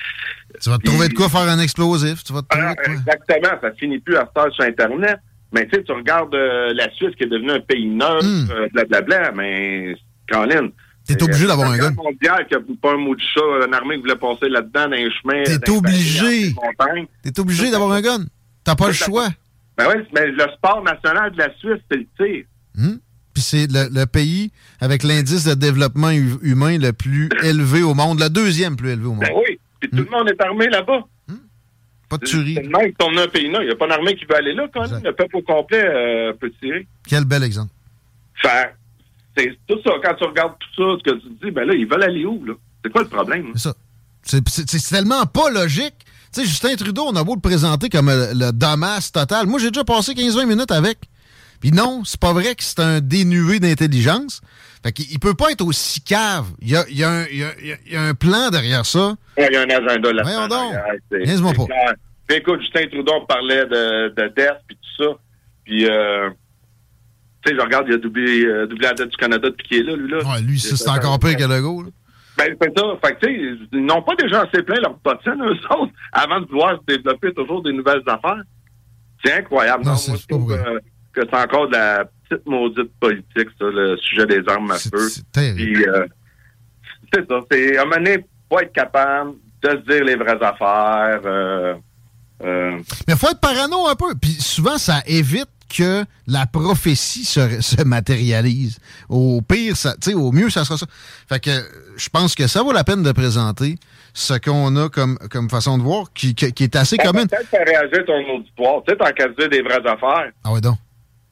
Tu 0.61 0.69
vas 0.69 0.77
te 0.77 0.83
trouver 0.83 1.09
de 1.09 1.13
quoi 1.13 1.29
faire 1.29 1.41
un 1.41 1.59
explosif. 1.59 2.23
Tu 2.23 2.33
vas 2.33 2.41
te 2.43 2.47
trouver 2.49 2.75
Ah, 2.77 2.91
exactement, 2.91 3.59
ça 3.61 3.71
finit 3.71 3.99
plus 3.99 4.15
à 4.15 4.29
faire 4.31 4.51
sur 4.53 4.63
Internet. 4.63 5.17
Mais 5.51 5.67
tu 5.67 5.75
sais, 5.75 5.83
tu 5.83 5.91
regardes 5.91 6.33
euh, 6.35 6.73
la 6.73 6.91
Suisse 6.91 7.15
qui 7.15 7.23
est 7.23 7.27
devenue 7.27 7.51
un 7.51 7.59
pays 7.59 7.85
neutre, 7.85 8.25
euh, 8.51 8.67
blablabla, 8.73 9.31
mais 9.31 9.95
Colin. 10.31 10.63
Hmm. 10.63 10.71
T'es 11.05 11.21
obligé 11.21 11.47
d'avoir 11.47 11.71
un 11.71 11.77
gun. 11.77 11.91
mondial 11.91 12.47
qui 12.47 12.55
a 12.55 12.59
pas 12.81 12.93
un 12.93 12.97
mot 12.97 13.13
de 13.13 13.21
chat, 13.21 13.65
une 13.67 13.73
armée 13.73 13.95
qui 13.95 14.01
voulait 14.01 14.15
passer 14.15 14.49
là-dedans 14.49 14.85
dans 14.85 14.91
les 14.91 15.09
chemins. 15.11 15.43
T'es 15.43 15.69
obligé. 15.69 16.55
T'es 17.23 17.39
obligé 17.39 17.71
d'avoir 17.71 17.91
un 17.91 18.01
gun. 18.01 18.25
T'as 18.63 18.75
pas 18.75 18.87
le 18.87 18.93
choix. 18.93 19.29
Ben 19.77 19.87
oui, 19.89 20.03
mais 20.13 20.27
le 20.27 20.45
sport 20.55 20.83
national 20.83 21.31
de 21.31 21.37
la 21.37 21.53
Suisse, 21.57 21.81
c'est 21.89 21.97
le 21.97 22.07
tir. 22.17 22.45
Hmm? 22.75 22.97
Puis 23.33 23.41
c'est 23.43 23.65
le, 23.71 23.89
le 23.91 24.05
pays 24.05 24.51
avec 24.79 25.01
l'indice 25.03 25.45
de 25.45 25.53
développement 25.55 26.11
hu- 26.11 26.37
humain 26.43 26.77
le 26.77 26.93
plus 26.93 27.29
élevé 27.43 27.81
au 27.81 27.93
monde, 27.95 28.19
le 28.19 28.29
deuxième 28.29 28.75
plus 28.75 28.89
élevé 28.91 29.07
au 29.07 29.13
monde. 29.13 29.21
Ben 29.21 29.31
oui. 29.35 29.59
Puis 29.79 29.89
tout 29.89 29.97
le 29.97 30.09
monde 30.09 30.29
est 30.29 30.41
armé 30.41 30.67
là-bas. 30.67 31.01
Pas 32.09 32.17
de 32.17 32.25
tuerie. 32.25 32.55
Même 32.55 32.93
qu'on 32.93 33.17
a 33.17 33.23
un 33.23 33.27
pays 33.27 33.49
là. 33.51 33.59
Il 33.61 33.65
n'y 33.65 33.71
a 33.71 33.75
pas 33.75 33.87
d'armée 33.87 34.15
qui 34.15 34.25
veut 34.25 34.35
aller 34.35 34.53
là, 34.53 34.67
quand 34.71 34.87
même. 34.89 35.01
Le 35.03 35.13
peuple 35.13 35.37
au 35.37 35.41
complet 35.41 35.83
euh, 35.83 36.33
peut 36.33 36.51
tirer. 36.61 36.85
Quel 37.07 37.25
bel 37.25 37.43
exemple. 37.43 37.71
Fait, 38.39 38.75
c'est 39.35 39.57
tout 39.67 39.79
ça. 39.83 39.93
Quand 40.03 40.13
tu 40.13 40.23
regardes 40.25 40.53
tout 40.59 40.83
ça, 40.83 40.99
ce 40.99 41.11
que 41.11 41.15
tu 41.19 41.27
te 41.35 41.45
dis, 41.45 41.51
ben 41.51 41.65
là, 41.65 41.73
ils 41.73 41.87
veulent 41.87 42.03
aller 42.03 42.23
où, 42.25 42.45
là? 42.45 42.53
C'est 42.85 42.91
quoi 42.91 43.01
le 43.01 43.07
problème? 43.07 43.47
C'est 43.55 43.69
ça. 43.69 43.73
C'est 44.21 44.89
tellement 44.89 45.25
pas 45.25 45.49
logique. 45.49 45.95
Tu 46.33 46.41
sais, 46.41 46.47
Justin 46.47 46.75
Trudeau, 46.75 47.05
on 47.09 47.15
a 47.15 47.23
beau 47.23 47.35
le 47.35 47.41
présenter 47.41 47.89
comme 47.89 48.09
euh, 48.09 48.33
le 48.33 48.51
Damas 48.51 49.11
total. 49.11 49.45
Moi, 49.47 49.59
j'ai 49.59 49.69
déjà 49.71 49.83
passé 49.83 50.13
15-20 50.13 50.45
minutes 50.47 50.71
avec. 50.71 50.97
Puis 51.59 51.71
non, 51.71 52.03
c'est 52.05 52.19
pas 52.19 52.33
vrai 52.33 52.55
que 52.55 52.63
c'est 52.63 52.79
un 52.79 52.99
dénué 52.99 53.59
d'intelligence. 53.59 54.41
Fait 54.83 54.91
qu'il 54.91 55.05
il 55.11 55.19
peut 55.19 55.33
pas 55.33 55.51
être 55.51 55.61
aussi 55.65 56.01
cave. 56.01 56.47
Il 56.61 56.69
y 56.71 56.75
a, 56.75 56.83
il 56.89 56.97
y 56.97 57.03
a 57.03 57.09
un- 57.09 57.25
il 57.31 57.37
y 57.37 57.43
a- 57.43 57.53
il 57.61 57.67
y 57.67 57.71
a- 57.71 57.77
il 57.85 57.93
y 57.93 57.95
a 57.95 58.01
un 58.01 58.13
plan 58.15 58.49
derrière 58.49 58.85
ça. 58.85 59.15
Il 59.37 59.47
y 59.51 59.55
a 59.55 59.61
un 59.61 59.69
agenda 59.69 60.11
là 60.11 60.23
Voyons 60.23 60.47
donc. 60.49 60.73
Pas. 61.67 61.93
Puis 62.27 62.37
écoute, 62.37 62.59
Justin 62.61 62.87
Trudeau 62.91 63.21
parlait 63.27 63.65
de, 63.65 64.09
de 64.09 64.33
dette 64.35 64.59
puis 64.67 64.77
tout 64.77 65.03
ça. 65.03 65.09
Puis, 65.63 65.85
euh, 65.89 66.29
tu 67.45 67.51
sais, 67.51 67.55
je 67.57 67.61
regarde, 67.61 67.85
il 67.87 67.93
a 67.93 67.97
doublé, 67.97 68.43
euh, 68.43 68.67
doublé 68.67 68.87
la 68.87 68.93
dette 68.93 69.09
du 69.09 69.17
Canada 69.17 69.49
depuis 69.49 69.67
qu'il 69.67 69.77
est 69.79 69.83
là, 69.83 69.95
lui, 69.95 70.09
là. 70.11 70.17
Ouais, 70.17 70.41
lui, 70.41 70.59
ça, 70.59 70.75
c'est 70.75 70.89
encore 70.89 71.19
pire 71.19 71.37
que 71.37 71.43
Legault. 71.43 71.83
là. 71.83 71.89
Ben, 72.37 72.55
c'est 72.61 72.77
ça. 72.79 72.83
Fait 73.05 73.13
que, 73.15 73.25
tu 73.25 73.27
sais, 73.27 73.67
ils 73.73 73.85
n'ont 73.85 74.01
pas 74.01 74.15
déjà 74.15 74.41
assez 74.41 74.63
plein 74.63 74.79
leur 74.81 74.97
bottine, 75.03 75.41
eux 75.43 75.75
autres, 75.77 75.93
avant 76.11 76.41
de 76.41 76.45
vouloir 76.47 76.79
se 76.79 76.95
développer 76.95 77.33
toujours 77.33 77.61
des 77.63 77.73
nouvelles 77.73 78.01
affaires. 78.07 78.41
C'est 79.23 79.33
incroyable. 79.33 79.83
Non, 79.85 79.91
Non, 79.91 79.97
c'est- 79.97 80.11
moi, 80.11 80.17
je 80.17 80.21
c'est 80.21 80.29
pas 80.29 80.37
vrai. 80.61 80.81
que 81.13 81.21
c'est 81.29 81.37
encore 81.37 81.67
de 81.67 81.73
la 81.73 82.05
petite 82.27 82.45
maudite 82.47 82.91
politique, 82.99 83.49
ça, 83.59 83.65
le 83.65 83.97
sujet 83.97 84.25
des 84.25 84.41
armes 84.47 84.71
à 84.71 84.77
feu. 84.79 85.07
terrible. 85.31 85.55
Puis, 85.57 85.87
euh, 85.87 86.05
c'est 87.13 87.27
ça. 87.29 87.39
C'est, 87.51 87.77
à 87.77 87.81
un 87.81 87.85
moment 87.85 87.97
donné, 87.97 88.25
pas 88.49 88.63
être 88.63 88.73
capable 88.73 89.33
de 89.61 89.69
se 89.69 89.75
dire 89.91 90.03
les 90.03 90.15
vraies 90.15 90.41
affaires. 90.43 91.21
Euh, 91.25 91.75
euh, 92.43 92.71
Mais 93.07 93.13
il 93.13 93.15
faut 93.15 93.29
être 93.29 93.39
parano 93.39 93.87
un 93.87 93.95
peu. 93.95 94.13
Puis 94.19 94.31
souvent, 94.31 94.77
ça 94.77 95.01
évite 95.05 95.47
que 95.75 96.03
la 96.27 96.45
prophétie 96.45 97.23
se, 97.25 97.61
se 97.61 97.83
matérialise. 97.83 98.77
Au 99.09 99.41
pire, 99.41 99.75
ça, 99.77 99.93
tu 99.93 100.09
sais, 100.11 100.13
au 100.15 100.31
mieux, 100.31 100.49
ça 100.49 100.65
sera 100.65 100.77
ça. 100.77 100.85
Fait 101.29 101.39
que 101.39 101.49
je 101.97 102.09
pense 102.09 102.35
que 102.35 102.47
ça 102.47 102.61
vaut 102.63 102.71
la 102.71 102.83
peine 102.83 103.03
de 103.03 103.11
présenter 103.11 103.75
ce 104.13 104.33
qu'on 104.33 104.75
a 104.75 104.89
comme, 104.89 105.17
comme 105.31 105.49
façon 105.49 105.77
de 105.77 105.83
voir 105.83 106.11
qui, 106.13 106.35
qui- 106.35 106.51
qui 106.53 106.63
est 106.63 106.75
assez 106.75 106.97
commune. 106.97 107.27
Peut-être 107.27 107.47
faire 107.47 107.65
réagir 107.65 108.05
ton 108.05 108.35
auditoire. 108.35 108.83
Tu 108.87 108.91
sais, 108.91 108.97
tant 108.97 109.11
qu'à 109.11 109.27
dire 109.29 109.49
des 109.49 109.61
vraies 109.61 109.85
affaires. 109.85 110.31
Ah 110.43 110.51
ouais, 110.53 110.61
donc. 110.61 110.77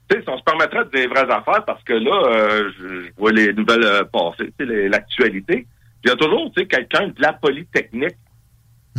Tu 0.10 0.18
sais, 0.18 0.24
si 0.24 0.30
on 0.30 0.38
se 0.38 0.44
permettrait 0.44 0.86
de 0.86 0.90
dire 0.92 1.02
des 1.02 1.08
vraies 1.08 1.32
affaires, 1.32 1.64
parce 1.66 1.84
que 1.84 1.94
là, 1.94 2.22
euh, 2.28 2.72
je, 2.80 2.88
je 3.06 3.10
vois 3.18 3.32
les 3.32 3.54
nouvelles 3.54 3.84
euh, 3.84 4.04
passer, 4.06 4.52
tu 4.58 4.66
sais, 4.66 4.66
les- 4.66 4.90
l'actualité. 4.90 5.68
Il 6.04 6.10
y 6.10 6.12
a 6.12 6.16
toujours, 6.16 6.52
tu 6.56 6.62
sais, 6.62 6.68
quelqu'un 6.68 7.08
de 7.10 7.22
la 7.22 7.34
Polytechnique 7.34 8.16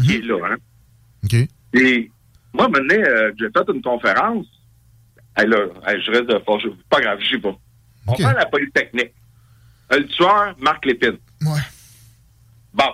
qui 0.04 0.16
est 0.16 0.24
là, 0.24 0.38
hein. 0.52 0.56
OK. 1.24 1.34
Et 1.74 2.10
moi, 2.54 2.68
maintenant, 2.68 2.94
euh, 3.06 3.32
j'ai 3.38 3.46
fait 3.50 3.72
une 3.74 3.82
conférence. 3.82 4.46
Hey, 5.36 5.46
là, 5.48 5.58
hey, 5.86 6.00
je 6.02 6.10
reste 6.10 6.26
de 6.26 6.38
fort. 6.46 6.60
Pas 6.88 7.00
grave, 7.00 7.18
je 7.20 7.30
sais 7.36 7.40
pas. 7.40 7.56
On 8.06 8.12
OK. 8.12 8.22
parle 8.22 8.34
de 8.34 8.38
la 8.38 8.46
Polytechnique. 8.46 9.12
Le 9.90 10.06
tueur, 10.06 10.54
Marc 10.60 10.84
Lépine. 10.86 11.18
Ouais. 11.46 11.60
Bon. 12.74 12.84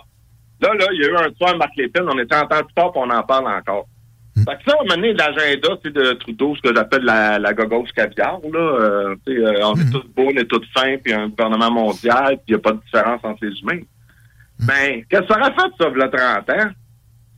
Là, 0.61 0.75
là, 0.75 0.87
il 0.93 1.01
y 1.01 1.05
a 1.05 1.09
eu 1.09 1.17
un 1.17 1.31
tueur, 1.33 1.57
Marc 1.57 1.77
Lépine. 1.77 2.05
On 2.09 2.19
était 2.19 2.35
en 2.37 2.47
temps 2.47 2.63
plus 2.65 2.75
tard, 2.75 2.93
puis 2.93 3.01
on 3.05 3.11
en 3.11 3.23
parle 3.23 3.47
encore. 3.49 3.87
Hmm. 4.37 4.43
Fait 4.45 4.57
que 4.57 4.71
ça, 4.71 4.77
à 4.79 4.83
moment 4.83 4.95
donné, 4.97 5.13
l'agenda, 5.15 5.69
de 5.85 6.13
Trudeau, 6.15 6.57
ce 6.57 6.63
que 6.69 6.75
j'appelle 6.75 7.03
la, 7.03 7.39
la 7.39 7.53
gogos 7.55 7.85
caviar, 7.95 8.41
là. 8.53 8.59
Euh, 8.59 9.17
euh, 9.29 9.61
on 9.63 9.75
Hmm. 9.75 9.81
est 9.81 9.91
tous 9.93 10.07
beaux, 10.17 10.31
on 10.33 10.37
est 10.37 10.45
tous 10.51 10.65
fins, 10.75 10.97
puis 11.03 11.13
un 11.13 11.29
gouvernement 11.29 11.71
mondial, 11.71 12.37
puis 12.39 12.45
il 12.49 12.55
n'y 12.55 12.57
a 12.57 12.59
pas 12.61 12.73
de 12.73 12.81
différence 12.81 13.21
entre 13.23 13.45
les 13.45 13.57
humains. 13.61 13.81
Hmm. 14.59 14.67
Ben, 14.67 15.05
qu'est-ce 15.09 15.23
que 15.23 15.29
ça 15.29 15.39
aurait 15.41 15.53
fait, 15.53 15.73
ça, 15.79 15.89
il 15.95 16.11
30 16.11 16.51
ans? 16.51 16.71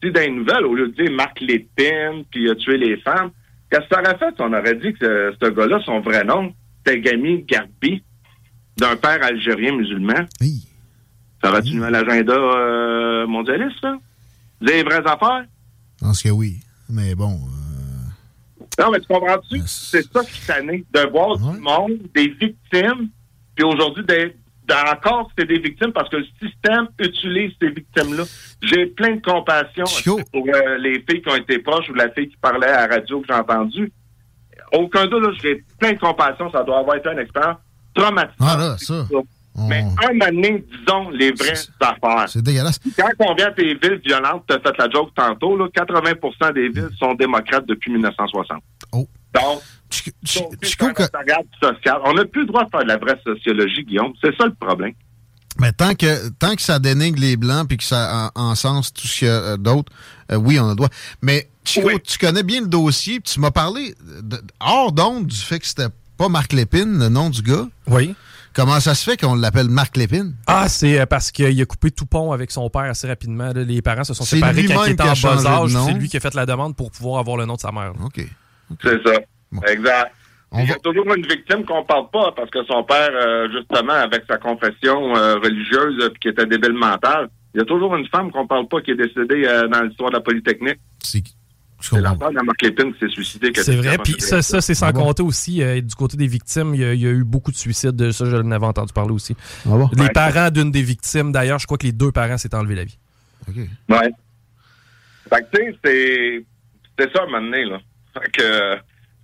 Tu 0.02 0.10
dans 0.10 0.20
les 0.20 0.30
nouvelles, 0.30 0.64
au 0.64 0.74
lieu 0.74 0.88
de 0.88 0.94
dire 1.02 1.12
Marc 1.14 1.40
Lépine, 1.40 2.24
puis 2.30 2.44
il 2.44 2.50
a 2.50 2.54
tué 2.54 2.78
les 2.78 2.96
femmes, 2.98 3.30
qu'est-ce 3.70 3.82
que 3.82 3.94
ça 3.94 4.00
aurait 4.00 4.16
fait? 4.18 4.34
On 4.38 4.52
aurait 4.54 4.74
dit 4.76 4.94
que 4.94 5.32
ce, 5.32 5.36
ce 5.42 5.50
gars-là, 5.50 5.78
son 5.84 6.00
vrai 6.00 6.24
nom, 6.24 6.54
c'était 6.86 7.00
Gami 7.00 7.42
Garbi, 7.44 8.02
d'un 8.78 8.96
père 8.96 9.22
algérien 9.22 9.76
musulman? 9.76 10.24
Ça 11.42 11.62
tenu 11.62 11.83
à 11.85 11.90
l'agenda 11.90 12.35
euh, 12.35 13.26
mondialiste, 13.26 13.81
ça? 13.81 13.96
Les 14.61 14.83
vraies 14.83 15.03
affaires? 15.07 15.44
Je 16.00 16.05
pense 16.05 16.22
que 16.22 16.29
oui. 16.29 16.57
Mais 16.88 17.14
bon. 17.14 17.33
euh, 17.33 18.83
Non, 18.83 18.90
mais 18.90 19.00
tu 19.00 19.07
comprends-tu? 19.07 19.61
C'est 19.66 20.03
ça 20.12 20.24
qui 20.24 20.38
s'année, 20.40 20.85
de 20.92 21.00
voir 21.11 21.37
du 21.38 21.61
monde, 21.61 21.92
des 22.14 22.29
victimes, 22.29 23.09
puis 23.55 23.64
aujourd'hui, 23.64 24.05
des- 24.05 24.35
encore, 24.92 25.29
c'est 25.37 25.46
des 25.46 25.59
victimes 25.59 25.92
parce 25.92 26.09
que 26.11 26.18
le 26.18 26.26
système 26.40 26.87
utilise 27.00 27.53
ces 27.61 27.70
victimes-là. 27.70 28.22
J'ai 28.62 28.87
plein 28.87 29.16
de 29.16 29.20
compassion 29.20 29.85
pour 30.33 30.46
euh, 30.46 30.79
les 30.79 31.05
filles 31.09 31.22
qui 31.22 31.29
ont 31.29 31.35
été 31.37 31.59
proches 31.59 31.88
ou 31.90 31.94
la 31.94 32.09
fille 32.11 32.29
qui 32.29 32.37
parlait 32.37 32.68
à 32.68 32.87
la 32.87 32.94
radio 32.94 33.20
que 33.20 33.26
j'ai 33.29 33.35
entendue. 33.35 33.92
Aucun 34.72 35.07
doute, 35.09 35.24
là, 35.24 35.31
j'ai 35.42 35.64
plein 35.79 35.92
de 35.94 35.98
compassion. 35.98 36.53
Ça 36.53 36.62
doit 36.62 36.79
avoir 36.79 36.96
été 36.96 37.09
une 37.11 37.18
expérience 37.18 37.57
traumatisante. 37.94 38.37
Ah 38.40 38.57
là, 38.57 38.76
ça. 38.79 39.07
Mais 39.68 39.80
un 39.80 40.12
moment 40.12 40.26
donné, 40.26 40.64
disons 40.70 41.10
les 41.10 41.32
vraies 41.32 41.54
affaires. 41.80 42.28
C'est 42.28 42.42
dégueulasse. 42.42 42.78
Quand 42.96 43.08
on 43.20 43.34
vient 43.34 43.48
à 43.48 43.52
tes 43.52 43.74
villes 43.74 44.00
violentes, 44.04 44.44
tu 44.48 44.54
as 44.54 44.60
fait 44.60 44.76
la 44.78 44.88
joke 44.90 45.10
tantôt, 45.14 45.56
là, 45.56 45.66
80% 45.68 46.52
des 46.54 46.68
villes 46.68 46.88
sont 46.98 47.14
démocrates 47.14 47.66
depuis 47.66 47.90
1960. 47.92 48.62
Oh. 48.92 49.06
Donc. 49.34 49.60
On 52.04 52.12
n'a 52.14 52.24
plus 52.24 52.40
le 52.42 52.46
droit 52.46 52.64
de 52.64 52.70
faire 52.70 52.82
de 52.82 52.88
la 52.88 52.96
vraie 52.96 53.20
sociologie, 53.24 53.84
Guillaume. 53.84 54.12
C'est 54.22 54.36
ça 54.36 54.46
le 54.46 54.54
problème. 54.54 54.92
Mais 55.58 55.72
tant 55.72 55.94
que, 55.94 56.28
tant 56.30 56.54
que 56.54 56.62
ça 56.62 56.78
dénigre 56.78 57.20
les 57.20 57.36
Blancs 57.36 57.66
puis 57.68 57.76
que 57.76 57.84
ça 57.84 58.30
en- 58.34 58.50
encense 58.50 58.92
tout 58.92 59.06
ce 59.06 59.18
qu'il 59.18 59.28
y 59.28 59.30
a 59.30 59.34
euh, 59.34 59.56
d'autre, 59.56 59.92
euh, 60.32 60.36
oui, 60.36 60.58
on 60.60 60.66
a 60.66 60.70
le 60.70 60.76
droit. 60.76 60.88
Mais 61.22 61.48
Chico, 61.64 61.90
tu 61.98 62.18
connais 62.18 62.42
bien 62.44 62.60
le 62.62 62.66
dossier. 62.68 63.20
puis 63.20 63.32
Tu 63.34 63.40
m'as 63.40 63.50
parlé 63.50 63.94
de- 64.22 64.40
hors 64.60 64.92
d'onde 64.92 65.26
du 65.26 65.36
fait 65.36 65.58
que 65.58 65.66
c'était 65.66 65.88
pas 66.16 66.28
Marc 66.28 66.52
Lépine, 66.52 66.98
le 66.98 67.08
nom 67.08 67.30
du 67.30 67.42
gars. 67.42 67.66
Oui. 67.88 68.14
Comment 68.54 68.80
ça 68.80 68.94
se 68.94 69.08
fait 69.08 69.16
qu'on 69.16 69.34
l'appelle 69.34 69.68
Marc 69.68 69.96
Lépine? 69.96 70.34
Ah, 70.46 70.68
c'est 70.68 71.00
euh, 71.00 71.06
parce 71.06 71.30
qu'il 71.30 71.60
a 71.60 71.64
coupé 71.64 71.90
tout 71.90 72.06
pont 72.06 72.32
avec 72.32 72.50
son 72.50 72.68
père 72.68 72.82
assez 72.82 73.07
rapidement. 73.07 73.53
Les 73.55 73.80
parents 73.80 74.05
se 74.05 74.14
sont 74.14 74.24
C'est 74.24 74.36
séparés 74.36 74.64
quand 74.64 74.84
il 74.84 74.92
était 74.92 75.03
en 75.03 75.12
bas 75.12 75.46
âge. 75.46 75.70
C'est 75.70 75.94
lui 75.94 76.09
qui 76.09 76.16
a 76.16 76.20
fait 76.20 76.34
la 76.34 76.46
demande 76.46 76.76
pour 76.76 76.90
pouvoir 76.90 77.20
avoir 77.20 77.36
le 77.36 77.46
nom 77.46 77.55
de 77.55 77.61
sa 77.61 77.70
mère. 77.70 77.92
OK. 78.05 78.20
C'est 78.82 79.07
ça. 79.07 79.14
Exact. 79.68 80.12
Il 80.53 80.68
y 80.68 80.72
a 80.72 80.78
toujours 80.82 81.07
une 81.14 81.24
victime 81.26 81.64
qu'on 81.64 81.84
parle 81.84 82.11
pas 82.11 82.32
parce 82.34 82.51
que 82.51 82.64
son 82.64 82.82
père, 82.82 83.11
euh, 83.12 83.48
justement, 83.53 83.92
avec 83.92 84.24
sa 84.28 84.36
confession 84.36 85.14
euh, 85.16 85.36
religieuse 85.36 85.96
euh, 86.01 86.09
puis 86.11 86.18
qui 86.22 86.28
était 86.28 86.46
débile 86.46 86.72
mental, 86.72 87.28
il 87.55 87.59
y 87.59 87.61
a 87.61 87.64
toujours 87.64 87.94
une 87.94 88.07
femme 88.09 88.32
qu'on 88.32 88.48
parle 88.48 88.66
pas 88.66 88.80
qui 88.80 88.90
est 88.90 88.96
décédée 88.96 89.44
euh, 89.46 89.68
dans 89.68 89.82
l'histoire 89.82 90.11
de 90.11 90.16
la 90.16 90.20
Polytechnique. 90.20 90.80
C'est 91.81 92.01
l'enfant 92.01 92.31
de 92.31 92.41
Marc 92.45 92.62
Lépine 92.62 92.93
qui 92.95 92.99
s'est 93.01 93.09
suicidé. 93.09 93.51
C'est 93.55 93.76
vrai. 93.76 93.99
Puis 93.99 94.16
ça, 94.18 94.43
ça 94.43 94.61
c'est 94.61 94.74
sans 94.74 94.93
compter 94.93 95.22
aussi, 95.22 95.62
euh, 95.62 95.81
du 95.81 95.95
côté 95.95 96.16
des 96.16 96.26
victimes, 96.26 96.74
il 96.74 96.81
y, 96.81 96.85
a, 96.85 96.95
il 96.95 97.01
y 97.01 97.07
a 97.07 97.11
eu 97.11 97.24
beaucoup 97.24 97.51
de 97.51 97.57
suicides. 97.57 97.97
de 97.97 98.11
Ça, 98.11 98.24
je 98.26 98.37
l'avais 98.37 98.66
entendu 98.66 98.93
parler 98.93 99.12
aussi. 99.12 99.35
Ah 99.66 99.70
bon? 99.70 99.89
Les 99.95 100.03
Ouais. 100.03 100.11
parents 100.11 100.51
d'une 100.51 100.70
des 100.70 100.83
victimes, 100.83 101.33
d'ailleurs, 101.33 101.59
je 101.59 101.66
crois 101.66 101.78
que 101.78 101.87
les 101.87 101.93
deux 101.93 102.12
parents 102.12 102.37
s'étaient 102.39 102.57
enlevé 102.57 102.74
la 102.74 102.85
vie. 102.85 102.99
OK. 103.49 103.57
Ouais. 103.57 104.11
Fait 105.33 105.43
que, 105.43 105.57
tu 105.57 105.62
sais, 105.64 105.78
c'est, 105.85 106.45
c'est 106.99 107.12
ça, 107.12 107.20
à 107.22 107.24
un 107.24 107.26
moment 107.26 107.43
donné, 107.43 107.64
là. 107.64 107.78
Fait 108.14 108.31
que, 108.31 108.76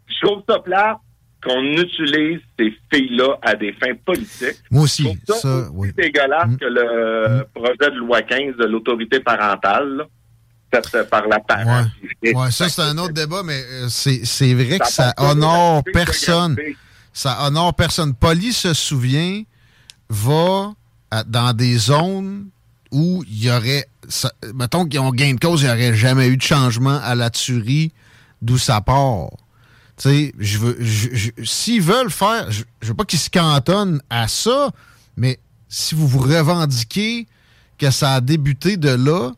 je 0.09 0.27
trouve 0.27 0.43
ça 0.49 0.59
plat 0.61 0.99
qu'on 1.45 1.63
utilise 1.65 2.41
ces 2.59 2.75
filles-là 2.93 3.37
à 3.43 3.55
des 3.55 3.73
fins 3.75 3.95
politiques. 4.05 4.61
Moi 4.71 4.85
aussi. 4.85 5.03
Je 5.03 5.09
trouve 5.09 5.19
ça, 5.27 5.35
Ça, 5.43 5.49
aussi 5.59 5.71
oui. 5.75 5.93
dégueulasse 5.97 6.49
Mm. 6.49 6.57
que 6.57 6.65
le 6.67 7.45
projet 7.55 7.91
de 7.91 7.97
loi 7.99 8.23
15 8.23 8.57
de 8.57 8.65
l'autorité 8.65 9.21
parentale, 9.21 9.97
là, 9.97 10.05
faite 10.73 11.09
par 11.11 11.27
la 11.27 11.39
parent. 11.41 11.87
Ouais, 12.23 12.51
ça, 12.51 12.69
c'est 12.69 12.83
un 12.83 12.97
autre 12.99 13.13
débat, 13.15 13.43
mais 13.45 13.63
euh, 13.71 13.89
c'est 13.89 14.55
vrai 14.55 14.79
que 14.79 14.89
ça 14.89 15.15
honore 15.19 15.83
personne. 15.93 16.57
Ça 17.13 17.47
honore 17.47 17.75
personne. 17.75 18.15
Polly 18.15 18.53
se 18.53 18.75
souvient, 18.75 19.43
va 20.11 20.73
à- 21.11 21.25
dans 21.25 21.53
des 21.53 21.77
zones 21.79 22.49
où 22.91 23.25
il 23.29 23.45
y 23.45 23.51
aurait. 23.51 23.87
ça- 24.09 24.33
mettons 24.55 24.85
qu'ils 24.87 25.01
ont 25.01 25.11
gain 25.11 25.35
de 25.35 25.41
cause, 25.41 25.63
il 25.63 25.67
n'y 25.67 25.71
aurait 25.73 25.95
jamais 25.95 26.29
eu 26.29 26.37
de 26.37 26.43
changement 26.43 27.01
à 27.03 27.15
la 27.15 27.31
tuerie 27.31 27.93
d'où 28.43 28.59
ça 28.59 28.81
part. 28.81 29.31
Tu 29.97 30.09
sais, 30.11 30.35
je 30.39 30.59
veux. 30.59 30.79
S'ils 31.45 31.81
veulent 31.83 32.11
faire. 32.11 32.51
Je, 32.53 32.65
je 32.83 32.89
veux 32.89 32.95
pas 32.95 33.05
qu'ils 33.05 33.19
se 33.19 33.31
cantonnent 33.31 34.01
à 34.11 34.29
ça, 34.29 34.71
mais 35.17 35.39
si 35.69 35.95
vous 35.95 36.07
vous 36.07 36.19
revendiquez 36.21 37.27
que 37.79 37.91
ça 37.91 38.15
a 38.15 38.21
débuté 38.21 38.77
de 38.77 38.91
là, 38.91 39.33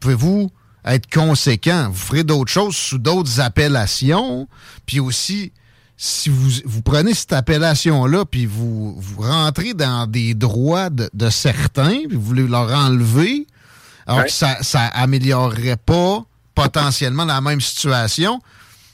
pouvez-vous 0.00 0.50
être 0.86 1.10
conséquent? 1.12 1.88
Vous 1.90 1.98
ferez 1.98 2.24
d'autres 2.24 2.50
choses 2.52 2.76
sous 2.76 2.98
d'autres 2.98 3.40
appellations. 3.40 4.48
Puis 4.86 5.00
aussi, 5.00 5.52
si 5.96 6.28
vous, 6.28 6.50
vous 6.64 6.82
prenez 6.82 7.14
cette 7.14 7.32
appellation-là, 7.32 8.24
puis 8.24 8.46
vous, 8.46 8.94
vous 9.00 9.22
rentrez 9.22 9.74
dans 9.74 10.06
des 10.06 10.34
droits 10.34 10.90
de, 10.90 11.10
de 11.12 11.30
certains, 11.30 12.06
puis 12.06 12.16
vous 12.16 12.22
voulez 12.22 12.46
leur 12.46 12.70
enlever, 12.72 13.46
alors 14.06 14.20
Ouais. 14.20 14.26
que 14.26 14.32
ça, 14.32 14.58
ça 14.62 14.82
améliorerait 14.86 15.78
pas 15.78 16.24
potentiellement 16.54 17.24
la 17.24 17.40
même 17.40 17.60
situation, 17.60 18.40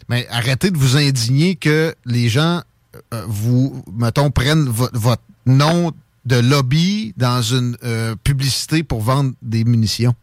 mais 0.09 0.26
arrêtez 0.30 0.70
de 0.70 0.78
vous 0.78 0.97
indigner 0.97 1.55
que 1.57 1.95
les 2.07 2.28
gens 2.28 2.62
euh, 3.14 3.24
vous, 3.26 3.84
mettons, 3.93 4.30
prennent 4.30 4.68
vo- 4.68 4.88
votre 4.93 5.22
nom 5.47 5.93
de 6.24 6.36
lobby 6.36 7.14
dans 7.16 7.43
une 7.43 7.76
euh, 7.84 8.14
publicité 8.22 8.82
pour 8.82 9.01
vendre 9.01 9.32
des 9.43 9.64
munitions. 9.64 10.14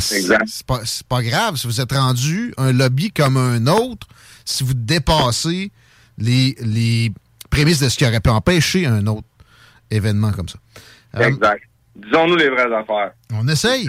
C'est 0.00 0.66
pas, 0.66 0.80
pas 1.08 1.22
grave 1.22 1.56
si 1.56 1.66
vous 1.66 1.80
êtes 1.80 1.92
rendu 1.92 2.52
un 2.56 2.72
lobby 2.72 3.10
comme 3.10 3.36
un 3.36 3.66
autre, 3.66 4.06
si 4.44 4.64
vous 4.64 4.74
dépassez 4.74 5.70
les, 6.18 6.56
les 6.60 7.12
prémices 7.50 7.80
de 7.80 7.88
ce 7.88 7.96
qui 7.96 8.06
aurait 8.06 8.20
pu 8.20 8.30
empêcher 8.30 8.86
un 8.86 9.06
autre 9.06 9.26
événement 9.90 10.32
comme 10.32 10.48
ça. 10.48 10.58
Euh, 11.16 11.28
Exact. 11.28 11.62
Disons-nous 11.94 12.36
les 12.36 12.48
vraies 12.48 12.74
affaires. 12.74 13.10
on 13.34 13.46
essaye. 13.48 13.84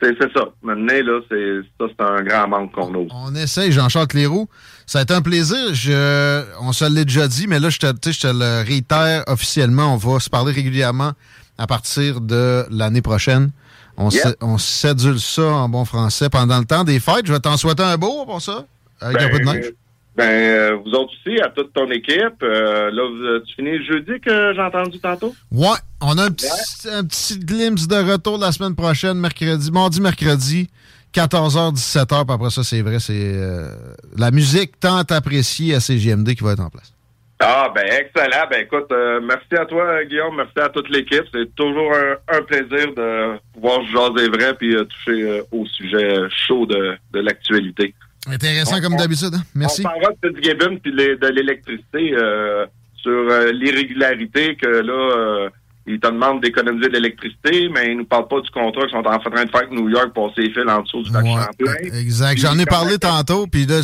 C'est 0.00 0.16
ça. 0.32 0.44
Maintenant, 0.62 0.86
là, 0.94 1.20
c'est 1.28 1.60
ça, 1.78 1.86
c'est 1.88 2.04
un 2.04 2.22
grand 2.22 2.46
manque 2.46 2.72
qu'on 2.72 2.94
a. 2.94 3.06
On 3.10 3.34
essaye, 3.34 3.72
Jean-Charles 3.72 4.06
Cléroux. 4.06 4.48
Ça 4.86 5.00
a 5.00 5.02
été 5.02 5.12
un 5.12 5.22
plaisir. 5.22 5.74
Je, 5.74 6.44
on 6.60 6.72
se 6.72 6.84
l'est 6.84 7.04
déjà 7.04 7.26
dit, 7.26 7.48
mais 7.48 7.58
là, 7.58 7.68
je 7.68 7.78
te, 7.80 7.86
je 7.86 8.20
te 8.20 8.26
le 8.28 8.64
réitère 8.64 9.24
officiellement. 9.26 9.94
On 9.94 9.96
va 9.96 10.20
se 10.20 10.30
parler 10.30 10.52
régulièrement 10.52 11.14
à 11.58 11.66
partir 11.66 12.20
de 12.20 12.64
l'année 12.70 13.02
prochaine. 13.02 13.50
On, 13.98 14.08
on 14.42 14.58
sédule 14.58 15.18
ça 15.18 15.42
en 15.42 15.68
bon 15.68 15.84
français 15.84 16.28
pendant 16.28 16.58
le 16.58 16.64
temps 16.64 16.84
des 16.84 17.00
fêtes. 17.00 17.26
Je 17.26 17.32
vais 17.32 17.40
t'en 17.40 17.56
souhaiter 17.56 17.82
un 17.82 17.96
beau 17.96 18.24
pour 18.26 18.40
ça, 18.42 18.64
avec 19.00 19.20
un 19.22 19.28
peu 19.28 19.38
de 19.38 19.44
neige. 19.44 19.72
Ben, 20.16 20.24
euh, 20.24 20.76
vous 20.82 20.92
autres 20.92 21.12
aussi, 21.26 21.38
à 21.42 21.48
toute 21.50 21.72
ton 21.74 21.90
équipe. 21.90 22.42
euh, 22.42 22.90
là, 22.90 23.02
vous- 23.06 23.44
tu 23.46 23.54
finis 23.54 23.76
le 23.78 23.84
jeudi 23.84 24.18
que 24.20 24.54
j'ai 24.54 24.62
entendu 24.62 24.98
tantôt? 24.98 25.34
Ouais, 25.52 25.76
on 26.00 26.16
a 26.16 26.24
un 26.24 26.30
petit, 26.30 26.46
un 26.90 27.04
petit 27.04 27.38
glimpse 27.38 27.86
de 27.86 27.96
retour 27.96 28.38
la 28.38 28.50
semaine 28.52 28.74
prochaine, 28.74 29.18
mercredi, 29.18 29.70
mardi, 29.70 30.00
mercredi, 30.00 30.68
14h, 31.12 31.72
17h. 31.74 32.24
Puis 32.24 32.34
après 32.34 32.48
ça, 32.50 32.64
c'est 32.64 32.80
vrai, 32.80 32.98
c'est 32.98 33.12
euh, 33.14 33.68
la 34.16 34.30
musique 34.30 34.80
tant 34.80 34.96
appréciée 35.00 35.74
à 35.74 35.80
CGMD 35.80 36.34
qui 36.34 36.42
va 36.44 36.52
être 36.52 36.60
en 36.60 36.70
place. 36.70 36.92
Ah, 37.38 37.70
ben, 37.74 37.84
excellent. 37.86 38.46
Ben, 38.50 38.62
écoute, 38.62 38.90
euh, 38.92 39.20
merci 39.22 39.54
à 39.58 39.66
toi, 39.66 40.02
Guillaume. 40.04 40.36
Merci 40.36 40.58
à 40.58 40.68
toute 40.70 40.88
l'équipe. 40.88 41.24
C'est 41.32 41.54
toujours 41.54 41.92
un, 41.94 42.16
un 42.38 42.42
plaisir 42.42 42.94
de 42.94 43.38
pouvoir 43.52 43.82
jaser 43.86 44.28
vrai 44.30 44.54
puis 44.54 44.74
euh, 44.74 44.84
toucher 44.84 45.22
euh, 45.22 45.42
au 45.52 45.66
sujet 45.66 46.14
chaud 46.30 46.64
de, 46.64 46.96
de 47.12 47.20
l'actualité. 47.20 47.94
Intéressant 48.26 48.80
comme 48.80 48.96
d'habitude. 48.96 49.34
hein? 49.34 49.42
Merci. 49.54 49.82
On 49.82 49.90
parlera 49.90 50.12
de 50.22 50.28
Fitzgibbon 50.28 50.78
puis 50.78 50.92
de 50.92 51.26
l'électricité 51.28 52.14
euh, 52.14 52.66
sur 52.96 53.12
euh, 53.30 53.52
l'irrégularité 53.52 54.56
que 54.56 54.66
là, 54.66 54.92
euh, 54.92 55.50
ils 55.86 56.00
te 56.00 56.06
demandent 56.08 56.42
d'économiser 56.42 56.88
de 56.88 56.94
l'électricité, 56.94 57.68
mais 57.72 57.92
ils 57.92 57.98
nous 57.98 58.04
parlent 58.04 58.26
pas 58.28 58.40
du 58.40 58.50
contrat 58.50 58.82
qu'ils 58.82 58.90
sont 58.90 58.96
en 58.98 59.02
train 59.18 59.44
de 59.44 59.50
faire 59.50 59.60
avec 59.62 59.70
New 59.70 59.88
York 59.88 60.12
pour 60.14 60.32
ces 60.34 60.50
fils 60.50 60.64
en 60.68 60.82
dessous 60.82 61.02
du 61.02 61.12
lac 61.12 61.22
Ouais, 61.24 61.30
Champlain. 61.34 61.98
exact. 61.98 62.38
J'en 62.40 62.58
ai 62.58 62.66
parlé 62.66 62.98
tantôt, 62.98 63.46
puis 63.46 63.66
là, 63.66 63.80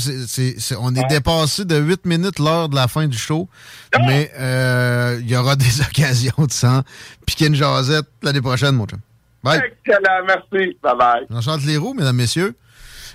on 0.81 0.95
est 0.95 0.99
Ouais. 1.01 1.07
dépassé 1.09 1.65
de 1.65 1.77
8 1.79 2.05
minutes 2.07 2.39
l'heure 2.39 2.69
de 2.69 2.75
la 2.75 2.89
fin 2.89 3.07
du 3.07 3.17
show. 3.17 3.49
Ah! 3.95 3.99
Mais 4.07 4.31
euh, 4.39 5.19
il 5.21 5.31
y 5.31 5.37
aura 5.37 5.55
des 5.57 5.81
occasions 5.81 6.45
de 6.47 6.53
s'en 6.53 6.83
piquer 7.27 7.47
une 7.47 7.55
jasette 7.55 8.07
l'année 8.23 8.41
prochaine, 8.41 8.75
mon 8.75 8.87
chum. 8.87 8.99
Bye. 9.45 9.61
Excellent, 9.85 10.25
merci. 10.27 10.77
Bye 10.83 10.97
bye. 10.99 11.27
Jean-Charles 11.31 11.63
Leroux, 11.67 11.95
mesdames, 11.95 12.17
messieurs. 12.17 12.55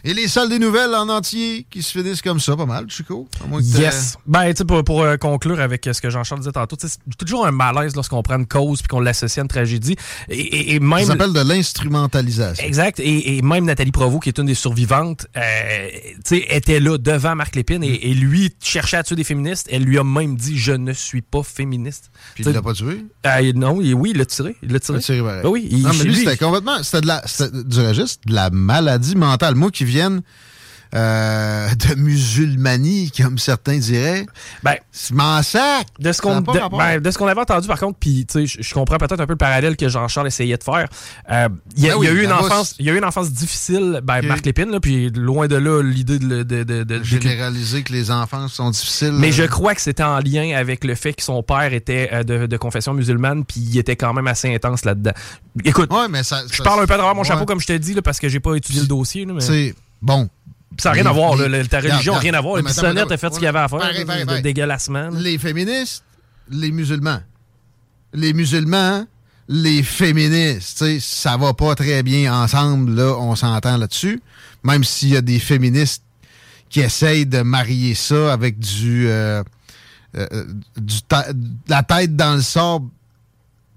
Et 0.04 0.14
les 0.14 0.28
salles 0.28 0.50
des 0.50 0.60
nouvelles 0.60 0.94
en 0.96 1.10
entier 1.10 1.66
qui 1.70 1.82
se 1.84 1.92
finissent 1.98 2.22
comme 2.22 2.40
ça, 2.40 2.56
pas 2.56 2.66
mal, 2.66 2.86
Chico. 2.90 3.28
Yes. 3.62 4.18
Ben, 4.26 4.46
tu 4.52 4.58
sais, 4.58 4.66
pour, 4.66 4.84
pour, 4.84 5.02
euh, 5.02 5.18
conclure 5.18 5.60
avec 5.60 5.86
euh, 5.88 5.94
ce 5.94 6.02
que 6.02 6.10
Jean-Charles 6.10 6.42
disait 6.42 6.52
tantôt, 6.52 6.76
c'est 6.80 6.98
toujours 7.18 7.46
un 7.46 7.52
malaise 7.52 7.96
lorsqu'on 7.96 8.22
prend 8.24 8.38
une 8.38 8.48
cause 8.48 8.80
puis 8.82 8.88
qu'on 8.88 9.00
l'associe 9.00 9.40
à 9.40 9.42
une 9.42 9.48
tragédie. 9.48 9.96
Et, 10.30 10.40
et- 10.40 10.76
et 10.76 10.80
même. 10.80 11.00
Ça 11.00 11.08
s'appelle 11.14 11.34
de 11.34 11.40
l'instrumentalisation. 11.42 12.66
Exact. 12.66 13.00
Et, 13.00 13.38
et 13.38 13.42
même 13.42 13.66
Nathalie 13.66 13.92
Provost, 13.92 14.24
qui 14.24 14.30
est 14.30 14.38
une 14.38 14.46
des 14.46 14.54
survivantes, 14.56 15.28
euh, 15.36 15.42
tu 16.26 16.38
sais, 16.38 16.46
était 16.50 16.80
là 16.80 16.98
devant 16.98 17.36
Marc 17.36 17.56
Lépine 17.56 17.84
et, 17.84 18.14
lui 18.14 18.52
cherchait 18.64 18.98
à 18.98 19.04
tuer 19.04 19.16
des 19.16 19.24
féministes. 19.24 19.68
Elle 19.72 19.84
lui 19.84 19.98
a 20.00 20.04
même 20.04 20.36
dit 20.36 20.58
Je 20.58 20.72
ne 20.72 20.94
suis 20.94 21.22
pas 21.22 21.44
féministe. 21.44 22.10
Puis 22.36 22.44
il 22.46 22.52
l'a 22.52 22.62
pas 22.62 22.74
tué? 22.74 23.06
euh, 23.26 23.52
non, 23.54 23.82
il- 23.82 23.94
oui, 23.94 24.12
il 24.12 24.18
l'a 24.18 24.26
tiré. 24.26 24.56
Il 24.64 24.72
l'a 24.72 24.80
tiré. 24.80 24.98
Il 24.98 25.00
a 25.00 25.04
tiré. 25.04 25.22
Ben 25.22 25.50
oui, 25.50 25.68
il- 25.70 25.84
non, 25.84 25.90
mais 25.90 26.04
lui, 26.04 26.14
lui, 26.14 26.16
c'était 26.26 26.38
complètement. 26.38 26.82
C'était 26.84 27.02
de 27.02 27.08
la. 27.08 27.22
C'était 27.26 27.64
du 27.64 27.80
registre 27.80 28.20
de 28.26 28.34
la 28.34 28.50
maladie 28.50 29.16
mentale. 29.16 29.56
Moi 29.56 29.72
qui 29.72 29.86
vienne 29.88 30.22
euh, 30.96 31.68
de 31.76 31.96
musulmanie, 31.96 33.12
comme 33.12 33.38
certains 33.38 33.78
diraient. 33.78 34.26
Ben, 34.64 34.76
c'est 34.92 35.14
m'en 35.14 35.42
sac. 35.44 35.88
De 36.00 36.12
ce 36.12 36.22
qu'on 36.22 36.42
de, 36.42 36.48
ben, 36.78 37.00
de 37.00 37.24
avait 37.28 37.42
entendu, 37.42 37.68
par 37.68 37.80
contre, 37.80 37.98
puis 38.00 38.26
je- 38.34 38.46
je 38.62 38.74
comprends 38.74 38.98
peut-être 38.98 39.20
un 39.20 39.26
peu 39.26 39.34
le 39.34 39.38
parallèle 39.38 39.76
que 39.76 39.90
Jean-Charles 39.90 40.28
essayait 40.28 40.58
de 40.58 40.64
faire. 40.64 40.88
Euh, 41.32 41.50
Il 41.76 41.84
y, 41.84 41.90
a- 41.90 41.94
Ben 41.94 42.00
il 42.02 42.06
y 42.06 42.08
a 42.08 42.12
eu 42.12 42.24
une 42.24 42.32
enfance, 42.32 42.76
il 42.80 42.86
y 42.86 42.90
a 42.90 42.94
eu 42.94 42.98
une 42.98 43.06
enfance 43.06 43.32
difficile, 43.32 44.02
ben. 44.04 44.22
Marc 44.26 44.46
Lépine, 44.46 44.80
puis 44.82 45.10
loin 45.10 45.48
de 45.48 45.56
là 45.56 45.82
l'idée 45.82 46.20
de, 46.20 46.44
de, 46.44 46.64
de, 46.64 46.84
de- 46.84 47.04
Généraliser 47.04 47.84
que 47.84 47.94
les 47.94 48.12
enfants 48.12 48.48
sont 48.48 48.70
difficiles. 48.72 49.12
Mais 49.14 49.30
euh, 49.30 49.32
je 49.32 49.44
crois 49.44 49.76
que 49.76 49.82
c'était 49.82 50.04
en 50.04 50.20
lien 50.20 50.56
avec 50.58 50.84
le 50.84 50.96
fait 50.96 51.14
que 51.14 51.24
son 51.24 51.44
père 51.44 51.74
était 51.74 52.10
euh, 52.14 52.24
de, 52.24 52.46
de 52.46 52.58
confession 52.58 52.94
musulmane, 52.94 53.46
puis 53.46 53.60
il 53.60 53.78
était 53.78 53.96
quand 53.96 54.14
même 54.14 54.28
assez 54.28 54.54
intense 54.54 54.86
là-dedans. 54.86 55.12
Écoute, 55.64 55.90
mais 56.10 56.24
ça, 56.24 56.42
je 56.52 56.58
ça- 56.58 56.64
parle 56.64 56.82
un 56.82 56.86
peu 56.86 56.94
travers 56.98 57.16
mon 57.16 57.22
ouais. 57.22 57.28
chapeau, 57.28 57.46
comme 57.46 57.60
je 57.60 57.68
te 57.68 57.74
dis, 57.74 57.94
là, 57.94 58.02
parce 58.02 58.20
que 58.20 58.30
j'ai 58.30 58.40
pas 58.40 58.56
étudié 58.56 58.82
le 58.82 58.88
dossier. 58.88 59.26
là, 59.26 59.34
mais- 59.34 59.42
C'est 59.42 59.76
bon. 60.02 60.30
Ça 60.80 60.90
n'a 60.90 60.94
rien 60.94 61.06
à 61.06 61.12
voir, 61.12 61.36
les- 61.36 61.68
ta 61.68 61.80
religion 61.80 62.14
n'a 62.14 62.20
rien 62.20 62.34
à 62.34 62.42
voir. 62.42 62.58
Attends, 62.58 62.68
a 63.12 63.18
fait 63.18 63.34
ce 63.34 63.40
qu'il 63.40 63.48
avait 63.48 63.60
à 63.60 63.68
faire. 63.68 63.80
pareil, 63.80 64.06
pareil, 64.06 64.26
pareil. 64.26 64.42
dégueulassement. 64.42 65.10
là. 65.10 65.20
Les 65.20 65.38
féministes, 65.38 66.04
les 66.50 66.72
musulmans. 66.72 67.20
Les 68.14 68.34
musulmans, 68.34 69.06
les 69.48 69.84
féministes. 69.84 70.78
Tu 70.78 70.86
sais, 70.86 71.00
ça 71.00 71.38
va 71.38 71.54
pas 71.54 71.76
très 71.76 72.04
bien 72.04 72.34
ensemble, 72.34 72.94
là, 72.96 73.16
on 73.18 73.36
s'entend 73.36 73.78
là-dessus. 73.78 74.22
Même 74.64 74.84
s'il 74.84 75.10
y 75.10 75.18
a 75.18 75.22
des 75.22 75.40
féministes 75.40 76.04
qui 76.70 76.82
essayent 76.82 77.26
de 77.26 77.42
marier 77.42 77.96
ça 77.96 78.34
avec 78.34 78.60
du, 78.60 79.08
euh, 79.08 79.42
euh, 80.16 80.28
du 80.78 80.96
la 81.68 81.84
tête 81.84 82.16
dans 82.16 82.36
le 82.36 82.42
sable 82.42 82.88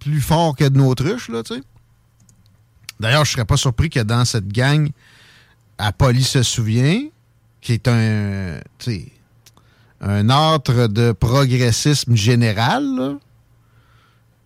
plus 0.01 0.21
fort 0.21 0.57
que 0.57 0.65
de 0.65 0.79
l'autruche, 0.79 1.29
là, 1.29 1.43
tu 1.43 1.55
sais. 1.55 1.63
D'ailleurs, 2.99 3.25
je 3.25 3.33
serais 3.33 3.45
pas 3.45 3.57
surpris 3.57 3.91
que 3.91 4.01
dans 4.01 4.25
cette 4.25 4.49
gang, 4.49 4.91
à 5.81 5.93
Poly 5.93 6.23
se 6.23 6.43
souvient, 6.43 7.01
qui 7.61 7.73
est 7.73 7.89
un, 7.89 8.59
tu 8.79 8.93
sais, 8.93 9.07
un 10.01 10.29
ordre 10.31 10.87
de 10.87 11.13
progressisme 11.13 12.15
général, 12.15 12.85
là, 12.97 13.15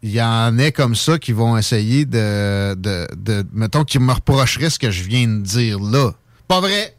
il 0.02 0.10
y 0.10 0.20
en 0.20 0.58
a 0.58 0.70
comme 0.70 0.94
ça 0.94 1.18
qui 1.18 1.32
vont 1.32 1.56
essayer 1.56 2.04
de, 2.04 2.74
de, 2.74 3.08
de- 3.16 3.46
mettons, 3.52 3.84
qui 3.84 3.98
me 3.98 4.12
reprocheraient 4.12 4.68
ce 4.70 4.78
que 4.78 4.90
je 4.90 5.02
viens 5.02 5.26
de 5.26 5.40
dire 5.40 5.80
là. 5.80 6.12
Pas 6.46 6.60
vrai. 6.60 6.94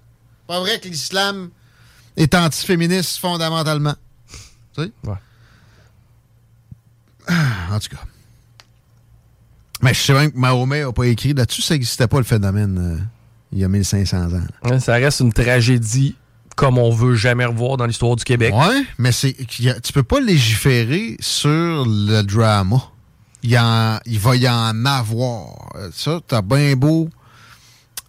Pas 0.47 0.59
vrai 0.59 0.79
que 0.79 0.87
l'islam 0.87 1.49
est 2.17 2.33
antiféministe 2.33 3.17
fondamentalement. 3.17 3.95
Tu 4.75 4.83
sais? 4.83 4.91
Ouais. 5.03 5.15
Ah, 7.27 7.73
en 7.75 7.79
tout 7.79 7.89
cas. 7.89 8.01
Mais 9.81 9.93
je 9.93 10.01
sais 10.01 10.13
même 10.13 10.31
que 10.31 10.37
Mahomet 10.37 10.83
n'a 10.83 10.91
pas 10.91 11.05
écrit 11.05 11.33
là-dessus, 11.33 11.61
ça 11.61 11.73
n'existait 11.75 12.07
pas 12.07 12.17
le 12.17 12.23
phénomène 12.23 12.77
euh, 12.79 13.03
il 13.55 13.61
y 13.61 13.63
a 13.63 13.67
1500 13.67 14.27
ans. 14.33 14.79
Ça 14.79 14.93
reste 14.93 15.21
une 15.21 15.33
tragédie 15.33 16.15
comme 16.55 16.77
on 16.77 16.89
veut 16.91 17.15
jamais 17.15 17.45
revoir 17.45 17.77
dans 17.77 17.85
l'histoire 17.85 18.15
du 18.15 18.23
Québec. 18.23 18.53
Ouais, 18.55 18.83
mais 18.97 19.11
c'est 19.11 19.33
tu 19.47 19.91
peux 19.93 20.03
pas 20.03 20.19
légiférer 20.19 21.17
sur 21.19 21.49
le 21.87 22.21
drama. 22.21 22.81
Il, 23.43 23.57
en- 23.57 23.99
il 24.05 24.19
va 24.19 24.35
y 24.35 24.47
en 24.47 24.85
avoir. 24.85 25.69
Euh, 25.75 25.89
Ça, 25.93 26.19
t'as 26.27 26.41
bien 26.41 26.75
beau 26.75 27.09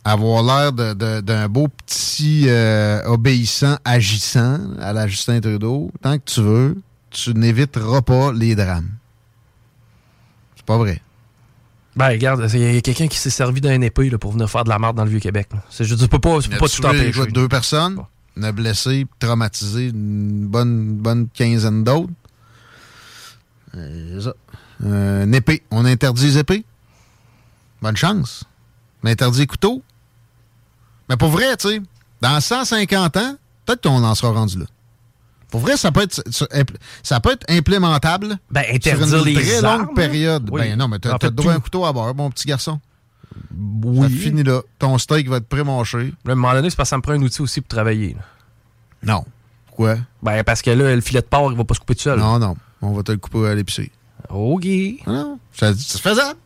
avoir 0.04 0.42
l'air 0.42 0.72
d'un 0.72 1.48
beau 1.48 1.66
petit 1.68 2.44
euh, 2.46 3.02
obéissant, 3.06 3.76
agissant 3.84 4.60
à 4.80 4.92
la 4.92 5.06
Justin 5.08 5.40
Trudeau, 5.40 5.90
tant 6.00 6.16
que 6.18 6.24
tu 6.24 6.40
veux, 6.42 6.80
tu 7.10 7.34
n'éviteras 7.34 8.02
pas 8.02 8.32
les 8.32 8.54
drames. 8.54 8.90
C'est 10.56 10.64
pas 10.64 10.78
vrai. 10.78 11.02
Ben, 11.96 12.10
regarde, 12.10 12.46
il 12.52 12.74
y 12.74 12.76
a 12.76 12.80
quelqu'un 12.82 13.08
qui 13.08 13.16
s'est 13.16 13.30
servi 13.30 13.62
d'un 13.62 13.80
épée 13.80 14.10
là, 14.10 14.18
pour 14.18 14.32
venir 14.32 14.50
faire 14.50 14.64
de 14.64 14.68
la 14.68 14.78
merde 14.78 14.96
dans 14.96 15.04
le 15.04 15.10
Vieux-Québec. 15.10 15.48
Je 15.80 15.94
tu 15.94 16.08
peux 16.08 16.18
pas, 16.18 16.38
peux 16.40 16.54
a 16.54 16.58
pas 16.58 16.68
tout 16.68 16.84
empêcher. 16.84 17.26
deux 17.28 17.48
personnes, 17.48 17.98
il 18.36 18.44
a 18.44 18.52
blessé, 18.52 19.06
traumatisé 19.18 19.88
une 19.88 20.46
bonne, 20.46 20.96
bonne 20.96 21.28
quinzaine 21.32 21.84
d'autres? 21.84 22.12
Euh. 23.74 24.32
Euh, 24.84 25.24
une 25.24 25.34
épée. 25.34 25.62
On 25.70 25.86
interdit 25.86 26.26
les 26.26 26.38
épées? 26.38 26.64
Bonne 27.80 27.96
chance. 27.96 28.44
On 29.02 29.08
interdit 29.08 29.40
les 29.40 29.46
couteaux? 29.46 29.82
Mais 31.08 31.16
pour 31.16 31.30
vrai, 31.30 31.56
tu 31.56 31.68
sais, 31.68 31.82
dans 32.20 32.40
150 32.40 33.16
ans, 33.16 33.36
peut-être 33.64 33.82
qu'on 33.82 34.04
en 34.04 34.14
sera 34.14 34.32
rendu 34.32 34.58
là. 34.58 34.66
Pour 35.50 35.60
vrai, 35.60 35.76
ça 35.76 35.92
peut 35.92 36.02
être, 36.02 36.22
ça 37.02 37.20
peut 37.20 37.32
être 37.32 37.44
implémentable 37.48 38.36
Ben, 38.50 38.64
sur 38.82 39.02
une 39.18 39.24
les 39.24 39.34
très 39.34 39.64
armes, 39.64 39.86
longue 39.86 39.94
période. 39.94 40.48
oui. 40.50 40.62
Ben 40.62 40.76
non, 40.76 40.88
mais 40.88 40.98
t'as 40.98 41.14
En 41.14 41.18
fait, 41.18 41.34
droit 41.34 41.52
à 41.52 41.56
un 41.56 41.60
couteau 41.60 41.84
à 41.86 41.92
bord, 41.92 42.14
mon 42.14 42.30
petit 42.30 42.46
garçon. 42.48 42.80
Oui. 43.84 44.02
Ça 44.02 44.08
finit 44.08 44.42
là. 44.42 44.60
Ton 44.78 44.98
steak 44.98 45.28
va 45.28 45.36
être 45.36 45.46
pré-mâché. 45.48 46.12
À 46.26 46.32
un 46.32 46.34
moment 46.34 46.52
donné, 46.52 46.70
c'est 46.70 46.76
parce 46.76 46.88
que 46.88 46.90
ça 46.90 46.96
me 46.96 47.02
prend 47.02 47.12
un 47.12 47.22
outil 47.22 47.42
aussi 47.42 47.60
pour 47.60 47.68
travailler. 47.68 48.14
là. 48.14 48.22
Non. 49.14 49.24
Pourquoi? 49.66 49.96
Ben, 50.22 50.42
parce 50.42 50.62
que 50.62 50.70
là, 50.70 50.94
le 50.94 51.00
filet 51.00 51.20
de 51.20 51.26
porc, 51.26 51.52
il 51.52 51.56
va 51.56 51.64
pas 51.64 51.74
se 51.74 51.80
couper 51.80 51.94
tout 51.94 52.02
seul. 52.02 52.18
Non, 52.18 52.38
non. 52.38 52.56
On 52.82 52.92
va 52.92 53.02
te 53.02 53.12
le 53.12 53.18
couper 53.18 53.46
à 53.46 53.54
l'épicerie. 53.54 53.92
OK. 54.30 54.62
Tu 54.62 54.98
Non. 55.06 55.38
Ça, 55.52 55.72
c'est 55.76 56.00
faisable. 56.00 56.38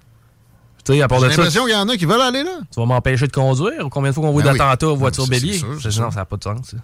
J'ai 0.88 0.98
ça, 0.98 1.07
l'impression 1.09 1.64
qu'il 1.66 1.72
y 1.74 1.76
en 1.76 1.88
a 1.88 1.96
qui 1.96 2.05
veulent 2.05 2.20
aller 2.20 2.42
là. 2.42 2.59
tu 2.72 2.80
vas 2.80 2.86
m'empêcher 2.86 3.26
de 3.28 3.32
conduire? 3.32 3.86
Combien 3.90 4.11
de 4.11 4.14
fois 4.14 4.24
qu'on 4.24 4.32
voit 4.32 4.42
Ben 4.42 4.53
oui. 4.53 4.59
d'attentats 4.59 4.88
aux 4.88 4.90
Non, 4.92 4.96
voitures 4.96 5.24
ça, 5.26 5.32
c'est 5.32 5.40
bélier? 5.40 5.62
Non, 5.62 6.11
ça 6.11 6.11
n'a 6.16 6.24
pas 6.24 6.36
de 6.36 6.42
sens. 6.42 6.59
ça. 6.70 6.76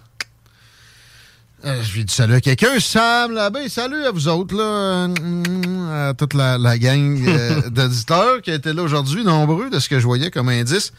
Euh, 1.65 1.81
je 1.83 1.93
vais 1.97 2.03
dire 2.03 2.13
salut 2.15 2.35
à 2.35 2.41
quelqu'un. 2.41 2.79
Sam 2.79 3.31
Labbé, 3.33 3.67
salut 3.67 4.03
à 4.05 4.11
vous 4.11 4.27
autres, 4.27 4.55
là. 4.55 4.63
Euh, 4.63 6.09
à 6.09 6.13
toute 6.13 6.33
la, 6.35 6.57
la 6.57 6.77
gang 6.77 7.19
euh, 7.27 7.69
d'auditeurs 7.69 8.41
qui 8.43 8.51
étaient 8.51 8.73
là 8.73 8.83
aujourd'hui, 8.83 9.23
nombreux 9.23 9.69
de 9.69 9.79
ce 9.79 9.89
que 9.89 9.99
je 9.99 10.05
voyais 10.05 10.29
comme 10.29 10.49
indice. 10.49 10.93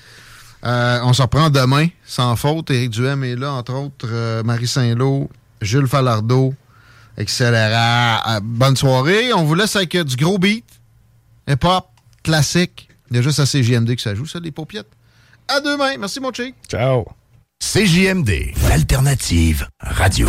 Euh, 0.64 0.98
on 1.04 1.12
se 1.12 1.22
reprend 1.22 1.48
demain, 1.50 1.86
sans 2.04 2.34
faute. 2.34 2.70
Éric 2.72 2.90
Duhem 2.90 3.22
est 3.22 3.36
là, 3.36 3.52
entre 3.52 3.72
autres. 3.74 4.08
euh, 4.10 4.42
Marie 4.42 4.66
Saint-Lô, 4.66 5.30
Jules 5.62 5.86
Falardeau, 5.86 6.54
Accélérant. 7.16 8.18
Euh, 8.28 8.40
bonne 8.42 8.76
soirée. 8.76 9.32
On 9.32 9.44
vous 9.44 9.54
laisse 9.54 9.76
avec 9.76 9.94
euh, 9.94 10.02
du 10.04 10.16
gros 10.16 10.38
beat. 10.38 10.64
Hip-hop, 11.48 11.86
classique. 12.24 12.88
Il 13.10 13.16
y 13.16 13.20
a 13.20 13.22
juste 13.22 13.38
à 13.38 13.46
CGMD 13.46 13.94
que 13.94 14.02
ça 14.02 14.14
joue, 14.14 14.26
ça, 14.26 14.40
les 14.40 14.50
paupiettes. 14.50 14.90
À 15.46 15.60
demain. 15.60 15.96
Merci, 15.98 16.18
mon 16.20 16.32
chic. 16.32 16.54
Ciao. 16.68 17.04
CJMD, 17.60 18.52
l'alternative 18.68 19.66
radio. 19.80 20.28